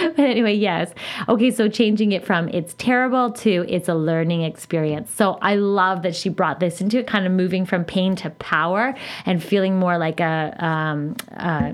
But 0.00 0.20
anyway 0.20 0.54
yes. 0.54 0.94
Okay 1.28 1.50
so 1.50 1.68
changing 1.68 2.12
it 2.12 2.24
from 2.24 2.48
it's 2.48 2.72
terrible 2.74 3.32
to 3.32 3.66
it's 3.68 3.88
a 3.88 3.94
learning 3.94 4.42
experience. 4.42 5.12
So 5.12 5.32
I 5.42 5.56
love 5.56 6.02
that 6.02 6.14
she 6.14 6.28
brought 6.28 6.60
this 6.60 6.80
into 6.80 6.98
it 6.98 7.06
kind 7.08 7.26
of 7.26 7.32
moving 7.32 7.66
from 7.66 7.84
pain 7.84 8.14
to 8.16 8.30
power 8.30 8.94
and 9.26 9.42
feeling 9.42 9.78
more 9.78 9.98
like 9.98 10.20
a 10.20 10.56
um, 10.64 11.16
uh, 11.36 11.72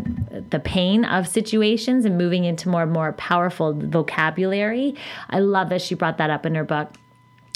the 0.49 0.59
pain 0.59 1.05
of 1.05 1.29
situations 1.29 2.07
and 2.07 2.17
moving 2.17 2.45
into 2.45 2.69
more 2.69 2.87
more 2.89 3.13
powerful 3.13 3.75
vocabulary. 3.75 4.95
I 5.31 5.41
love 5.41 5.69
that 5.71 5.83
she 5.83 5.95
brought 5.95 6.19
that 6.19 6.31
up 6.31 6.47
in 6.47 6.55
her 6.55 6.65
book. 6.65 6.93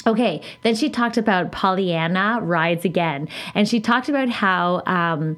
Okay, 0.05 0.41
then 0.63 0.75
she 0.75 0.89
talked 0.89 1.17
about 1.17 1.53
Pollyanna 1.53 2.39
rides 2.41 2.83
again, 2.83 3.29
and 3.55 3.69
she 3.69 3.79
talked 3.79 4.09
about 4.09 4.27
how 4.27 4.83
um, 4.85 5.37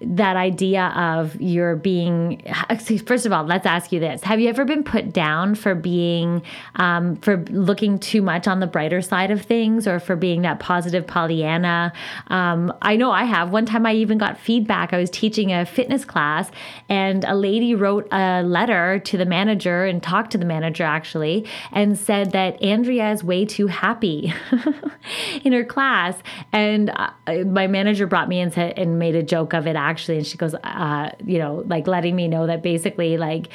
that 0.00 0.36
idea 0.36 0.86
of 0.96 1.40
your 1.40 1.76
being 1.76 2.42
first 3.06 3.26
of 3.26 3.32
all 3.32 3.44
let's 3.44 3.66
ask 3.66 3.92
you 3.92 4.00
this. 4.00 4.22
Have 4.22 4.40
you 4.40 4.48
ever 4.48 4.64
been 4.64 4.82
put 4.82 5.12
down 5.12 5.54
for 5.54 5.74
being 5.74 6.42
um, 6.76 7.16
for 7.16 7.38
looking 7.50 7.98
too 7.98 8.22
much 8.22 8.46
on 8.46 8.60
the 8.60 8.66
brighter 8.66 9.00
side 9.00 9.30
of 9.30 9.42
things 9.42 9.86
or 9.86 10.00
for 10.00 10.16
being 10.16 10.42
that 10.42 10.60
positive 10.60 11.06
pollyanna? 11.06 11.92
Um, 12.28 12.72
i 12.82 12.96
know 12.96 13.10
i 13.10 13.24
have. 13.24 13.50
One 13.50 13.66
time 13.66 13.86
i 13.86 13.94
even 13.94 14.18
got 14.18 14.38
feedback. 14.38 14.92
I 14.92 14.98
was 14.98 15.10
teaching 15.10 15.52
a 15.52 15.64
fitness 15.64 16.04
class 16.04 16.50
and 16.88 17.24
a 17.24 17.34
lady 17.34 17.74
wrote 17.74 18.08
a 18.12 18.42
letter 18.42 18.98
to 19.00 19.16
the 19.16 19.26
manager 19.26 19.84
and 19.84 20.02
talked 20.02 20.32
to 20.32 20.38
the 20.38 20.44
manager 20.44 20.84
actually 20.84 21.46
and 21.72 21.98
said 21.98 22.32
that 22.32 22.62
andrea 22.62 23.12
is 23.12 23.22
way 23.22 23.44
too 23.44 23.66
happy 23.66 24.32
in 25.44 25.52
her 25.52 25.64
class. 25.64 26.16
And 26.52 26.90
uh, 26.90 27.10
my 27.44 27.66
manager 27.66 28.06
brought 28.06 28.28
me 28.28 28.40
in 28.40 28.52
and 28.56 28.98
made 28.98 29.14
a 29.14 29.22
joke 29.22 29.52
of 29.52 29.66
it 29.66 29.76
actually 29.90 30.16
and 30.16 30.26
she 30.26 30.36
goes 30.36 30.54
uh, 30.64 31.10
you 31.24 31.38
know 31.38 31.62
like 31.66 31.86
letting 31.86 32.16
me 32.16 32.26
know 32.28 32.46
that 32.46 32.62
basically 32.62 33.16
like 33.16 33.48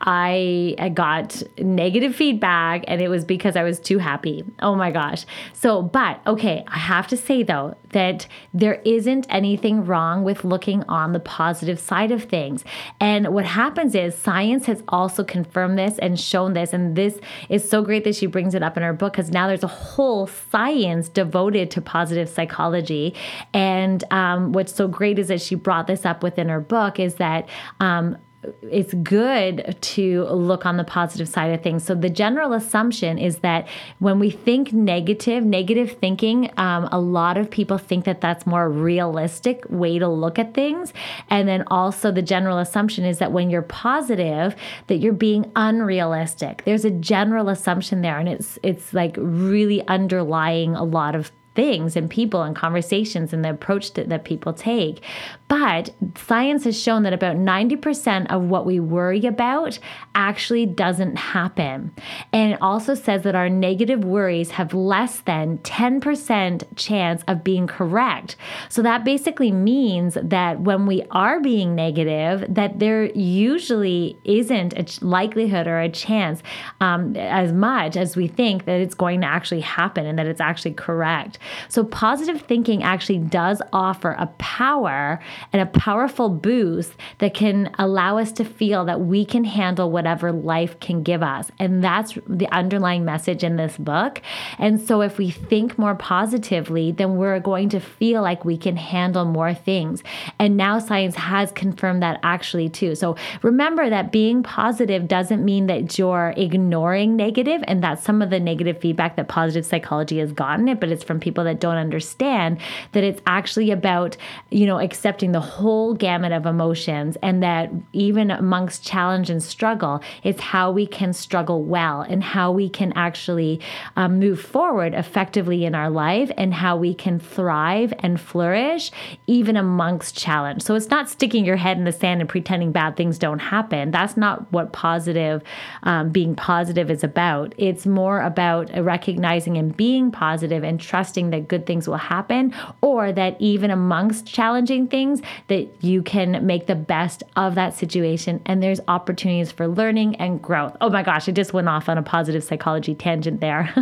I 0.00 0.92
got 0.94 1.42
negative 1.58 2.14
feedback 2.14 2.84
and 2.86 3.00
it 3.00 3.08
was 3.08 3.24
because 3.24 3.56
I 3.56 3.62
was 3.62 3.80
too 3.80 3.98
happy. 3.98 4.44
Oh 4.60 4.74
my 4.74 4.90
gosh. 4.90 5.24
So, 5.54 5.80
but 5.80 6.20
okay, 6.26 6.64
I 6.68 6.78
have 6.78 7.06
to 7.08 7.16
say 7.16 7.42
though 7.42 7.76
that 7.90 8.26
there 8.52 8.82
isn't 8.84 9.26
anything 9.30 9.86
wrong 9.86 10.22
with 10.22 10.44
looking 10.44 10.82
on 10.84 11.12
the 11.12 11.20
positive 11.20 11.80
side 11.80 12.10
of 12.10 12.24
things. 12.24 12.62
And 13.00 13.28
what 13.28 13.46
happens 13.46 13.94
is 13.94 14.14
science 14.14 14.66
has 14.66 14.82
also 14.88 15.24
confirmed 15.24 15.78
this 15.78 15.98
and 15.98 16.20
shown 16.20 16.52
this. 16.52 16.74
And 16.74 16.94
this 16.94 17.18
is 17.48 17.68
so 17.68 17.82
great 17.82 18.04
that 18.04 18.14
she 18.14 18.26
brings 18.26 18.54
it 18.54 18.62
up 18.62 18.76
in 18.76 18.82
her 18.82 18.92
book 18.92 19.14
because 19.14 19.30
now 19.30 19.48
there's 19.48 19.64
a 19.64 19.68
whole 19.68 20.26
science 20.26 21.08
devoted 21.08 21.70
to 21.70 21.80
positive 21.80 22.28
psychology. 22.28 23.14
And 23.54 24.04
um, 24.10 24.52
what's 24.52 24.74
so 24.74 24.88
great 24.88 25.18
is 25.18 25.28
that 25.28 25.40
she 25.40 25.54
brought 25.54 25.86
this 25.86 26.04
up 26.04 26.22
within 26.22 26.50
her 26.50 26.60
book 26.60 27.00
is 27.00 27.14
that 27.14 27.48
um, 27.80 28.18
it's 28.62 28.94
good 28.94 29.76
to 29.80 30.24
look 30.24 30.66
on 30.66 30.76
the 30.76 30.84
positive 30.84 31.28
side 31.28 31.52
of 31.52 31.62
things. 31.62 31.84
So 31.84 31.94
the 31.94 32.10
general 32.10 32.52
assumption 32.52 33.18
is 33.18 33.38
that 33.38 33.68
when 33.98 34.18
we 34.18 34.30
think 34.30 34.72
negative, 34.72 35.44
negative 35.44 35.92
thinking, 35.92 36.50
um, 36.56 36.88
a 36.92 37.00
lot 37.00 37.38
of 37.38 37.50
people 37.50 37.78
think 37.78 38.04
that 38.04 38.20
that's 38.20 38.46
more 38.46 38.68
realistic 38.68 39.64
way 39.68 39.98
to 39.98 40.08
look 40.08 40.38
at 40.38 40.54
things. 40.54 40.92
And 41.30 41.48
then 41.48 41.64
also 41.68 42.10
the 42.10 42.22
general 42.22 42.58
assumption 42.58 43.04
is 43.04 43.18
that 43.18 43.32
when 43.32 43.50
you're 43.50 43.62
positive, 43.62 44.56
that 44.86 44.96
you're 44.96 45.12
being 45.12 45.50
unrealistic. 45.56 46.62
There's 46.64 46.84
a 46.84 46.90
general 46.90 47.48
assumption 47.48 48.02
there, 48.02 48.18
and 48.18 48.28
it's 48.28 48.58
it's 48.62 48.92
like 48.92 49.16
really 49.18 49.86
underlying 49.88 50.74
a 50.74 50.84
lot 50.84 51.14
of 51.14 51.32
things 51.56 51.96
and 51.96 52.08
people 52.08 52.42
and 52.42 52.54
conversations 52.54 53.32
and 53.32 53.44
the 53.44 53.50
approach 53.50 53.94
that, 53.94 54.08
that 54.10 54.24
people 54.24 54.52
take. 54.52 55.02
But 55.48 55.90
science 56.16 56.64
has 56.64 56.80
shown 56.80 57.04
that 57.04 57.12
about 57.12 57.36
90% 57.36 58.30
of 58.30 58.42
what 58.42 58.66
we 58.66 58.80
worry 58.80 59.24
about 59.26 59.78
actually 60.14 60.66
doesn't 60.66 61.16
happen. 61.16 61.92
And 62.32 62.52
it 62.52 62.62
also 62.62 62.94
says 62.94 63.22
that 63.22 63.34
our 63.34 63.48
negative 63.48 64.04
worries 64.04 64.50
have 64.52 64.74
less 64.74 65.20
than 65.20 65.58
10% 65.58 66.64
chance 66.76 67.22
of 67.28 67.44
being 67.44 67.66
correct. 67.66 68.36
So 68.68 68.82
that 68.82 69.04
basically 69.04 69.52
means 69.52 70.18
that 70.20 70.60
when 70.60 70.86
we 70.86 71.04
are 71.10 71.40
being 71.40 71.74
negative, 71.74 72.44
that 72.52 72.78
there 72.80 73.04
usually 73.12 74.18
isn't 74.24 74.74
a 74.74 75.04
likelihood 75.04 75.66
or 75.66 75.78
a 75.78 75.88
chance 75.88 76.42
um, 76.80 77.16
as 77.16 77.52
much 77.52 77.96
as 77.96 78.16
we 78.16 78.26
think 78.26 78.64
that 78.64 78.80
it's 78.80 78.94
going 78.94 79.20
to 79.20 79.26
actually 79.26 79.60
happen 79.60 80.06
and 80.06 80.18
that 80.18 80.26
it's 80.26 80.40
actually 80.40 80.74
correct. 80.74 81.38
So, 81.68 81.84
positive 81.84 82.42
thinking 82.42 82.82
actually 82.82 83.18
does 83.18 83.60
offer 83.72 84.16
a 84.18 84.26
power 84.38 85.20
and 85.52 85.62
a 85.62 85.66
powerful 85.66 86.28
boost 86.28 86.92
that 87.18 87.34
can 87.34 87.70
allow 87.78 88.18
us 88.18 88.32
to 88.32 88.44
feel 88.44 88.84
that 88.86 89.00
we 89.00 89.24
can 89.24 89.44
handle 89.44 89.90
whatever 89.90 90.32
life 90.32 90.78
can 90.80 91.02
give 91.02 91.22
us. 91.22 91.50
And 91.58 91.82
that's 91.82 92.18
the 92.26 92.48
underlying 92.48 93.04
message 93.04 93.44
in 93.44 93.56
this 93.56 93.76
book. 93.76 94.22
And 94.58 94.80
so, 94.80 95.02
if 95.02 95.18
we 95.18 95.30
think 95.30 95.78
more 95.78 95.94
positively, 95.94 96.92
then 96.92 97.16
we're 97.16 97.40
going 97.40 97.68
to 97.70 97.80
feel 97.80 98.22
like 98.22 98.44
we 98.44 98.56
can 98.56 98.76
handle 98.76 99.24
more 99.24 99.54
things. 99.54 100.02
And 100.38 100.56
now 100.56 100.78
science 100.78 101.16
has 101.16 101.52
confirmed 101.52 102.02
that 102.02 102.20
actually 102.22 102.68
too. 102.68 102.94
So, 102.94 103.16
remember 103.42 103.88
that 103.90 104.12
being 104.12 104.42
positive 104.42 105.08
doesn't 105.08 105.44
mean 105.44 105.66
that 105.66 105.98
you're 105.98 106.34
ignoring 106.36 107.16
negative, 107.16 107.62
and 107.66 107.82
that's 107.82 108.02
some 108.02 108.22
of 108.22 108.30
the 108.30 108.40
negative 108.40 108.78
feedback 108.80 109.16
that 109.16 109.28
positive 109.28 109.66
psychology 109.66 110.18
has 110.18 110.32
gotten 110.32 110.68
it, 110.68 110.80
but 110.80 110.90
it's 110.90 111.04
from 111.04 111.20
people 111.20 111.35
that 111.44 111.60
don't 111.60 111.76
understand 111.76 112.58
that 112.92 113.04
it's 113.04 113.20
actually 113.26 113.70
about, 113.70 114.16
you 114.50 114.66
know, 114.66 114.78
accepting 114.78 115.32
the 115.32 115.40
whole 115.40 115.94
gamut 115.94 116.32
of 116.32 116.46
emotions 116.46 117.16
and 117.22 117.42
that 117.42 117.70
even 117.92 118.30
amongst 118.30 118.84
challenge 118.84 119.30
and 119.30 119.42
struggle, 119.42 120.00
it's 120.22 120.40
how 120.40 120.70
we 120.70 120.86
can 120.86 121.12
struggle 121.12 121.62
well 121.62 122.02
and 122.02 122.22
how 122.22 122.50
we 122.52 122.68
can 122.68 122.92
actually 122.94 123.60
um, 123.96 124.18
move 124.18 124.40
forward 124.40 124.94
effectively 124.94 125.64
in 125.64 125.74
our 125.74 125.90
life 125.90 126.30
and 126.36 126.54
how 126.54 126.76
we 126.76 126.94
can 126.94 127.18
thrive 127.18 127.92
and 128.00 128.20
flourish 128.20 128.90
even 129.26 129.56
amongst 129.56 130.16
challenge. 130.16 130.62
So 130.62 130.74
it's 130.74 130.90
not 130.90 131.08
sticking 131.08 131.44
your 131.44 131.56
head 131.56 131.78
in 131.78 131.84
the 131.84 131.92
sand 131.92 132.20
and 132.20 132.28
pretending 132.28 132.72
bad 132.72 132.96
things 132.96 133.18
don't 133.18 133.38
happen. 133.38 133.90
That's 133.90 134.16
not 134.16 134.50
what 134.52 134.72
positive, 134.72 135.42
um, 135.82 136.10
being 136.10 136.34
positive 136.34 136.90
is 136.90 137.04
about. 137.04 137.54
It's 137.56 137.86
more 137.86 138.20
about 138.20 138.70
recognizing 138.76 139.56
and 139.56 139.76
being 139.76 140.10
positive 140.10 140.64
and 140.64 140.80
trusting 140.80 141.25
that 141.30 141.48
good 141.48 141.66
things 141.66 141.88
will 141.88 141.96
happen 141.96 142.54
or 142.80 143.12
that 143.12 143.36
even 143.40 143.70
amongst 143.70 144.26
challenging 144.26 144.86
things 144.88 145.22
that 145.48 145.68
you 145.82 146.02
can 146.02 146.44
make 146.46 146.66
the 146.66 146.74
best 146.74 147.22
of 147.36 147.54
that 147.54 147.74
situation 147.74 148.40
and 148.46 148.62
there's 148.62 148.80
opportunities 148.88 149.50
for 149.52 149.68
learning 149.68 150.16
and 150.16 150.40
growth. 150.42 150.76
Oh 150.80 150.90
my 150.90 151.02
gosh, 151.02 151.28
I 151.28 151.32
just 151.32 151.52
went 151.52 151.68
off 151.68 151.88
on 151.88 151.98
a 151.98 152.02
positive 152.02 152.44
psychology 152.44 152.94
tangent 152.94 153.40
there. 153.40 153.72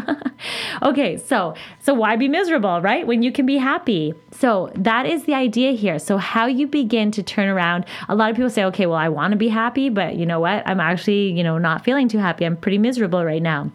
okay, 0.82 1.16
so 1.16 1.54
so 1.80 1.94
why 1.94 2.16
be 2.16 2.28
miserable, 2.28 2.80
right? 2.80 3.06
When 3.06 3.22
you 3.22 3.32
can 3.32 3.46
be 3.46 3.56
happy. 3.56 4.14
So 4.32 4.70
that 4.74 5.06
is 5.06 5.24
the 5.24 5.34
idea 5.34 5.72
here. 5.72 5.98
So 5.98 6.18
how 6.18 6.46
you 6.46 6.66
begin 6.66 7.10
to 7.12 7.22
turn 7.22 7.48
around. 7.48 7.84
A 8.08 8.14
lot 8.14 8.30
of 8.30 8.36
people 8.36 8.50
say, 8.50 8.64
"Okay, 8.64 8.86
well, 8.86 8.98
I 8.98 9.08
want 9.08 9.32
to 9.32 9.36
be 9.36 9.48
happy, 9.48 9.88
but 9.88 10.16
you 10.16 10.26
know 10.26 10.40
what? 10.40 10.62
I'm 10.66 10.80
actually, 10.80 11.32
you 11.32 11.42
know, 11.42 11.58
not 11.58 11.84
feeling 11.84 12.08
too 12.08 12.18
happy. 12.18 12.44
I'm 12.44 12.56
pretty 12.56 12.78
miserable 12.78 13.24
right 13.24 13.42
now." 13.42 13.70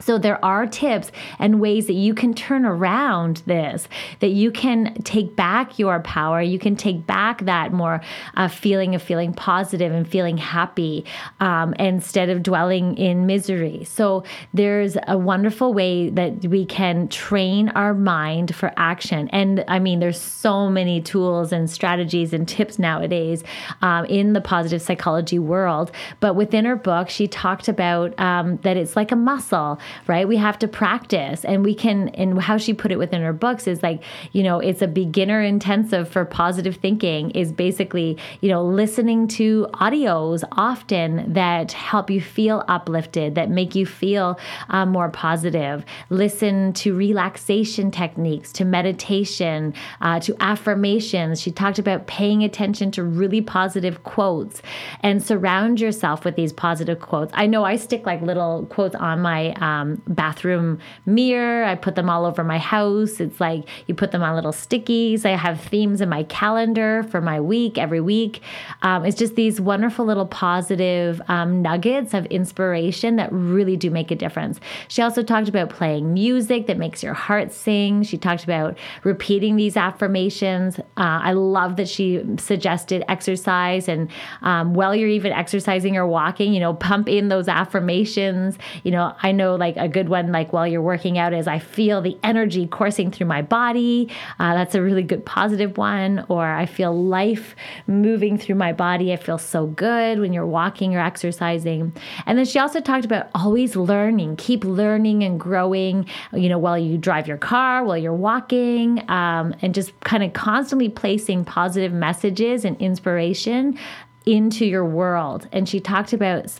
So, 0.00 0.18
there 0.18 0.44
are 0.44 0.66
tips 0.66 1.12
and 1.38 1.60
ways 1.60 1.86
that 1.86 1.94
you 1.94 2.14
can 2.14 2.34
turn 2.34 2.64
around 2.64 3.42
this, 3.46 3.88
that 4.20 4.30
you 4.30 4.50
can 4.50 4.94
take 5.02 5.36
back 5.36 5.78
your 5.78 6.00
power. 6.00 6.42
You 6.42 6.58
can 6.58 6.76
take 6.76 7.06
back 7.06 7.44
that 7.44 7.72
more 7.72 8.00
uh, 8.36 8.48
feeling 8.48 8.94
of 8.94 9.02
feeling 9.02 9.32
positive 9.32 9.92
and 9.92 10.06
feeling 10.06 10.36
happy 10.36 11.04
um, 11.40 11.74
instead 11.74 12.28
of 12.28 12.42
dwelling 12.42 12.96
in 12.96 13.26
misery. 13.26 13.84
So, 13.84 14.24
there's 14.52 14.96
a 15.06 15.16
wonderful 15.16 15.72
way 15.72 16.10
that 16.10 16.44
we 16.46 16.64
can 16.66 17.08
train 17.08 17.68
our 17.70 17.94
mind 17.94 18.54
for 18.54 18.72
action. 18.76 19.28
And 19.28 19.64
I 19.68 19.78
mean, 19.78 20.00
there's 20.00 20.20
so 20.20 20.68
many 20.68 21.00
tools 21.00 21.52
and 21.52 21.70
strategies 21.70 22.32
and 22.32 22.48
tips 22.48 22.78
nowadays 22.78 23.44
um, 23.82 24.04
in 24.06 24.32
the 24.32 24.40
positive 24.40 24.82
psychology 24.82 25.38
world. 25.38 25.90
But 26.20 26.34
within 26.34 26.64
her 26.64 26.76
book, 26.76 27.08
she 27.08 27.28
talked 27.28 27.68
about 27.68 28.18
um, 28.18 28.56
that 28.58 28.76
it's 28.76 28.96
like 28.96 29.12
a 29.12 29.16
muscle 29.16 29.78
right? 30.06 30.26
We 30.26 30.36
have 30.36 30.58
to 30.60 30.68
practice 30.68 31.44
and 31.44 31.64
we 31.64 31.74
can, 31.74 32.08
and 32.10 32.40
how 32.40 32.56
she 32.56 32.74
put 32.74 32.92
it 32.92 32.98
within 32.98 33.22
her 33.22 33.32
books 33.32 33.66
is 33.66 33.82
like, 33.82 34.02
you 34.32 34.42
know, 34.42 34.60
it's 34.60 34.82
a 34.82 34.88
beginner 34.88 35.42
intensive 35.42 36.08
for 36.08 36.24
positive 36.24 36.76
thinking 36.76 37.30
is 37.30 37.52
basically, 37.52 38.16
you 38.40 38.48
know, 38.48 38.64
listening 38.64 39.28
to 39.28 39.66
audios 39.74 40.44
often 40.52 41.32
that 41.32 41.72
help 41.72 42.10
you 42.10 42.20
feel 42.20 42.64
uplifted, 42.68 43.34
that 43.34 43.50
make 43.50 43.74
you 43.74 43.86
feel 43.86 44.38
um, 44.70 44.90
more 44.90 45.08
positive. 45.08 45.84
Listen 46.10 46.72
to 46.74 46.94
relaxation 46.94 47.90
techniques, 47.90 48.52
to 48.52 48.64
meditation, 48.64 49.74
uh, 50.00 50.20
to 50.20 50.36
affirmations. 50.40 51.40
She 51.40 51.50
talked 51.50 51.78
about 51.78 52.06
paying 52.06 52.42
attention 52.42 52.90
to 52.92 53.02
really 53.02 53.40
positive 53.40 54.04
quotes 54.04 54.62
and 55.00 55.22
surround 55.22 55.80
yourself 55.80 56.24
with 56.24 56.36
these 56.36 56.52
positive 56.52 57.00
quotes. 57.00 57.32
I 57.34 57.46
know 57.46 57.64
I 57.64 57.76
stick 57.76 58.06
like 58.06 58.22
little 58.22 58.66
quotes 58.66 58.94
on 58.94 59.20
my 59.20 59.54
um, 59.74 60.02
bathroom 60.06 60.78
mirror. 61.06 61.64
I 61.64 61.74
put 61.74 61.94
them 61.94 62.08
all 62.08 62.24
over 62.24 62.44
my 62.44 62.58
house. 62.58 63.20
It's 63.20 63.40
like 63.40 63.64
you 63.86 63.94
put 63.94 64.12
them 64.12 64.22
on 64.22 64.34
little 64.34 64.52
stickies. 64.52 65.24
I 65.24 65.36
have 65.36 65.60
themes 65.60 66.00
in 66.00 66.08
my 66.08 66.24
calendar 66.24 67.02
for 67.04 67.20
my 67.20 67.40
week 67.40 67.78
every 67.78 68.00
week. 68.00 68.40
Um, 68.82 69.04
it's 69.04 69.16
just 69.16 69.34
these 69.34 69.60
wonderful 69.60 70.04
little 70.04 70.26
positive 70.26 71.20
um, 71.28 71.62
nuggets 71.62 72.14
of 72.14 72.26
inspiration 72.26 73.16
that 73.16 73.30
really 73.32 73.76
do 73.76 73.90
make 73.90 74.10
a 74.10 74.16
difference. 74.16 74.60
She 74.88 75.02
also 75.02 75.22
talked 75.22 75.48
about 75.48 75.70
playing 75.70 76.12
music 76.12 76.66
that 76.66 76.78
makes 76.78 77.02
your 77.02 77.14
heart 77.14 77.52
sing. 77.52 78.02
She 78.02 78.18
talked 78.18 78.44
about 78.44 78.78
repeating 79.02 79.56
these 79.56 79.76
affirmations. 79.76 80.78
Uh, 80.78 81.20
I 81.22 81.32
love 81.32 81.76
that 81.76 81.88
she 81.88 82.22
suggested 82.38 83.04
exercise 83.08 83.88
and 83.88 84.10
um, 84.42 84.74
while 84.74 84.94
you're 84.94 85.08
even 85.08 85.32
exercising 85.32 85.96
or 85.96 86.06
walking, 86.06 86.52
you 86.52 86.60
know, 86.60 86.74
pump 86.74 87.08
in 87.08 87.28
those 87.28 87.48
affirmations. 87.48 88.58
You 88.82 88.92
know, 88.92 89.14
I 89.22 89.32
know 89.32 89.56
like 89.64 89.76
a 89.78 89.88
good 89.88 90.10
one, 90.10 90.30
like 90.30 90.52
while 90.52 90.66
you're 90.66 90.82
working 90.82 91.16
out, 91.16 91.32
is 91.32 91.46
I 91.46 91.58
feel 91.58 92.02
the 92.02 92.18
energy 92.22 92.66
coursing 92.66 93.10
through 93.10 93.26
my 93.26 93.40
body. 93.40 94.10
Uh, 94.38 94.54
that's 94.54 94.74
a 94.74 94.82
really 94.82 95.02
good 95.02 95.24
positive 95.24 95.78
one. 95.78 96.26
Or 96.28 96.44
I 96.44 96.66
feel 96.66 96.92
life 96.92 97.56
moving 97.86 98.36
through 98.36 98.56
my 98.56 98.72
body. 98.74 99.12
I 99.12 99.16
feel 99.16 99.38
so 99.38 99.66
good 99.66 100.20
when 100.20 100.34
you're 100.34 100.46
walking 100.46 100.94
or 100.94 101.00
exercising. 101.00 101.94
And 102.26 102.36
then 102.36 102.44
she 102.44 102.58
also 102.58 102.80
talked 102.80 103.06
about 103.06 103.30
always 103.34 103.74
learning, 103.74 104.36
keep 104.36 104.64
learning 104.64 105.24
and 105.24 105.40
growing, 105.40 106.06
you 106.34 106.50
know, 106.50 106.58
while 106.58 106.78
you 106.78 106.98
drive 106.98 107.26
your 107.26 107.38
car, 107.38 107.84
while 107.84 107.96
you're 107.96 108.12
walking, 108.12 109.08
um, 109.10 109.54
and 109.62 109.74
just 109.74 109.98
kind 110.00 110.22
of 110.22 110.34
constantly 110.34 110.90
placing 110.90 111.46
positive 111.46 111.92
messages 111.92 112.66
and 112.66 112.76
inspiration 112.80 113.78
into 114.26 114.64
your 114.64 114.84
world. 114.84 115.46
And 115.52 115.68
she 115.68 115.80
talked 115.80 116.12
about 116.12 116.52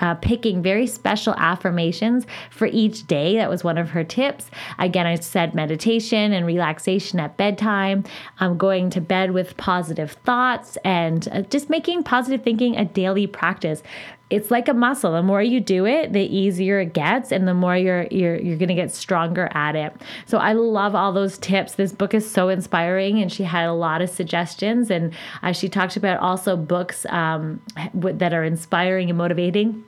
uh, 0.00 0.14
picking 0.16 0.62
very 0.62 0.86
special 0.86 1.34
affirmations 1.34 2.26
for 2.50 2.66
each 2.66 3.06
day. 3.06 3.36
That 3.36 3.48
was 3.48 3.64
one 3.64 3.78
of 3.78 3.90
her 3.90 4.04
tips. 4.04 4.50
Again, 4.78 5.06
I 5.06 5.14
said 5.16 5.54
meditation 5.54 6.32
and 6.32 6.46
relaxation 6.46 7.18
at 7.18 7.36
bedtime. 7.36 8.04
I'm 8.38 8.58
going 8.58 8.90
to 8.90 9.00
bed 9.00 9.30
with 9.30 9.56
positive 9.56 10.12
thoughts 10.12 10.76
and 10.84 11.26
uh, 11.32 11.42
just 11.42 11.70
making 11.70 12.02
positive 12.02 12.42
thinking 12.42 12.76
a 12.76 12.84
daily 12.84 13.26
practice 13.26 13.82
it's 14.28 14.50
like 14.50 14.66
a 14.68 14.74
muscle. 14.74 15.12
The 15.12 15.22
more 15.22 15.42
you 15.42 15.60
do 15.60 15.86
it, 15.86 16.12
the 16.12 16.22
easier 16.22 16.80
it 16.80 16.92
gets, 16.92 17.30
and 17.30 17.46
the 17.46 17.54
more 17.54 17.76
you're 17.76 18.08
you're 18.10 18.36
you're 18.36 18.56
gonna 18.56 18.74
get 18.74 18.92
stronger 18.92 19.48
at 19.52 19.76
it. 19.76 19.92
So 20.26 20.38
I 20.38 20.52
love 20.52 20.94
all 20.94 21.12
those 21.12 21.38
tips. 21.38 21.74
This 21.74 21.92
book 21.92 22.12
is 22.12 22.28
so 22.28 22.48
inspiring, 22.48 23.20
and 23.20 23.32
she 23.32 23.44
had 23.44 23.66
a 23.66 23.72
lot 23.72 24.02
of 24.02 24.10
suggestions. 24.10 24.90
And 24.90 25.14
uh, 25.42 25.52
she 25.52 25.68
talked 25.68 25.96
about 25.96 26.18
also 26.18 26.56
books 26.56 27.06
um, 27.08 27.62
that 27.94 28.32
are 28.32 28.42
inspiring 28.42 29.10
and 29.10 29.18
motivating 29.18 29.84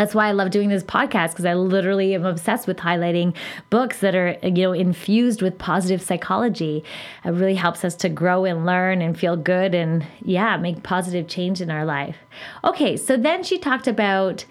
that's 0.00 0.14
why 0.14 0.28
I 0.28 0.32
love 0.32 0.50
doing 0.50 0.68
this 0.68 0.82
podcast 0.82 1.30
because 1.30 1.44
I 1.44 1.54
literally 1.54 2.14
am 2.14 2.24
obsessed 2.24 2.66
with 2.66 2.76
highlighting 2.78 3.34
books 3.70 4.00
that 4.00 4.14
are, 4.14 4.36
you 4.42 4.62
know, 4.62 4.72
infused 4.72 5.42
with 5.42 5.58
positive 5.58 6.02
psychology. 6.02 6.84
It 7.24 7.30
really 7.30 7.54
helps 7.54 7.84
us 7.84 7.94
to 7.96 8.08
grow 8.08 8.44
and 8.44 8.66
learn 8.66 9.00
and 9.00 9.18
feel 9.18 9.36
good 9.36 9.74
and, 9.74 10.06
yeah, 10.22 10.56
make 10.56 10.82
positive 10.82 11.28
change 11.28 11.60
in 11.60 11.70
our 11.70 11.84
life. 11.84 12.16
Okay, 12.64 12.96
so 12.96 13.16
then 13.16 13.42
she 13.42 13.58
talked 13.58 13.86
about 13.86 14.44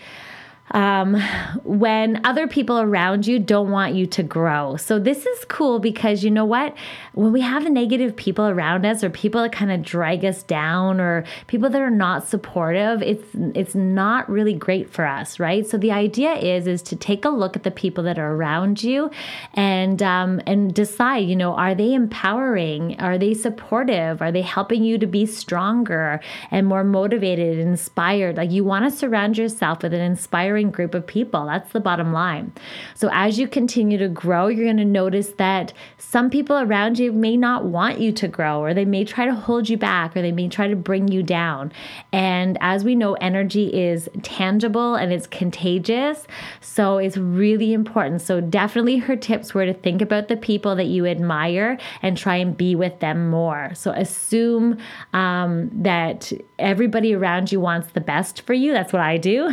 um, 0.71 1.15
when 1.63 2.25
other 2.25 2.47
people 2.47 2.80
around 2.80 3.28
you 3.28 3.38
don't 3.38 3.69
want 3.69 3.93
you 3.93 4.08
to 4.08 4.23
grow. 4.23 4.78
So, 4.78 4.99
this 4.99 5.25
is 5.25 5.45
cool 5.45 5.80
because 5.80 6.23
you 6.23 6.32
know 6.32 6.45
what? 6.45 6.75
When 7.13 7.32
we 7.32 7.41
have 7.41 7.69
negative 7.69 8.15
people 8.15 8.47
around 8.47 8.86
us 8.86 9.04
or 9.04 9.10
people 9.10 9.41
that 9.43 9.51
kind 9.51 9.71
of 9.71 9.84
drag 9.84 10.25
us 10.25 10.43
down 10.43 10.99
or 10.99 11.23
people 11.47 11.69
that 11.69 11.82
are 11.82 11.91
not 11.91 12.28
supportive, 12.28 13.01
it's 13.04 13.28
it's 13.34 13.75
not 13.75 14.30
really 14.30 14.54
great 14.54 14.89
for 14.89 15.06
us, 15.06 15.39
right? 15.39 15.65
So 15.67 15.78
the 15.78 15.91
idea 15.91 16.34
is 16.34 16.67
is 16.67 16.82
to 16.84 16.95
take 16.95 17.25
a 17.25 17.30
look 17.30 17.56
at 17.56 17.63
the 17.63 17.71
people 17.71 18.04
that 18.06 18.17
are 18.17 18.34
around 18.34 18.84
you 18.84 19.12
and 19.54 20.01
um, 20.01 20.41
and 20.47 20.73
decide, 20.73 21.28
you 21.28 21.36
know, 21.36 21.54
are 21.54 21.75
they 21.75 21.93
empowering? 21.93 22.99
Are 22.99 23.17
they 23.17 23.34
supportive? 23.34 24.21
Are 24.21 24.32
they 24.32 24.41
helping 24.41 24.84
you 24.84 24.97
to 24.97 25.08
be 25.08 25.25
stronger 25.25 26.19
and 26.49 26.65
more 26.65 26.84
motivated 26.84 27.60
and 27.60 27.69
inspired? 27.69 28.38
Like 28.38 28.51
you 28.51 28.63
want 28.63 28.91
to 28.91 28.97
surround 28.97 29.38
yourself 29.38 29.84
with 29.84 29.93
an 29.93 30.01
inspiring 30.01 30.64
group 30.71 30.93
of 30.93 31.06
people. 31.06 31.45
That's 31.45 31.71
the 31.73 31.80
bottom 31.80 32.13
line. 32.13 32.54
So 32.93 33.10
as 33.12 33.39
you 33.39 33.47
continue 33.47 33.97
to 33.97 34.08
grow, 34.08 34.47
you're 34.47 34.65
going 34.65 34.78
to 34.78 34.86
notice 34.86 35.30
that 35.38 35.73
some 35.97 36.30
people 36.30 36.58
around 36.58 36.99
you 36.99 37.12
may 37.12 37.38
not 37.38 37.65
want 37.65 37.99
you 37.99 38.12
to 38.13 38.28
grow, 38.28 38.62
or 38.62 38.73
they 38.73 38.86
may 38.86 39.04
try 39.06 39.25
to 39.25 39.34
hold 39.34 39.69
you 39.69 39.78
back, 39.78 40.15
or 40.15 40.21
they 40.21 40.32
may 40.32 40.47
try 40.47 40.67
to 40.67 40.75
bring 40.75 41.08
you 41.08 41.23
down. 41.23 41.71
And 42.12 42.58
as 42.62 42.84
we 42.84 42.95
know, 42.95 43.13
energy 43.15 43.73
is 43.73 44.10
tangible 44.23 44.95
and 44.95 45.12
it's 45.12 45.28
contagious. 45.28 46.25
So 46.62 46.97
it's 46.97 47.17
really 47.17 47.73
important. 47.73 48.21
So 48.21 48.41
definitely 48.41 48.97
her 48.97 49.15
tips 49.15 49.54
were 49.54 49.65
to 49.65 49.73
think 49.73 50.01
about 50.01 50.28
the 50.28 50.38
people 50.38 50.75
that 50.75 50.86
you 50.88 51.06
admire 51.06 51.78
and 52.01 52.17
try 52.17 52.38
and 52.38 52.56
be 52.56 52.75
with 52.75 52.99
them 52.99 53.30
more. 53.30 53.71
So 53.73 53.91
assume 53.91 54.78
um, 55.13 55.69
that 55.73 56.32
everybody 56.60 57.13
around 57.13 57.51
you 57.51 57.60
wants 57.60 57.91
the 57.93 58.01
best 58.01 58.41
for 58.41 58.54
you. 58.54 58.71
That's 58.71 58.93
what 58.93 59.01
I 59.01 59.17
do. 59.17 59.51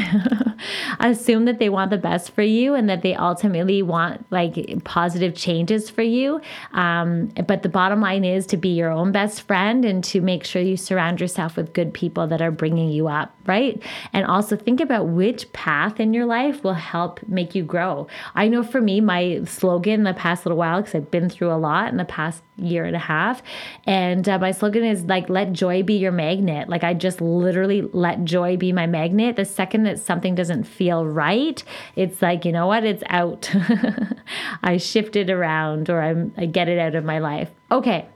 assume 1.01 1.45
that 1.47 1.59
they 1.59 1.69
want 1.69 1.91
the 1.91 1.99
best 1.99 2.33
for 2.33 2.43
you 2.43 2.75
and 2.75 2.89
that 2.89 3.03
they 3.03 3.15
ultimately 3.15 3.83
want 3.83 4.25
like 4.31 4.85
positive 4.85 5.35
changes 5.35 5.91
for 5.91 6.03
you. 6.03 6.41
Um, 6.73 7.29
but 7.47 7.63
the 7.63 7.69
bottom 7.69 8.01
line 8.01 8.25
is 8.25 8.47
to 8.47 8.57
be 8.57 8.71
your 8.71 8.91
own 8.91 9.13
best 9.13 9.43
friend 9.43 9.85
and 9.85 10.03
to 10.05 10.21
make 10.21 10.45
sure 10.45 10.63
you 10.63 10.77
surround 10.77 11.21
yourself 11.21 11.57
with 11.57 11.73
good 11.73 11.93
people 11.95 12.27
that 12.29 12.43
are 12.43 12.51
bringing 12.51 12.91
you 12.91 13.09
up, 13.09 13.35
right? 13.47 13.83
And 14.13 14.27
also 14.27 14.57
think 14.57 14.81
about 14.81 15.09
which 15.09 15.53
path 15.53 16.01
in 16.01 16.15
your 16.15 16.27
life 16.27 16.63
will 16.65 16.75
help 16.75 17.21
make 17.29 17.55
you 17.55 17.63
grow. 17.63 18.07
I 18.35 18.49
know 18.49 18.63
for 18.63 18.81
me, 18.81 19.01
my 19.01 19.43
slogan 19.45 20.03
the 20.05 20.15
past 20.15 20.45
little 20.45 20.59
while, 20.59 20.81
because 20.81 20.95
I've 20.95 21.11
been 21.11 21.29
through 21.29 21.53
a 21.53 21.57
lot 21.57 21.91
in 21.91 21.97
the 21.97 22.05
past 22.05 22.43
year 22.63 22.85
and 22.85 22.97
a 22.97 23.01
half, 23.01 23.43
and 23.87 24.29
uh, 24.29 24.39
my 24.39 24.53
slogan 24.53 24.85
is 24.85 25.05
like, 25.05 25.29
let 25.29 25.53
joy 25.53 25.83
be 25.83 25.95
your 25.95 26.13
magnet. 26.13 26.69
Like, 26.69 26.85
I 26.85 26.95
just 26.95 27.21
literally 27.21 27.83
let 27.93 28.25
joy 28.25 28.57
be 28.57 28.73
my 28.73 28.87
magnet. 28.87 29.37
The 29.37 29.45
second 29.45 29.85
that 29.85 29.99
something 29.99 30.35
doesn't 30.35 30.65
feel 30.65 31.07
right, 31.07 31.63
it's 31.97 32.23
like, 32.23 32.45
you 32.45 32.53
know 32.53 32.67
what? 32.67 32.85
It's 32.85 33.03
out. 33.09 33.51
I 34.63 34.77
shift 34.77 35.17
it 35.17 35.31
around 35.31 35.91
or 35.91 36.03
I'm, 36.03 36.33
I 36.37 36.47
get 36.47 36.69
it 36.69 36.79
out 36.79 36.95
of 36.95 37.05
my 37.05 37.19
life. 37.19 37.51
Okay. 37.71 38.07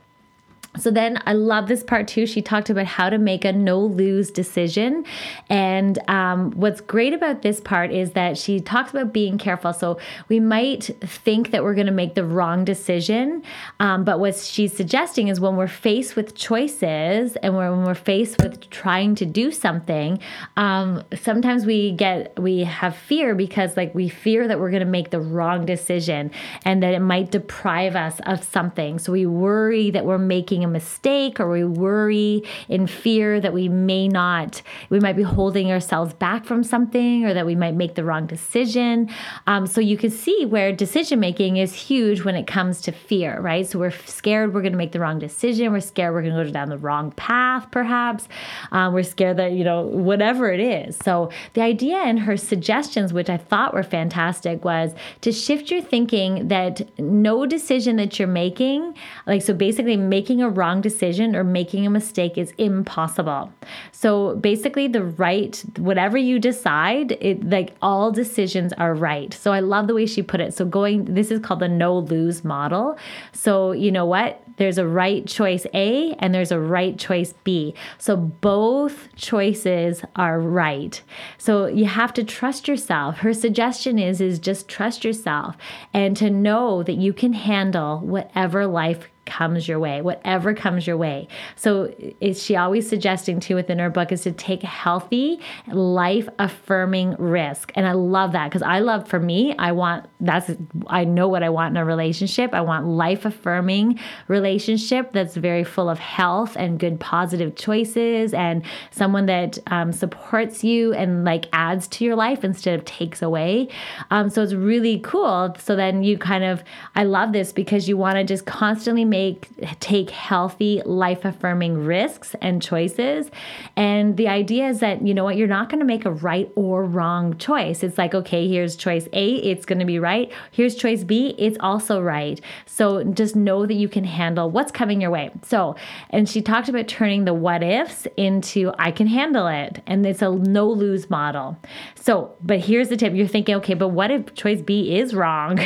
So 0.78 0.90
then 0.90 1.20
I 1.26 1.32
love 1.32 1.68
this 1.68 1.82
part 1.82 2.08
too. 2.08 2.26
She 2.26 2.42
talked 2.42 2.70
about 2.70 2.86
how 2.86 3.10
to 3.10 3.18
make 3.18 3.44
a 3.44 3.52
no 3.52 3.80
lose 3.80 4.30
decision. 4.30 5.04
And 5.48 5.98
um, 6.08 6.52
what's 6.52 6.80
great 6.80 7.14
about 7.14 7.42
this 7.42 7.60
part 7.60 7.92
is 7.92 8.12
that 8.12 8.36
she 8.36 8.60
talks 8.60 8.90
about 8.90 9.12
being 9.12 9.38
careful. 9.38 9.72
So 9.72 9.98
we 10.28 10.40
might 10.40 10.84
think 11.00 11.50
that 11.50 11.62
we're 11.62 11.74
going 11.74 11.86
to 11.86 11.92
make 11.92 12.14
the 12.14 12.24
wrong 12.24 12.64
decision. 12.64 13.42
Um, 13.80 14.04
but 14.04 14.20
what 14.20 14.36
she's 14.36 14.76
suggesting 14.76 15.28
is 15.28 15.40
when 15.40 15.56
we're 15.56 15.66
faced 15.68 16.16
with 16.16 16.34
choices 16.34 17.36
and 17.36 17.56
when 17.56 17.84
we're 17.84 17.94
faced 17.94 18.42
with 18.42 18.68
trying 18.70 19.14
to 19.16 19.26
do 19.26 19.50
something, 19.50 20.18
um, 20.56 21.02
sometimes 21.14 21.64
we 21.64 21.92
get, 21.92 22.38
we 22.38 22.64
have 22.64 22.96
fear 22.96 23.34
because 23.34 23.76
like 23.76 23.94
we 23.94 24.08
fear 24.08 24.48
that 24.48 24.60
we're 24.60 24.70
going 24.70 24.80
to 24.80 24.86
make 24.86 25.10
the 25.10 25.20
wrong 25.20 25.64
decision 25.64 26.30
and 26.64 26.82
that 26.82 26.94
it 26.94 27.00
might 27.00 27.30
deprive 27.30 27.96
us 27.96 28.20
of 28.26 28.44
something. 28.44 28.98
So 28.98 29.12
we 29.12 29.26
worry 29.26 29.90
that 29.90 30.04
we're 30.04 30.18
making 30.18 30.65
a 30.66 30.72
mistake 30.72 31.40
or 31.40 31.50
we 31.50 31.64
worry 31.64 32.42
in 32.68 32.86
fear 32.86 33.40
that 33.40 33.52
we 33.52 33.68
may 33.68 34.08
not, 34.08 34.62
we 34.90 35.00
might 35.00 35.16
be 35.16 35.22
holding 35.22 35.70
ourselves 35.70 36.12
back 36.14 36.44
from 36.44 36.62
something 36.62 37.24
or 37.24 37.32
that 37.34 37.46
we 37.46 37.54
might 37.54 37.74
make 37.74 37.94
the 37.94 38.04
wrong 38.04 38.26
decision. 38.26 39.08
Um, 39.46 39.66
so 39.66 39.80
you 39.80 39.96
can 39.96 40.10
see 40.10 40.44
where 40.44 40.72
decision 40.72 41.20
making 41.20 41.56
is 41.56 41.72
huge 41.74 42.24
when 42.24 42.36
it 42.36 42.46
comes 42.46 42.80
to 42.82 42.92
fear, 42.92 43.40
right? 43.40 43.66
So 43.66 43.78
we're 43.78 43.90
scared 43.90 44.54
we're 44.54 44.62
going 44.62 44.72
to 44.72 44.78
make 44.78 44.92
the 44.92 45.00
wrong 45.00 45.18
decision. 45.18 45.72
We're 45.72 45.80
scared 45.80 46.12
we're 46.12 46.22
going 46.22 46.36
to 46.36 46.44
go 46.44 46.50
down 46.50 46.68
the 46.68 46.78
wrong 46.78 47.12
path, 47.12 47.70
perhaps. 47.70 48.28
Um, 48.72 48.92
we're 48.92 49.02
scared 49.02 49.36
that, 49.36 49.52
you 49.52 49.64
know, 49.64 49.82
whatever 49.82 50.50
it 50.50 50.60
is. 50.60 50.96
So 51.04 51.30
the 51.54 51.62
idea 51.62 52.02
in 52.04 52.16
her 52.18 52.36
suggestions, 52.36 53.12
which 53.12 53.30
I 53.30 53.36
thought 53.36 53.74
were 53.74 53.82
fantastic, 53.82 54.64
was 54.64 54.94
to 55.20 55.32
shift 55.32 55.70
your 55.70 55.82
thinking 55.82 56.48
that 56.48 56.82
no 56.98 57.46
decision 57.46 57.96
that 57.96 58.18
you're 58.18 58.28
making, 58.28 58.94
like, 59.26 59.42
so 59.42 59.54
basically 59.54 59.96
making 59.96 60.42
a 60.42 60.50
wrong 60.56 60.80
decision 60.80 61.36
or 61.36 61.44
making 61.44 61.86
a 61.86 61.90
mistake 61.90 62.36
is 62.38 62.52
impossible. 62.58 63.52
So 63.92 64.36
basically, 64.36 64.88
the 64.88 65.04
right, 65.04 65.62
whatever 65.78 66.16
you 66.16 66.38
decide, 66.38 67.12
it 67.20 67.48
like 67.48 67.74
all 67.82 68.10
decisions 68.10 68.72
are 68.74 68.94
right. 68.94 69.32
So 69.32 69.52
I 69.52 69.60
love 69.60 69.86
the 69.86 69.94
way 69.94 70.06
she 70.06 70.22
put 70.22 70.40
it. 70.40 70.54
So 70.54 70.64
going, 70.64 71.04
this 71.04 71.30
is 71.30 71.40
called 71.40 71.60
the 71.60 71.68
no 71.68 71.98
lose 71.98 72.44
model. 72.44 72.98
So 73.32 73.72
you 73.72 73.92
know 73.92 74.06
what? 74.06 74.42
There's 74.56 74.78
a 74.78 74.86
right 74.86 75.26
choice 75.26 75.66
A 75.74 76.14
and 76.18 76.34
there's 76.34 76.52
a 76.52 76.58
right 76.58 76.98
choice 76.98 77.34
B. 77.44 77.74
So 77.98 78.16
both 78.16 79.14
choices 79.14 80.02
are 80.16 80.40
right. 80.40 81.02
So 81.38 81.66
you 81.66 81.84
have 81.84 82.14
to 82.14 82.24
trust 82.24 82.66
yourself. 82.66 83.18
Her 83.18 83.34
suggestion 83.34 83.98
is 83.98 84.20
is 84.20 84.38
just 84.38 84.68
trust 84.68 85.04
yourself 85.04 85.56
and 85.92 86.16
to 86.16 86.30
know 86.30 86.82
that 86.82 86.96
you 86.96 87.12
can 87.12 87.34
handle 87.34 87.98
whatever 88.00 88.66
life 88.66 89.08
comes 89.26 89.66
your 89.68 89.78
way, 89.78 90.00
whatever 90.00 90.54
comes 90.54 90.86
your 90.86 90.96
way. 90.96 91.28
So 91.56 91.92
is 92.20 92.42
she 92.42 92.56
always 92.56 92.88
suggesting 92.88 93.40
too 93.40 93.56
within 93.56 93.78
her 93.80 93.90
book 93.90 94.12
is 94.12 94.22
to 94.22 94.32
take 94.32 94.62
healthy, 94.62 95.40
life 95.66 96.28
affirming 96.38 97.16
risk. 97.18 97.72
And 97.74 97.86
I 97.86 97.92
love 97.92 98.32
that 98.32 98.48
because 98.48 98.62
I 98.62 98.78
love 98.78 99.08
for 99.08 99.20
me, 99.20 99.54
I 99.58 99.72
want 99.72 100.06
that's 100.20 100.50
I 100.86 101.04
know 101.04 101.28
what 101.28 101.42
I 101.42 101.50
want 101.50 101.72
in 101.72 101.76
a 101.76 101.84
relationship. 101.84 102.54
I 102.54 102.60
want 102.60 102.86
life 102.86 103.24
affirming 103.24 103.98
relationship 104.28 105.12
that's 105.12 105.36
very 105.36 105.64
full 105.64 105.90
of 105.90 105.98
health 105.98 106.56
and 106.56 106.78
good 106.78 107.00
positive 107.00 107.56
choices 107.56 108.32
and 108.32 108.62
someone 108.90 109.26
that 109.26 109.58
um, 109.66 109.92
supports 109.92 110.62
you 110.62 110.94
and 110.94 111.24
like 111.24 111.46
adds 111.52 111.88
to 111.88 112.04
your 112.04 112.16
life 112.16 112.44
instead 112.44 112.78
of 112.78 112.84
takes 112.84 113.22
away. 113.22 113.68
Um, 114.10 114.30
so 114.30 114.42
it's 114.42 114.54
really 114.54 115.00
cool. 115.00 115.54
So 115.58 115.74
then 115.74 116.04
you 116.04 116.16
kind 116.16 116.44
of 116.44 116.62
I 116.94 117.04
love 117.04 117.32
this 117.32 117.52
because 117.52 117.88
you 117.88 117.96
want 117.96 118.16
to 118.16 118.24
just 118.24 118.46
constantly 118.46 119.04
make 119.04 119.15
make 119.16 119.48
take 119.80 120.10
healthy, 120.10 120.82
life 120.84 121.24
affirming 121.24 121.84
risks 121.84 122.34
and 122.42 122.60
choices. 122.60 123.30
And 123.74 124.16
the 124.16 124.28
idea 124.28 124.68
is 124.68 124.80
that, 124.80 125.06
you 125.06 125.14
know 125.14 125.24
what, 125.24 125.36
you're 125.36 125.48
not 125.48 125.70
going 125.70 125.80
to 125.80 125.86
make 125.86 126.04
a 126.04 126.10
right 126.10 126.50
or 126.54 126.84
wrong 126.84 127.38
choice. 127.38 127.82
It's 127.82 127.96
like, 127.96 128.14
okay, 128.14 128.46
here's 128.46 128.76
choice 128.76 129.08
A, 129.14 129.36
it's 129.36 129.64
going 129.64 129.78
to 129.78 129.86
be 129.86 129.98
right. 129.98 130.30
Here's 130.50 130.74
choice 130.74 131.02
B, 131.02 131.34
it's 131.38 131.56
also 131.60 132.02
right. 132.02 132.40
So 132.66 133.04
just 133.04 133.34
know 133.36 133.64
that 133.64 133.74
you 133.74 133.88
can 133.88 134.04
handle 134.04 134.50
what's 134.50 134.72
coming 134.72 135.00
your 135.00 135.10
way. 135.10 135.30
So, 135.42 135.76
and 136.10 136.28
she 136.28 136.42
talked 136.42 136.68
about 136.68 136.86
turning 136.86 137.24
the 137.24 137.34
what 137.34 137.62
ifs 137.62 138.06
into 138.16 138.72
I 138.78 138.90
can 138.90 139.06
handle 139.06 139.46
it. 139.46 139.82
And 139.86 140.04
it's 140.04 140.22
a 140.22 140.30
no 140.30 140.68
lose 140.68 141.08
model. 141.08 141.56
So, 141.94 142.34
but 142.42 142.60
here's 142.60 142.88
the 142.88 142.96
tip 142.96 143.14
you're 143.14 143.26
thinking, 143.26 143.54
okay, 143.56 143.74
but 143.74 143.88
what 143.88 144.10
if 144.10 144.34
choice 144.34 144.60
B 144.60 144.96
is 144.98 145.14
wrong? 145.14 145.58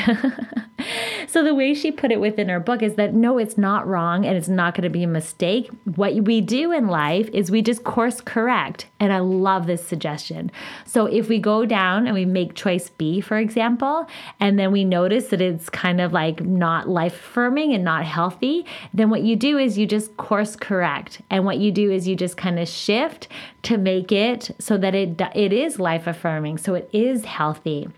so 1.26 1.42
the 1.42 1.54
way 1.54 1.74
she 1.74 1.90
put 1.90 2.10
it 2.12 2.20
within 2.20 2.48
her 2.48 2.60
book 2.60 2.82
is 2.82 2.94
that 2.94 3.14
no, 3.14 3.38
it's 3.40 3.58
not 3.58 3.86
wrong 3.86 4.24
and 4.24 4.36
it's 4.36 4.48
not 4.48 4.74
going 4.74 4.84
to 4.84 4.90
be 4.90 5.02
a 5.02 5.08
mistake. 5.08 5.70
What 5.96 6.14
we 6.14 6.40
do 6.40 6.72
in 6.72 6.88
life 6.88 7.28
is 7.32 7.50
we 7.50 7.62
just 7.62 7.84
course 7.84 8.20
correct. 8.20 8.86
And 8.98 9.12
I 9.12 9.18
love 9.18 9.66
this 9.66 9.84
suggestion. 9.84 10.50
So 10.84 11.06
if 11.06 11.28
we 11.28 11.38
go 11.38 11.64
down 11.64 12.06
and 12.06 12.14
we 12.14 12.24
make 12.24 12.54
choice 12.54 12.90
B, 12.90 13.20
for 13.20 13.38
example, 13.38 14.06
and 14.38 14.58
then 14.58 14.72
we 14.72 14.84
notice 14.84 15.28
that 15.28 15.40
it's 15.40 15.68
kind 15.70 16.00
of 16.00 16.12
like 16.12 16.40
not 16.42 16.88
life 16.88 17.14
affirming 17.14 17.72
and 17.72 17.84
not 17.84 18.04
healthy, 18.04 18.66
then 18.92 19.10
what 19.10 19.22
you 19.22 19.36
do 19.36 19.58
is 19.58 19.78
you 19.78 19.86
just 19.86 20.16
course 20.16 20.56
correct. 20.56 21.20
And 21.30 21.44
what 21.44 21.58
you 21.58 21.72
do 21.72 21.90
is 21.90 22.06
you 22.06 22.16
just 22.16 22.36
kind 22.36 22.58
of 22.58 22.68
shift 22.68 23.28
to 23.62 23.78
make 23.78 24.12
it 24.12 24.50
so 24.58 24.76
that 24.78 24.94
it 24.94 25.20
it 25.34 25.52
is 25.52 25.78
life 25.78 26.06
affirming, 26.06 26.58
so 26.58 26.74
it 26.74 26.88
is 26.92 27.24
healthy. 27.24 27.88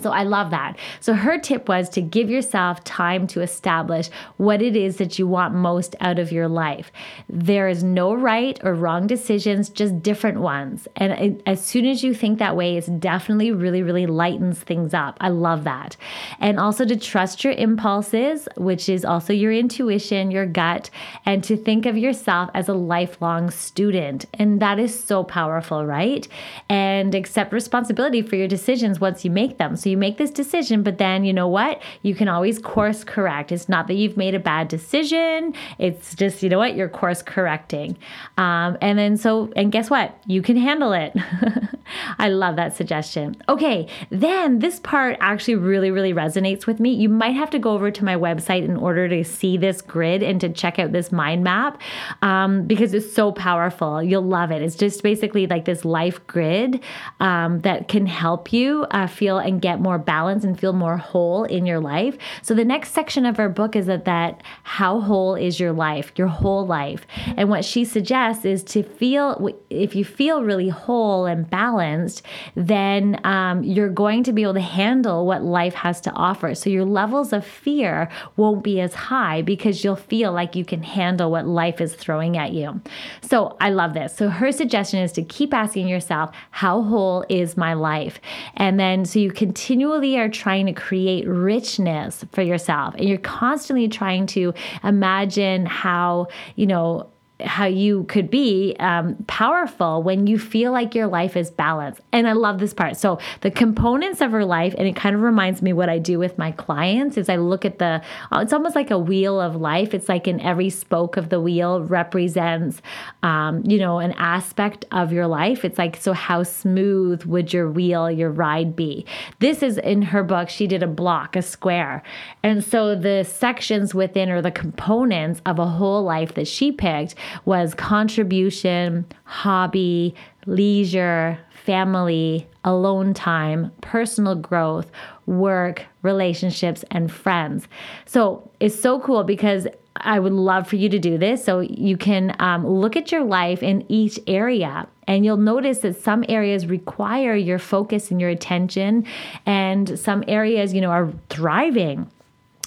So 0.00 0.10
I 0.10 0.24
love 0.24 0.50
that. 0.50 0.76
So 0.98 1.14
her 1.14 1.38
tip 1.38 1.68
was 1.68 1.88
to 1.90 2.02
give 2.02 2.28
yourself 2.28 2.82
time 2.82 3.28
to 3.28 3.40
establish 3.40 4.10
what 4.38 4.60
it 4.60 4.74
is 4.74 4.96
that 4.96 5.18
you 5.18 5.26
want 5.28 5.54
most 5.54 5.94
out 6.00 6.18
of 6.18 6.32
your 6.32 6.48
life. 6.48 6.90
There 7.28 7.68
is 7.68 7.84
no 7.84 8.12
right 8.12 8.58
or 8.64 8.74
wrong 8.74 9.06
decisions, 9.06 9.68
just 9.68 10.02
different 10.02 10.40
ones. 10.40 10.88
And 10.96 11.12
it, 11.12 11.42
as 11.46 11.64
soon 11.64 11.86
as 11.86 12.02
you 12.02 12.12
think 12.12 12.38
that 12.38 12.56
way, 12.56 12.76
it's 12.76 12.88
definitely 12.88 13.52
really, 13.52 13.82
really 13.84 14.06
lightens 14.06 14.58
things 14.58 14.94
up. 14.94 15.16
I 15.20 15.28
love 15.28 15.62
that. 15.64 15.96
And 16.40 16.58
also 16.58 16.84
to 16.84 16.96
trust 16.96 17.44
your 17.44 17.52
impulses, 17.52 18.48
which 18.56 18.88
is 18.88 19.04
also 19.04 19.32
your 19.32 19.52
intuition, 19.52 20.32
your 20.32 20.46
gut, 20.46 20.90
and 21.24 21.44
to 21.44 21.56
think 21.56 21.86
of 21.86 21.96
yourself 21.96 22.50
as 22.52 22.68
a 22.68 22.74
lifelong 22.74 23.48
student. 23.50 24.26
And 24.34 24.60
that 24.60 24.80
is 24.80 25.02
so 25.02 25.22
powerful, 25.22 25.86
right? 25.86 26.26
And 26.68 27.14
accept 27.14 27.52
responsibility 27.52 28.22
for 28.22 28.34
your 28.34 28.48
decisions 28.48 28.98
once 29.00 29.24
you 29.24 29.30
make 29.30 29.58
them. 29.58 29.76
So 29.84 29.90
you 29.90 29.98
make 29.98 30.16
this 30.16 30.30
decision, 30.30 30.82
but 30.82 30.96
then 30.96 31.26
you 31.26 31.34
know 31.34 31.46
what? 31.46 31.82
You 32.00 32.14
can 32.14 32.26
always 32.26 32.58
course 32.58 33.04
correct. 33.04 33.52
It's 33.52 33.68
not 33.68 33.86
that 33.88 33.94
you've 33.94 34.16
made 34.16 34.34
a 34.34 34.38
bad 34.38 34.68
decision. 34.68 35.52
It's 35.78 36.14
just, 36.14 36.42
you 36.42 36.48
know 36.48 36.56
what? 36.56 36.74
You're 36.74 36.88
course 36.88 37.20
correcting. 37.20 37.98
Um, 38.38 38.78
and 38.80 38.98
then 38.98 39.18
so, 39.18 39.52
and 39.54 39.70
guess 39.70 39.90
what? 39.90 40.16
You 40.26 40.40
can 40.40 40.56
handle 40.56 40.94
it. 40.94 41.14
I 42.18 42.30
love 42.30 42.56
that 42.56 42.74
suggestion. 42.74 43.36
Okay, 43.46 43.86
then 44.08 44.60
this 44.60 44.80
part 44.80 45.18
actually 45.20 45.56
really, 45.56 45.90
really 45.90 46.14
resonates 46.14 46.66
with 46.66 46.80
me. 46.80 46.94
You 46.94 47.10
might 47.10 47.34
have 47.34 47.50
to 47.50 47.58
go 47.58 47.72
over 47.72 47.90
to 47.90 48.04
my 48.06 48.16
website 48.16 48.64
in 48.64 48.78
order 48.78 49.06
to 49.10 49.22
see 49.22 49.58
this 49.58 49.82
grid 49.82 50.22
and 50.22 50.40
to 50.40 50.48
check 50.48 50.78
out 50.78 50.92
this 50.92 51.12
mind 51.12 51.44
map 51.44 51.78
um, 52.22 52.66
because 52.66 52.94
it's 52.94 53.12
so 53.12 53.32
powerful. 53.32 54.02
You'll 54.02 54.22
love 54.22 54.50
it. 54.50 54.62
It's 54.62 54.76
just 54.76 55.02
basically 55.02 55.46
like 55.46 55.66
this 55.66 55.84
life 55.84 56.26
grid 56.26 56.80
um, 57.20 57.60
that 57.60 57.88
can 57.88 58.06
help 58.06 58.50
you 58.50 58.86
uh, 58.90 59.06
feel 59.06 59.38
and 59.38 59.60
get 59.60 59.73
more 59.80 59.98
balance 59.98 60.44
and 60.44 60.58
feel 60.58 60.72
more 60.72 60.96
whole 60.96 61.44
in 61.44 61.66
your 61.66 61.80
life. 61.80 62.16
So 62.42 62.54
the 62.54 62.64
next 62.64 62.92
section 62.92 63.26
of 63.26 63.36
her 63.36 63.48
book 63.48 63.76
is 63.76 63.86
that 63.86 64.04
that 64.04 64.42
how 64.62 65.00
whole 65.00 65.34
is 65.34 65.60
your 65.60 65.72
life, 65.72 66.12
your 66.16 66.28
whole 66.28 66.66
life, 66.66 67.06
and 67.36 67.48
what 67.48 67.64
she 67.64 67.84
suggests 67.84 68.44
is 68.44 68.62
to 68.64 68.82
feel 68.82 69.50
if 69.70 69.94
you 69.94 70.04
feel 70.04 70.42
really 70.42 70.68
whole 70.68 71.26
and 71.26 71.48
balanced, 71.48 72.22
then 72.54 73.20
um, 73.24 73.62
you're 73.62 73.88
going 73.88 74.22
to 74.24 74.32
be 74.32 74.42
able 74.42 74.54
to 74.54 74.60
handle 74.60 75.26
what 75.26 75.42
life 75.42 75.74
has 75.74 76.00
to 76.02 76.10
offer. 76.12 76.54
So 76.54 76.70
your 76.70 76.84
levels 76.84 77.32
of 77.32 77.46
fear 77.46 78.08
won't 78.36 78.62
be 78.62 78.80
as 78.80 78.94
high 78.94 79.42
because 79.42 79.84
you'll 79.84 79.96
feel 79.96 80.32
like 80.32 80.56
you 80.56 80.64
can 80.64 80.82
handle 80.82 81.30
what 81.30 81.46
life 81.46 81.80
is 81.80 81.94
throwing 81.94 82.36
at 82.36 82.52
you. 82.52 82.80
So 83.22 83.56
I 83.60 83.70
love 83.70 83.94
this. 83.94 84.14
So 84.16 84.28
her 84.28 84.52
suggestion 84.52 85.00
is 85.00 85.12
to 85.12 85.22
keep 85.22 85.52
asking 85.52 85.88
yourself, 85.88 86.30
how 86.50 86.82
whole 86.82 87.24
is 87.28 87.56
my 87.56 87.74
life? 87.74 88.20
And 88.54 88.78
then 88.78 89.04
so 89.04 89.18
you 89.18 89.30
continually 89.64 90.18
are 90.18 90.28
trying 90.28 90.66
to 90.66 90.74
create 90.74 91.26
richness 91.26 92.22
for 92.32 92.42
yourself. 92.42 92.94
And 92.96 93.08
you're 93.08 93.16
constantly 93.16 93.88
trying 93.88 94.26
to 94.26 94.52
imagine 94.82 95.64
how, 95.64 96.28
you 96.56 96.66
know, 96.66 97.08
how 97.44 97.66
you 97.66 98.04
could 98.04 98.30
be 98.30 98.76
um, 98.78 99.16
powerful 99.26 100.02
when 100.02 100.26
you 100.26 100.38
feel 100.38 100.72
like 100.72 100.94
your 100.94 101.06
life 101.06 101.36
is 101.36 101.50
balanced. 101.50 102.00
And 102.12 102.26
I 102.26 102.32
love 102.32 102.58
this 102.58 102.74
part. 102.74 102.96
So 102.96 103.18
the 103.40 103.50
components 103.50 104.20
of 104.20 104.32
her 104.32 104.44
life, 104.44 104.74
and 104.76 104.88
it 104.88 104.96
kind 104.96 105.14
of 105.14 105.22
reminds 105.22 105.62
me 105.62 105.72
what 105.72 105.88
I 105.88 105.98
do 105.98 106.18
with 106.18 106.38
my 106.38 106.52
clients 106.52 107.16
is 107.16 107.28
I 107.28 107.36
look 107.36 107.64
at 107.64 107.78
the. 107.78 108.02
It's 108.32 108.52
almost 108.52 108.74
like 108.74 108.90
a 108.90 108.98
wheel 108.98 109.40
of 109.40 109.56
life. 109.56 109.94
It's 109.94 110.08
like 110.08 110.26
in 110.26 110.40
every 110.40 110.70
spoke 110.70 111.16
of 111.16 111.28
the 111.28 111.40
wheel 111.40 111.82
represents, 111.82 112.80
um, 113.22 113.62
you 113.64 113.78
know, 113.78 113.98
an 113.98 114.12
aspect 114.12 114.84
of 114.90 115.12
your 115.12 115.26
life. 115.26 115.64
It's 115.64 115.78
like 115.78 115.96
so 115.96 116.12
how 116.12 116.42
smooth 116.42 117.24
would 117.24 117.52
your 117.52 117.70
wheel, 117.70 118.10
your 118.10 118.30
ride 118.30 118.74
be? 118.74 119.06
This 119.38 119.62
is 119.62 119.78
in 119.78 120.02
her 120.02 120.22
book. 120.22 120.48
She 120.48 120.66
did 120.66 120.82
a 120.82 120.86
block, 120.86 121.36
a 121.36 121.42
square, 121.42 122.02
and 122.42 122.64
so 122.64 122.94
the 122.94 123.24
sections 123.24 123.94
within 123.94 124.30
or 124.30 124.42
the 124.42 124.50
components 124.50 125.40
of 125.46 125.58
a 125.58 125.66
whole 125.66 126.02
life 126.02 126.34
that 126.34 126.48
she 126.48 126.72
picked 126.72 127.14
was 127.44 127.74
contribution, 127.74 129.06
hobby, 129.24 130.14
leisure, 130.46 131.38
family, 131.64 132.46
alone 132.64 133.14
time, 133.14 133.72
personal 133.80 134.34
growth, 134.34 134.90
work, 135.26 135.84
relationships, 136.02 136.84
and 136.90 137.10
friends. 137.10 137.66
So 138.04 138.50
it's 138.60 138.78
so 138.78 139.00
cool 139.00 139.24
because 139.24 139.66
I 139.96 140.18
would 140.18 140.32
love 140.32 140.66
for 140.66 140.76
you 140.76 140.88
to 140.88 140.98
do 140.98 141.16
this. 141.18 141.44
So 141.44 141.60
you 141.60 141.96
can 141.96 142.34
um, 142.38 142.66
look 142.66 142.96
at 142.96 143.12
your 143.12 143.24
life 143.24 143.62
in 143.62 143.84
each 143.90 144.18
area. 144.26 144.86
And 145.06 145.24
you'll 145.24 145.36
notice 145.36 145.78
that 145.78 146.02
some 146.02 146.24
areas 146.28 146.66
require 146.66 147.34
your 147.34 147.58
focus 147.58 148.10
and 148.10 148.20
your 148.20 148.30
attention, 148.30 149.06
and 149.44 149.98
some 149.98 150.24
areas, 150.26 150.72
you 150.72 150.80
know, 150.80 150.90
are 150.90 151.12
thriving. 151.28 152.10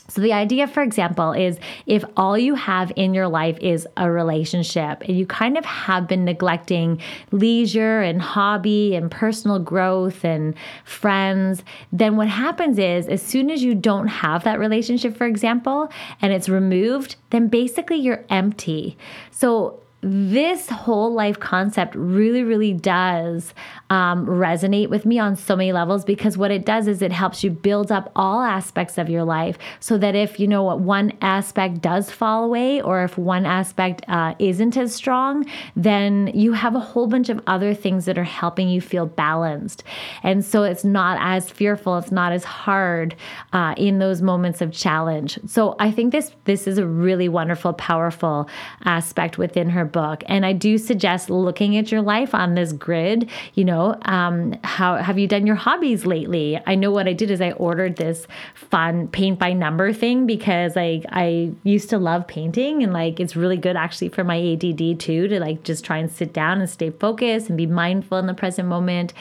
So, 0.09 0.21
the 0.21 0.33
idea, 0.33 0.67
for 0.67 0.81
example, 0.81 1.33
is 1.33 1.59
if 1.85 2.03
all 2.15 2.37
you 2.37 2.55
have 2.55 2.91
in 2.95 3.13
your 3.13 3.27
life 3.27 3.57
is 3.59 3.87
a 3.97 4.09
relationship 4.09 5.01
and 5.01 5.17
you 5.17 5.25
kind 5.25 5.57
of 5.57 5.65
have 5.65 6.07
been 6.07 6.23
neglecting 6.23 7.01
leisure 7.31 7.99
and 7.99 8.21
hobby 8.21 8.95
and 8.95 9.11
personal 9.11 9.59
growth 9.59 10.23
and 10.23 10.55
friends, 10.85 11.63
then 11.91 12.15
what 12.15 12.29
happens 12.29 12.79
is 12.79 13.07
as 13.07 13.21
soon 13.21 13.49
as 13.51 13.63
you 13.63 13.75
don't 13.75 14.07
have 14.07 14.43
that 14.43 14.59
relationship, 14.59 15.17
for 15.17 15.25
example, 15.25 15.91
and 16.21 16.31
it's 16.31 16.47
removed, 16.47 17.17
then 17.31 17.47
basically 17.47 17.97
you're 17.97 18.23
empty. 18.29 18.97
So, 19.31 19.81
this 20.07 20.69
whole 20.69 21.13
life 21.13 21.39
concept 21.39 21.95
really, 21.95 22.43
really 22.43 22.73
does 22.73 23.53
um, 23.89 24.25
resonate 24.25 24.89
with 24.89 25.05
me 25.05 25.19
on 25.19 25.35
so 25.35 25.55
many 25.55 25.71
levels 25.71 26.03
because 26.03 26.37
what 26.37 26.51
it 26.51 26.65
does 26.65 26.87
is 26.87 27.01
it 27.01 27.11
helps 27.11 27.43
you 27.43 27.49
build 27.49 27.91
up 27.91 28.11
all 28.15 28.41
aspects 28.41 28.97
of 28.97 29.09
your 29.09 29.23
life 29.23 29.57
so 29.79 29.97
that 29.97 30.15
if 30.15 30.39
you 30.39 30.47
know 30.47 30.63
what 30.63 30.79
one 30.79 31.13
aspect 31.21 31.81
does 31.81 32.11
fall 32.11 32.43
away 32.43 32.81
or 32.81 33.03
if 33.03 33.17
one 33.17 33.45
aspect 33.45 34.03
uh, 34.07 34.33
isn't 34.39 34.75
as 34.77 34.93
strong, 34.93 35.45
then 35.75 36.31
you 36.33 36.53
have 36.53 36.75
a 36.75 36.79
whole 36.79 37.07
bunch 37.07 37.29
of 37.29 37.41
other 37.47 37.73
things 37.73 38.05
that 38.05 38.17
are 38.17 38.23
helping 38.23 38.69
you 38.69 38.81
feel 38.81 39.05
balanced. 39.05 39.83
And 40.23 40.43
so 40.43 40.63
it's 40.63 40.83
not 40.83 41.17
as 41.21 41.49
fearful, 41.49 41.97
it's 41.97 42.11
not 42.11 42.31
as 42.31 42.43
hard 42.43 43.15
uh, 43.53 43.73
in 43.77 43.99
those 43.99 44.21
moments 44.21 44.61
of 44.61 44.71
challenge. 44.71 45.39
So 45.47 45.75
I 45.79 45.91
think 45.91 46.11
this 46.11 46.31
this 46.45 46.67
is 46.67 46.77
a 46.77 46.85
really 46.85 47.29
wonderful, 47.29 47.73
powerful 47.73 48.49
aspect 48.85 49.37
within 49.37 49.69
her 49.69 49.85
book. 49.85 49.96
And 50.27 50.45
I 50.45 50.53
do 50.53 50.77
suggest 50.77 51.29
looking 51.29 51.77
at 51.77 51.91
your 51.91 52.01
life 52.01 52.33
on 52.35 52.55
this 52.55 52.73
grid. 52.73 53.29
You 53.53 53.65
know, 53.65 53.97
um, 54.03 54.55
how 54.63 54.97
have 54.97 55.17
you 55.17 55.27
done 55.27 55.47
your 55.47 55.55
hobbies 55.55 56.05
lately? 56.05 56.59
I 56.65 56.75
know 56.75 56.91
what 56.91 57.07
I 57.07 57.13
did 57.13 57.31
is 57.31 57.41
I 57.41 57.51
ordered 57.51 57.97
this 57.97 58.27
fun 58.53 59.07
paint 59.07 59.39
by 59.39 59.53
number 59.53 59.93
thing 59.93 60.27
because 60.27 60.77
I 60.77 61.03
I 61.09 61.51
used 61.63 61.89
to 61.89 61.97
love 61.97 62.27
painting 62.27 62.83
and 62.83 62.93
like 62.93 63.19
it's 63.19 63.35
really 63.35 63.57
good 63.57 63.75
actually 63.75 64.09
for 64.09 64.23
my 64.23 64.37
ADD 64.37 64.99
too 64.99 65.27
to 65.27 65.39
like 65.39 65.63
just 65.63 65.83
try 65.83 65.97
and 65.97 66.11
sit 66.11 66.33
down 66.33 66.59
and 66.59 66.69
stay 66.69 66.89
focused 66.89 67.49
and 67.49 67.57
be 67.57 67.65
mindful 67.65 68.17
in 68.17 68.27
the 68.27 68.33
present 68.33 68.67
moment. 68.67 69.13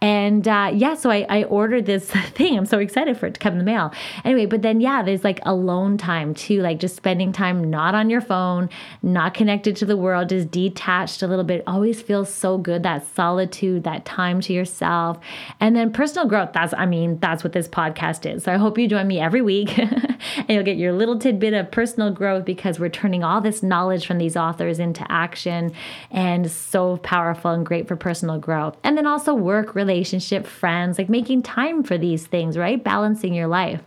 And 0.00 0.46
uh, 0.46 0.70
yeah, 0.74 0.94
so 0.94 1.10
I, 1.10 1.26
I 1.28 1.44
ordered 1.44 1.86
this 1.86 2.10
thing. 2.10 2.56
I'm 2.56 2.66
so 2.66 2.78
excited 2.78 3.16
for 3.16 3.26
it 3.26 3.34
to 3.34 3.40
come 3.40 3.54
in 3.54 3.58
the 3.58 3.64
mail. 3.64 3.92
Anyway, 4.24 4.46
but 4.46 4.62
then 4.62 4.80
yeah, 4.80 5.02
there's 5.02 5.24
like 5.24 5.40
alone 5.44 5.98
time 5.98 6.34
too, 6.34 6.60
like 6.60 6.78
just 6.78 6.96
spending 6.96 7.32
time 7.32 7.70
not 7.70 7.94
on 7.94 8.10
your 8.10 8.20
phone, 8.20 8.68
not 9.02 9.34
connected 9.34 9.76
to 9.76 9.86
the 9.86 9.96
world, 9.96 10.07
just 10.24 10.50
detached 10.50 11.22
a 11.22 11.26
little 11.26 11.44
bit. 11.44 11.62
Always 11.66 12.00
feels 12.00 12.32
so 12.32 12.58
good 12.58 12.82
that 12.82 13.06
solitude, 13.14 13.84
that 13.84 14.04
time 14.04 14.40
to 14.42 14.52
yourself. 14.52 15.18
And 15.60 15.74
then 15.74 15.92
personal 15.92 16.28
growth. 16.28 16.52
That's, 16.52 16.74
I 16.76 16.86
mean, 16.86 17.18
that's 17.18 17.44
what 17.44 17.52
this 17.52 17.68
podcast 17.68 18.30
is. 18.30 18.44
So 18.44 18.52
I 18.52 18.56
hope 18.56 18.78
you 18.78 18.88
join 18.88 19.06
me 19.06 19.20
every 19.20 19.42
week 19.42 19.78
and 19.78 20.48
you'll 20.48 20.62
get 20.62 20.76
your 20.76 20.92
little 20.92 21.18
tidbit 21.18 21.54
of 21.54 21.70
personal 21.70 22.10
growth 22.10 22.44
because 22.44 22.78
we're 22.78 22.88
turning 22.88 23.24
all 23.24 23.40
this 23.40 23.62
knowledge 23.62 24.06
from 24.06 24.18
these 24.18 24.36
authors 24.36 24.78
into 24.78 25.04
action 25.10 25.72
and 26.10 26.50
so 26.50 26.96
powerful 26.98 27.50
and 27.50 27.66
great 27.66 27.88
for 27.88 27.96
personal 27.96 28.38
growth. 28.38 28.76
And 28.84 28.96
then 28.96 29.06
also 29.06 29.34
work, 29.34 29.74
relationship, 29.74 30.46
friends, 30.46 30.98
like 30.98 31.08
making 31.08 31.42
time 31.42 31.82
for 31.82 31.98
these 31.98 32.26
things, 32.26 32.56
right? 32.56 32.82
Balancing 32.82 33.34
your 33.34 33.48
life. 33.48 33.82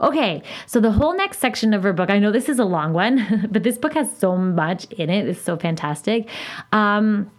Okay, 0.00 0.42
so 0.66 0.80
the 0.80 0.92
whole 0.92 1.16
next 1.16 1.38
section 1.38 1.74
of 1.74 1.82
her 1.82 1.92
book, 1.92 2.10
I 2.10 2.18
know 2.18 2.30
this 2.30 2.48
is 2.48 2.58
a 2.58 2.64
long 2.64 2.92
one, 2.92 3.48
but 3.50 3.62
this 3.62 3.78
book 3.78 3.94
has 3.94 4.14
so 4.16 4.36
much 4.36 4.84
in 4.92 5.10
it. 5.10 5.28
It's 5.28 5.40
so 5.40 5.56
fantastic. 5.56 6.28
Um, 6.72 7.30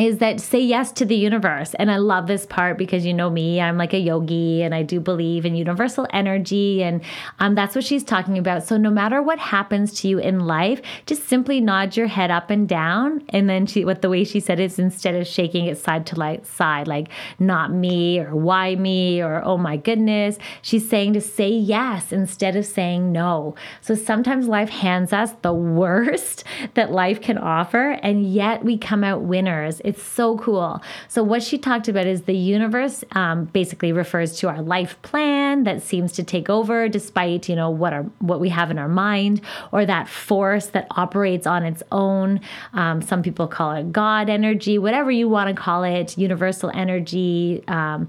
is 0.00 0.18
that 0.18 0.40
say 0.40 0.60
yes 0.60 0.92
to 0.92 1.04
the 1.04 1.16
universe. 1.16 1.74
And 1.74 1.90
I 1.90 1.96
love 1.96 2.26
this 2.26 2.46
part 2.46 2.78
because 2.78 3.04
you 3.04 3.14
know 3.14 3.30
me, 3.30 3.60
I'm 3.60 3.76
like 3.76 3.92
a 3.92 3.98
yogi 3.98 4.62
and 4.62 4.74
I 4.74 4.82
do 4.82 5.00
believe 5.00 5.44
in 5.44 5.54
universal 5.54 6.06
energy. 6.12 6.82
And 6.82 7.02
um, 7.38 7.54
that's 7.54 7.74
what 7.74 7.84
she's 7.84 8.04
talking 8.04 8.38
about. 8.38 8.64
So 8.64 8.76
no 8.76 8.90
matter 8.90 9.22
what 9.22 9.38
happens 9.38 9.92
to 10.00 10.08
you 10.08 10.18
in 10.18 10.40
life, 10.40 10.80
just 11.06 11.28
simply 11.28 11.60
nod 11.60 11.96
your 11.96 12.06
head 12.06 12.30
up 12.30 12.50
and 12.50 12.68
down. 12.68 13.22
And 13.30 13.48
then 13.48 13.66
she, 13.66 13.84
what 13.84 14.02
the 14.02 14.08
way 14.08 14.24
she 14.24 14.40
said 14.40 14.60
is 14.60 14.78
instead 14.78 15.14
of 15.14 15.26
shaking 15.26 15.66
it 15.66 15.78
side 15.78 16.06
to 16.06 16.40
side, 16.44 16.86
like 16.86 17.08
not 17.38 17.72
me 17.72 18.20
or 18.20 18.34
why 18.36 18.74
me 18.76 19.20
or 19.22 19.42
oh 19.44 19.56
my 19.56 19.76
goodness, 19.76 20.38
she's 20.62 20.88
saying 20.88 21.14
to 21.14 21.20
say 21.20 21.48
yes 21.48 22.12
instead 22.12 22.56
of 22.56 22.66
saying 22.66 23.12
no. 23.12 23.54
So 23.80 23.94
sometimes 23.94 24.48
life 24.48 24.68
hands 24.68 25.12
us 25.12 25.32
the 25.42 25.52
worst 25.80 26.44
that 26.74 26.92
life 26.92 27.20
can 27.20 27.38
offer, 27.38 27.92
and 28.02 28.30
yet 28.30 28.64
we 28.64 28.76
come 28.78 29.04
out 29.04 29.22
winners 29.22 29.80
it's 29.90 30.02
so 30.04 30.38
cool. 30.38 30.80
So, 31.08 31.24
what 31.24 31.42
she 31.42 31.58
talked 31.58 31.88
about 31.88 32.06
is 32.06 32.22
the 32.22 32.36
universe 32.36 33.02
um, 33.12 33.46
basically 33.46 33.92
refers 33.92 34.36
to 34.38 34.48
our 34.48 34.62
life 34.62 35.00
plan 35.02 35.64
that 35.64 35.82
seems 35.82 36.12
to 36.12 36.22
take 36.22 36.48
over 36.48 36.88
despite, 36.88 37.48
you 37.48 37.56
know, 37.56 37.70
what, 37.70 37.92
our, 37.92 38.04
what 38.20 38.38
we 38.38 38.48
have 38.50 38.70
in 38.70 38.78
our 38.78 38.88
mind, 38.88 39.40
or 39.72 39.84
that 39.84 40.08
force 40.08 40.66
that 40.68 40.86
operates 40.92 41.44
on 41.44 41.64
its 41.64 41.82
own. 41.90 42.40
Um, 42.72 43.02
some 43.02 43.20
people 43.20 43.48
call 43.48 43.72
it 43.72 43.90
God 43.90 44.30
energy, 44.30 44.78
whatever 44.78 45.10
you 45.10 45.28
want 45.28 45.48
to 45.54 45.60
call 45.60 45.82
it, 45.82 46.16
universal 46.16 46.70
energy, 46.72 47.64
um, 47.66 48.08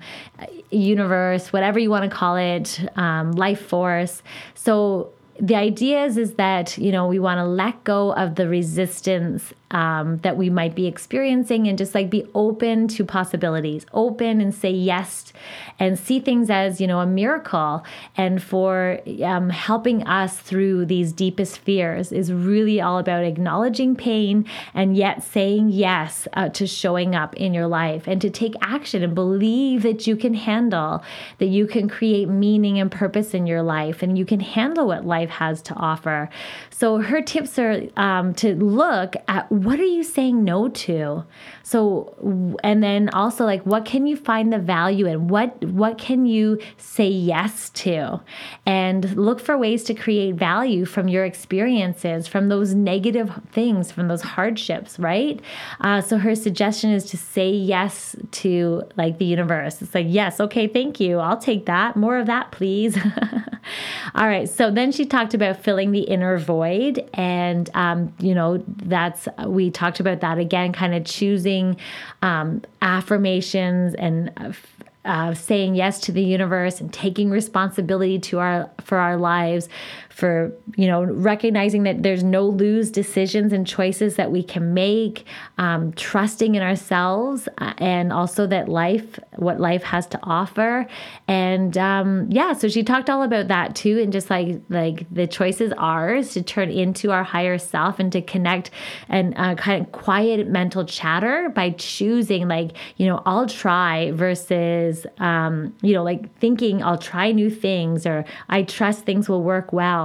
universe, 0.69 1.51
whatever 1.51 1.79
you 1.79 1.89
want 1.89 2.09
to 2.09 2.15
call 2.15 2.35
it, 2.35 2.79
um, 2.95 3.31
life 3.31 3.65
force. 3.65 4.21
So, 4.53 5.11
the 5.39 5.55
idea 5.55 6.05
is, 6.05 6.17
is 6.17 6.35
that 6.35 6.77
you 6.77 6.91
know 6.91 7.07
we 7.07 7.17
want 7.17 7.39
to 7.39 7.45
let 7.45 7.83
go 7.83 8.13
of 8.13 8.35
the 8.35 8.47
resistance 8.47 9.53
um, 9.71 10.17
that 10.19 10.37
we 10.37 10.49
might 10.49 10.75
be 10.75 10.85
experiencing 10.85 11.67
and 11.67 11.77
just 11.77 11.95
like 11.95 12.09
be 12.09 12.25
open 12.35 12.87
to 12.89 13.03
possibilities, 13.03 13.85
open 13.93 14.39
and 14.41 14.53
say 14.53 14.71
yes 14.71 15.33
and 15.79 15.97
see 15.97 16.19
things 16.19 16.49
as, 16.49 16.79
you 16.79 16.87
know, 16.87 16.99
a 16.99 17.05
miracle. 17.05 17.83
And 18.15 18.41
for 18.41 18.99
um, 19.23 19.49
helping 19.49 20.03
us 20.03 20.37
through 20.37 20.85
these 20.85 21.13
deepest 21.13 21.59
fears 21.59 22.11
is 22.11 22.31
really 22.31 22.79
all 22.79 22.99
about 22.99 23.23
acknowledging 23.23 23.95
pain 23.95 24.45
and 24.73 24.95
yet 24.95 25.23
saying 25.23 25.69
yes 25.69 26.27
uh, 26.33 26.49
to 26.49 26.67
showing 26.67 27.15
up 27.15 27.35
in 27.35 27.53
your 27.53 27.67
life 27.67 28.07
and 28.07 28.21
to 28.21 28.29
take 28.29 28.53
action 28.61 29.03
and 29.03 29.15
believe 29.15 29.83
that 29.83 30.05
you 30.05 30.15
can 30.15 30.33
handle, 30.33 31.03
that 31.39 31.47
you 31.47 31.65
can 31.65 31.89
create 31.89 32.27
meaning 32.27 32.79
and 32.79 32.91
purpose 32.91 33.33
in 33.33 33.47
your 33.47 33.61
life 33.61 34.03
and 34.03 34.17
you 34.17 34.25
can 34.25 34.39
handle 34.39 34.87
what 34.87 35.05
life 35.05 35.29
has 35.29 35.61
to 35.61 35.73
offer. 35.75 36.29
So 36.69 36.97
her 36.97 37.21
tips 37.21 37.57
are 37.57 37.83
um, 37.97 38.33
to 38.35 38.55
look 38.55 39.15
at 39.27 39.51
what 39.63 39.79
are 39.79 39.83
you 39.83 40.03
saying 40.03 40.43
no 40.43 40.69
to. 40.69 41.23
So 41.63 42.57
and 42.63 42.81
then 42.81 43.09
also 43.09 43.45
like 43.45 43.63
what 43.63 43.85
can 43.85 44.07
you 44.07 44.15
find 44.15 44.51
the 44.51 44.59
value 44.59 45.05
in? 45.05 45.27
What 45.27 45.63
what 45.65 45.97
can 45.97 46.25
you 46.25 46.59
say 46.77 47.07
yes 47.07 47.69
to? 47.71 48.21
And 48.65 49.15
look 49.15 49.39
for 49.39 49.57
ways 49.57 49.83
to 49.85 49.93
create 49.93 50.35
value 50.35 50.85
from 50.85 51.07
your 51.07 51.25
experiences, 51.25 52.27
from 52.27 52.49
those 52.49 52.73
negative 52.73 53.31
things, 53.51 53.91
from 53.91 54.07
those 54.07 54.21
hardships, 54.21 54.97
right? 54.97 55.39
Uh, 55.79 56.01
so 56.01 56.17
her 56.17 56.35
suggestion 56.35 56.91
is 56.91 57.05
to 57.11 57.17
say 57.17 57.49
yes 57.49 58.15
to 58.31 58.83
like 58.97 59.17
the 59.19 59.25
universe. 59.25 59.81
It's 59.81 59.93
like 59.93 60.07
yes, 60.09 60.39
okay, 60.39 60.67
thank 60.67 60.99
you, 60.99 61.19
I'll 61.19 61.37
take 61.37 61.67
that. 61.67 61.95
More 61.95 62.17
of 62.17 62.25
that, 62.27 62.51
please. 62.51 62.97
All 64.15 64.27
right. 64.27 64.49
So 64.49 64.71
then 64.71 64.91
she 64.91 65.05
talked 65.05 65.33
about 65.33 65.63
filling 65.63 65.91
the 65.91 66.01
inner 66.01 66.37
void. 66.37 67.09
And, 67.13 67.69
um, 67.73 68.13
you 68.19 68.35
know, 68.35 68.63
that's, 68.67 69.27
we 69.51 69.69
talked 69.69 69.99
about 69.99 70.21
that 70.21 70.37
again, 70.37 70.71
kind 70.73 70.95
of 70.95 71.05
choosing 71.05 71.77
um, 72.21 72.61
affirmations 72.81 73.93
and 73.95 74.55
uh, 75.03 75.33
saying 75.33 75.75
yes 75.75 75.99
to 76.01 76.11
the 76.11 76.23
universe 76.23 76.79
and 76.79 76.93
taking 76.93 77.29
responsibility 77.29 78.19
to 78.19 78.39
our 78.39 78.69
for 78.79 78.97
our 78.97 79.17
lives 79.17 79.67
for 80.11 80.53
you 80.75 80.87
know 80.87 81.03
recognizing 81.03 81.83
that 81.83 82.03
there's 82.03 82.23
no 82.23 82.45
lose 82.45 82.91
decisions 82.91 83.53
and 83.53 83.65
choices 83.65 84.15
that 84.17 84.31
we 84.31 84.43
can 84.43 84.73
make 84.73 85.25
um, 85.57 85.93
trusting 85.93 86.55
in 86.55 86.61
ourselves 86.61 87.47
uh, 87.59 87.73
and 87.77 88.11
also 88.11 88.45
that 88.45 88.67
life 88.67 89.19
what 89.37 89.59
life 89.59 89.83
has 89.83 90.05
to 90.07 90.19
offer. 90.23 90.85
And 91.27 91.77
um, 91.77 92.27
yeah 92.29 92.53
so 92.53 92.67
she 92.67 92.83
talked 92.83 93.09
all 93.09 93.23
about 93.23 93.47
that 93.47 93.75
too 93.75 93.99
and 93.99 94.11
just 94.11 94.29
like 94.29 94.61
like 94.69 95.05
the 95.11 95.27
choice 95.27 95.61
is 95.61 95.73
ours 95.77 96.33
to 96.33 96.41
turn 96.41 96.69
into 96.69 97.11
our 97.11 97.23
higher 97.23 97.57
self 97.57 97.99
and 97.99 98.11
to 98.11 98.21
connect 98.21 98.71
and 99.09 99.33
uh, 99.37 99.55
kind 99.55 99.85
of 99.85 99.91
quiet 99.91 100.47
mental 100.47 100.85
chatter 100.85 101.49
by 101.49 101.69
choosing 101.71 102.47
like 102.47 102.71
you 102.97 103.05
know 103.05 103.21
i'll 103.25 103.47
try 103.47 104.11
versus 104.11 105.05
um, 105.19 105.73
you 105.81 105.93
know 105.93 106.03
like 106.03 106.33
thinking 106.39 106.83
i'll 106.83 106.97
try 106.97 107.31
new 107.31 107.49
things 107.49 108.05
or 108.05 108.25
i 108.49 108.63
trust 108.63 109.05
things 109.05 109.29
will 109.29 109.43
work 109.43 109.71
well 109.71 110.00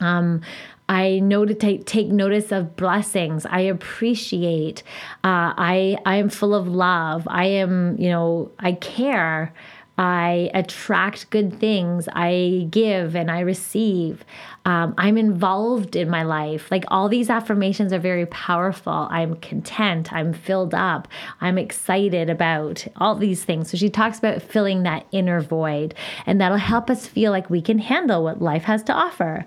um, 0.00 0.40
I 0.88 1.20
know 1.20 1.44
to 1.44 1.54
take, 1.54 1.86
take 1.86 2.08
notice 2.08 2.52
of 2.52 2.76
blessings. 2.76 3.46
I 3.46 3.60
appreciate. 3.60 4.82
Uh, 5.24 5.54
I 5.56 5.96
I 6.04 6.16
am 6.16 6.28
full 6.28 6.54
of 6.54 6.68
love. 6.68 7.26
I 7.28 7.46
am 7.46 7.96
you 7.98 8.10
know 8.10 8.50
I 8.58 8.72
care. 8.72 9.54
I 9.98 10.50
attract 10.54 11.30
good 11.30 11.60
things. 11.60 12.08
I 12.12 12.66
give 12.70 13.14
and 13.14 13.30
I 13.30 13.40
receive. 13.40 14.24
Um, 14.64 14.94
I'm 14.96 15.18
involved 15.18 15.96
in 15.96 16.08
my 16.08 16.22
life. 16.22 16.70
Like 16.70 16.84
all 16.88 17.08
these 17.08 17.28
affirmations 17.28 17.92
are 17.92 17.98
very 17.98 18.26
powerful. 18.26 19.06
I'm 19.10 19.36
content. 19.36 20.12
I'm 20.12 20.32
filled 20.32 20.74
up. 20.74 21.08
I'm 21.40 21.58
excited 21.58 22.30
about 22.30 22.86
all 22.96 23.16
these 23.16 23.44
things. 23.44 23.70
So 23.70 23.76
she 23.76 23.90
talks 23.90 24.18
about 24.18 24.40
filling 24.40 24.84
that 24.84 25.06
inner 25.12 25.40
void, 25.40 25.94
and 26.26 26.40
that'll 26.40 26.58
help 26.58 26.88
us 26.88 27.06
feel 27.06 27.30
like 27.30 27.50
we 27.50 27.60
can 27.60 27.78
handle 27.78 28.24
what 28.24 28.40
life 28.40 28.64
has 28.64 28.82
to 28.84 28.92
offer. 28.92 29.46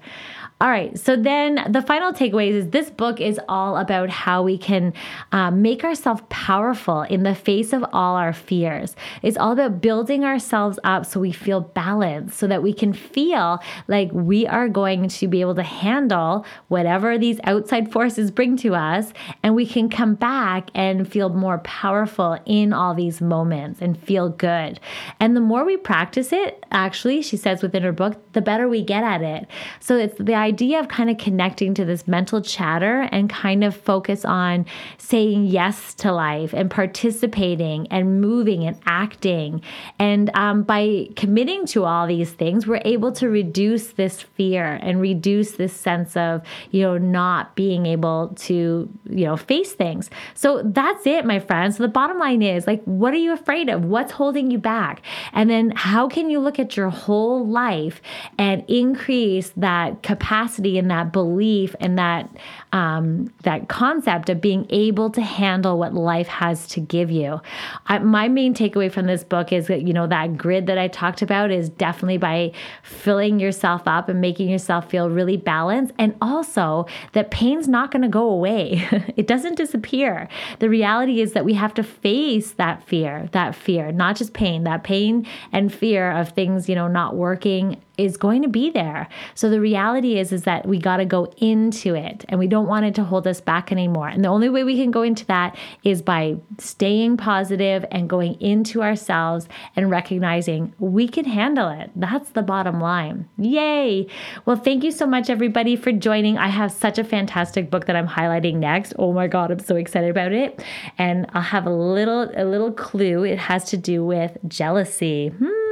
All 0.61 0.69
right. 0.69 0.97
So 0.97 1.17
then 1.17 1.67
the 1.69 1.81
final 1.81 2.13
takeaways 2.13 2.51
is 2.51 2.69
this 2.69 2.89
book 2.89 3.19
is 3.19 3.41
all 3.49 3.75
about 3.75 4.09
how 4.09 4.41
we 4.41 4.57
can 4.57 4.93
um, 5.33 5.61
make 5.61 5.83
ourselves 5.83 6.21
powerful 6.29 7.01
in 7.01 7.23
the 7.23 7.35
face 7.35 7.73
of 7.73 7.83
all 7.91 8.15
our 8.15 8.31
fears. 8.31 8.95
It's 9.21 9.35
all 9.35 9.51
about 9.51 9.81
building 9.81 10.23
ourselves 10.23 10.79
up 10.85 11.05
so 11.05 11.19
we 11.19 11.33
feel 11.33 11.59
balanced, 11.59 12.37
so 12.37 12.47
that 12.47 12.63
we 12.63 12.71
can 12.71 12.93
feel 12.93 13.59
like 13.89 14.09
we 14.13 14.47
are 14.47 14.69
going 14.69 15.09
to 15.09 15.27
be 15.27 15.41
able 15.41 15.55
to 15.55 15.63
handle 15.63 16.45
whatever 16.69 17.17
these 17.17 17.37
outside 17.43 17.91
forces 17.91 18.31
bring 18.31 18.55
to 18.57 18.75
us. 18.75 19.11
And 19.43 19.55
we 19.55 19.65
can 19.65 19.89
come 19.89 20.15
back 20.15 20.69
and 20.73 21.05
feel 21.05 21.27
more 21.27 21.57
powerful 21.59 22.39
in 22.45 22.71
all 22.71 22.93
these 22.93 23.19
moments 23.19 23.81
and 23.81 23.99
feel 23.99 24.29
good. 24.29 24.79
And 25.19 25.35
the 25.35 25.41
more 25.41 25.65
we 25.65 25.75
practice 25.75 26.31
it, 26.31 26.65
actually, 26.71 27.21
she 27.23 27.35
says 27.35 27.61
within 27.61 27.83
her 27.83 27.91
book, 27.91 28.31
the 28.31 28.41
better 28.41 28.69
we 28.69 28.81
get 28.81 29.03
at 29.03 29.21
it. 29.21 29.47
So 29.81 29.97
it's 29.97 30.17
the 30.17 30.44
idea 30.45 30.79
of 30.79 30.87
kind 30.87 31.09
of 31.09 31.17
connecting 31.17 31.73
to 31.73 31.85
this 31.85 32.07
mental 32.07 32.41
chatter 32.41 33.07
and 33.11 33.29
kind 33.29 33.63
of 33.63 33.75
focus 33.75 34.23
on 34.23 34.65
saying 34.97 35.45
yes 35.45 35.93
to 35.95 36.11
life 36.11 36.53
and 36.53 36.69
participating 36.69 37.87
and 37.87 38.21
moving 38.21 38.63
and 38.63 38.77
acting. 38.85 39.61
And 39.97 40.29
um, 40.35 40.63
by 40.63 41.09
committing 41.15 41.65
to 41.67 41.83
all 41.85 42.05
these 42.07 42.31
things, 42.31 42.67
we're 42.67 42.81
able 42.85 43.11
to 43.13 43.29
reduce 43.29 43.87
this 43.93 44.21
fear 44.21 44.79
and 44.81 45.01
reduce 45.01 45.53
this 45.53 45.73
sense 45.73 46.15
of, 46.15 46.41
you 46.71 46.83
know, 46.83 46.97
not 46.97 47.55
being 47.55 47.85
able 47.85 48.33
to, 48.47 48.87
you 49.09 49.25
know, 49.25 49.37
face 49.37 49.73
things. 49.73 50.09
So 50.35 50.61
that's 50.63 51.05
it, 51.07 51.25
my 51.25 51.39
friends. 51.39 51.77
So 51.77 51.83
the 51.83 51.89
bottom 51.89 52.19
line 52.19 52.41
is 52.41 52.67
like, 52.67 52.83
what 52.83 53.13
are 53.13 53.23
you 53.25 53.33
afraid 53.33 53.69
of? 53.69 53.85
What's 53.85 54.11
holding 54.11 54.51
you 54.51 54.59
back? 54.59 55.01
And 55.33 55.49
then 55.49 55.71
how 55.75 56.07
can 56.07 56.29
you 56.29 56.39
look 56.39 56.59
at 56.59 56.77
your 56.77 56.89
whole 56.89 57.47
life 57.47 58.01
and 58.37 58.63
increase 58.67 59.49
that 59.57 60.03
capacity? 60.03 60.34
Capacity 60.35 60.77
and 60.77 60.91
that 60.91 61.11
belief 61.11 61.75
and 61.79 61.97
that 61.97 62.29
um, 62.71 63.31
that 63.43 63.69
concept 63.69 64.29
of 64.29 64.41
being 64.41 64.65
able 64.69 65.09
to 65.09 65.21
handle 65.21 65.79
what 65.79 65.93
life 65.93 66.27
has 66.27 66.67
to 66.67 66.81
give 66.81 67.09
you. 67.09 67.39
I, 67.87 67.99
my 67.99 68.27
main 68.27 68.53
takeaway 68.53 68.91
from 68.91 69.05
this 69.05 69.23
book 69.23 69.53
is 69.53 69.67
that 69.67 69.83
you 69.83 69.93
know 69.93 70.07
that 70.07 70.37
grid 70.37 70.67
that 70.67 70.77
I 70.77 70.87
talked 70.89 71.21
about 71.21 71.51
is 71.51 71.69
definitely 71.69 72.17
by 72.17 72.51
filling 72.83 73.39
yourself 73.39 73.83
up 73.85 74.09
and 74.09 74.19
making 74.19 74.49
yourself 74.49 74.89
feel 74.89 75.09
really 75.09 75.37
balanced, 75.37 75.93
and 75.97 76.15
also 76.21 76.85
that 77.13 77.31
pain's 77.31 77.67
not 77.67 77.91
going 77.91 78.01
to 78.01 78.09
go 78.09 78.29
away. 78.29 78.87
it 79.15 79.27
doesn't 79.27 79.55
disappear. 79.55 80.27
The 80.59 80.69
reality 80.69 81.21
is 81.21 81.33
that 81.33 81.45
we 81.45 81.53
have 81.53 81.73
to 81.75 81.83
face 81.83 82.51
that 82.53 82.83
fear, 82.85 83.29
that 83.31 83.55
fear, 83.55 83.91
not 83.91 84.17
just 84.17 84.33
pain, 84.33 84.63
that 84.65 84.83
pain 84.83 85.25
and 85.53 85.73
fear 85.73 86.11
of 86.11 86.29
things 86.29 86.67
you 86.67 86.75
know 86.75 86.87
not 86.87 87.15
working 87.15 87.77
is 87.97 88.17
going 88.17 88.41
to 88.41 88.47
be 88.47 88.69
there. 88.69 89.07
So 89.33 89.49
the 89.49 89.59
reality 89.59 90.17
is 90.17 90.31
is 90.31 90.43
that 90.43 90.67
we 90.67 90.79
got 90.79 90.97
to 90.97 91.05
go 91.05 91.31
into 91.37 91.95
it 91.95 92.25
and 92.29 92.39
we 92.39 92.47
don't 92.47 92.67
want 92.67 92.85
it 92.85 92.95
to 92.95 93.03
hold 93.03 93.27
us 93.27 93.41
back 93.41 93.71
anymore. 93.71 94.07
And 94.07 94.23
the 94.23 94.29
only 94.29 94.49
way 94.49 94.63
we 94.63 94.75
can 94.75 94.91
go 94.91 95.01
into 95.01 95.25
that 95.27 95.57
is 95.83 96.01
by 96.01 96.37
staying 96.57 97.17
positive 97.17 97.85
and 97.91 98.09
going 98.09 98.39
into 98.41 98.81
ourselves 98.81 99.47
and 99.75 99.89
recognizing 99.89 100.73
we 100.79 101.07
can 101.07 101.25
handle 101.25 101.69
it. 101.69 101.91
That's 101.95 102.31
the 102.31 102.41
bottom 102.41 102.79
line. 102.79 103.27
Yay. 103.37 104.07
Well, 104.45 104.57
thank 104.57 104.83
you 104.83 104.91
so 104.91 105.05
much 105.05 105.29
everybody 105.29 105.75
for 105.75 105.91
joining. 105.91 106.37
I 106.37 106.47
have 106.47 106.71
such 106.71 106.97
a 106.97 107.03
fantastic 107.03 107.69
book 107.69 107.85
that 107.85 107.95
I'm 107.95 108.07
highlighting 108.07 108.55
next. 108.55 108.93
Oh 108.99 109.13
my 109.13 109.27
god, 109.27 109.51
I'm 109.51 109.59
so 109.59 109.75
excited 109.75 110.09
about 110.09 110.31
it. 110.31 110.63
And 110.97 111.25
I'll 111.33 111.41
have 111.41 111.65
a 111.65 111.73
little 111.73 112.29
a 112.35 112.45
little 112.45 112.71
clue. 112.71 113.23
It 113.23 113.39
has 113.39 113.65
to 113.65 113.77
do 113.77 114.05
with 114.05 114.37
jealousy. 114.47 115.29
Hmm 115.29 115.64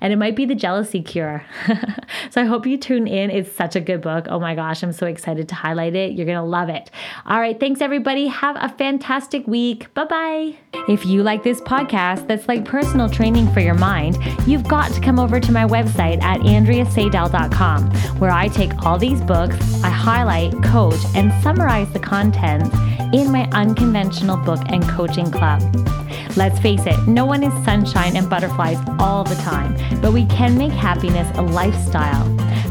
and 0.00 0.12
it 0.12 0.16
might 0.16 0.36
be 0.36 0.44
the 0.44 0.54
jealousy 0.54 1.02
cure. 1.02 1.44
so 2.30 2.40
I 2.40 2.44
hope 2.44 2.66
you 2.66 2.76
tune 2.76 3.06
in. 3.06 3.30
It's 3.30 3.50
such 3.50 3.76
a 3.76 3.80
good 3.80 4.00
book. 4.00 4.26
Oh 4.28 4.40
my 4.40 4.54
gosh, 4.54 4.82
I'm 4.82 4.92
so 4.92 5.06
excited 5.06 5.48
to 5.48 5.54
highlight 5.54 5.94
it. 5.94 6.12
You're 6.12 6.26
going 6.26 6.38
to 6.38 6.42
love 6.42 6.68
it. 6.68 6.90
All 7.26 7.40
right, 7.40 7.58
thanks 7.58 7.80
everybody. 7.80 8.26
Have 8.26 8.56
a 8.58 8.68
fantastic 8.68 9.46
week. 9.46 9.92
Bye 9.94 10.04
bye. 10.04 10.56
If 10.88 11.06
you 11.06 11.22
like 11.22 11.42
this 11.42 11.60
podcast 11.60 12.26
that's 12.26 12.48
like 12.48 12.64
personal 12.64 13.08
training 13.08 13.52
for 13.52 13.60
your 13.60 13.74
mind, 13.74 14.18
you've 14.46 14.64
got 14.64 14.92
to 14.92 15.00
come 15.00 15.18
over 15.18 15.40
to 15.40 15.52
my 15.52 15.64
website 15.64 16.22
at 16.22 16.40
andreaseidel.com, 16.40 17.90
where 18.18 18.30
I 18.30 18.48
take 18.48 18.84
all 18.84 18.98
these 18.98 19.20
books, 19.20 19.56
I 19.82 19.90
highlight, 19.90 20.52
coach, 20.62 21.00
and 21.14 21.32
summarize 21.42 21.92
the 21.92 22.00
contents 22.00 22.74
in 23.12 23.30
my 23.30 23.48
unconventional 23.52 24.36
book 24.38 24.60
and 24.66 24.82
coaching 24.88 25.30
club. 25.30 25.60
Let's 26.36 26.58
face 26.60 26.86
it, 26.86 27.06
no 27.06 27.26
one 27.26 27.42
is 27.42 27.52
sunshine 27.64 28.16
and 28.16 28.28
butterflies 28.28 28.78
all 28.98 29.24
the 29.24 29.36
time, 29.62 30.00
but 30.00 30.12
we 30.12 30.26
can 30.26 30.56
make 30.56 30.72
happiness 30.72 31.30
a 31.36 31.42
lifestyle. 31.42 32.26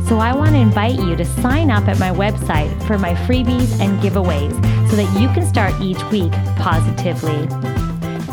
So 0.07 0.17
I 0.17 0.33
want 0.35 0.51
to 0.51 0.57
invite 0.57 0.99
you 0.99 1.15
to 1.15 1.25
sign 1.25 1.71
up 1.71 1.87
at 1.87 1.99
my 1.99 2.11
website 2.11 2.71
for 2.85 2.97
my 2.97 3.13
freebies 3.13 3.79
and 3.79 3.99
giveaways 4.01 4.51
so 4.89 4.95
that 4.97 5.19
you 5.19 5.27
can 5.29 5.45
start 5.45 5.73
each 5.81 6.03
week 6.05 6.31
positively. 6.57 7.47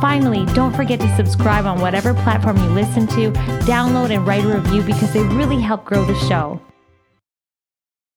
Finally, 0.00 0.46
don't 0.54 0.74
forget 0.74 1.00
to 1.00 1.16
subscribe 1.16 1.66
on 1.66 1.80
whatever 1.80 2.14
platform 2.14 2.56
you 2.56 2.68
listen 2.70 3.06
to, 3.08 3.30
download 3.62 4.10
and 4.10 4.26
write 4.26 4.44
a 4.44 4.48
review 4.48 4.82
because 4.82 5.12
they 5.12 5.22
really 5.22 5.60
help 5.60 5.84
grow 5.84 6.04
the 6.04 6.14
show. 6.28 6.60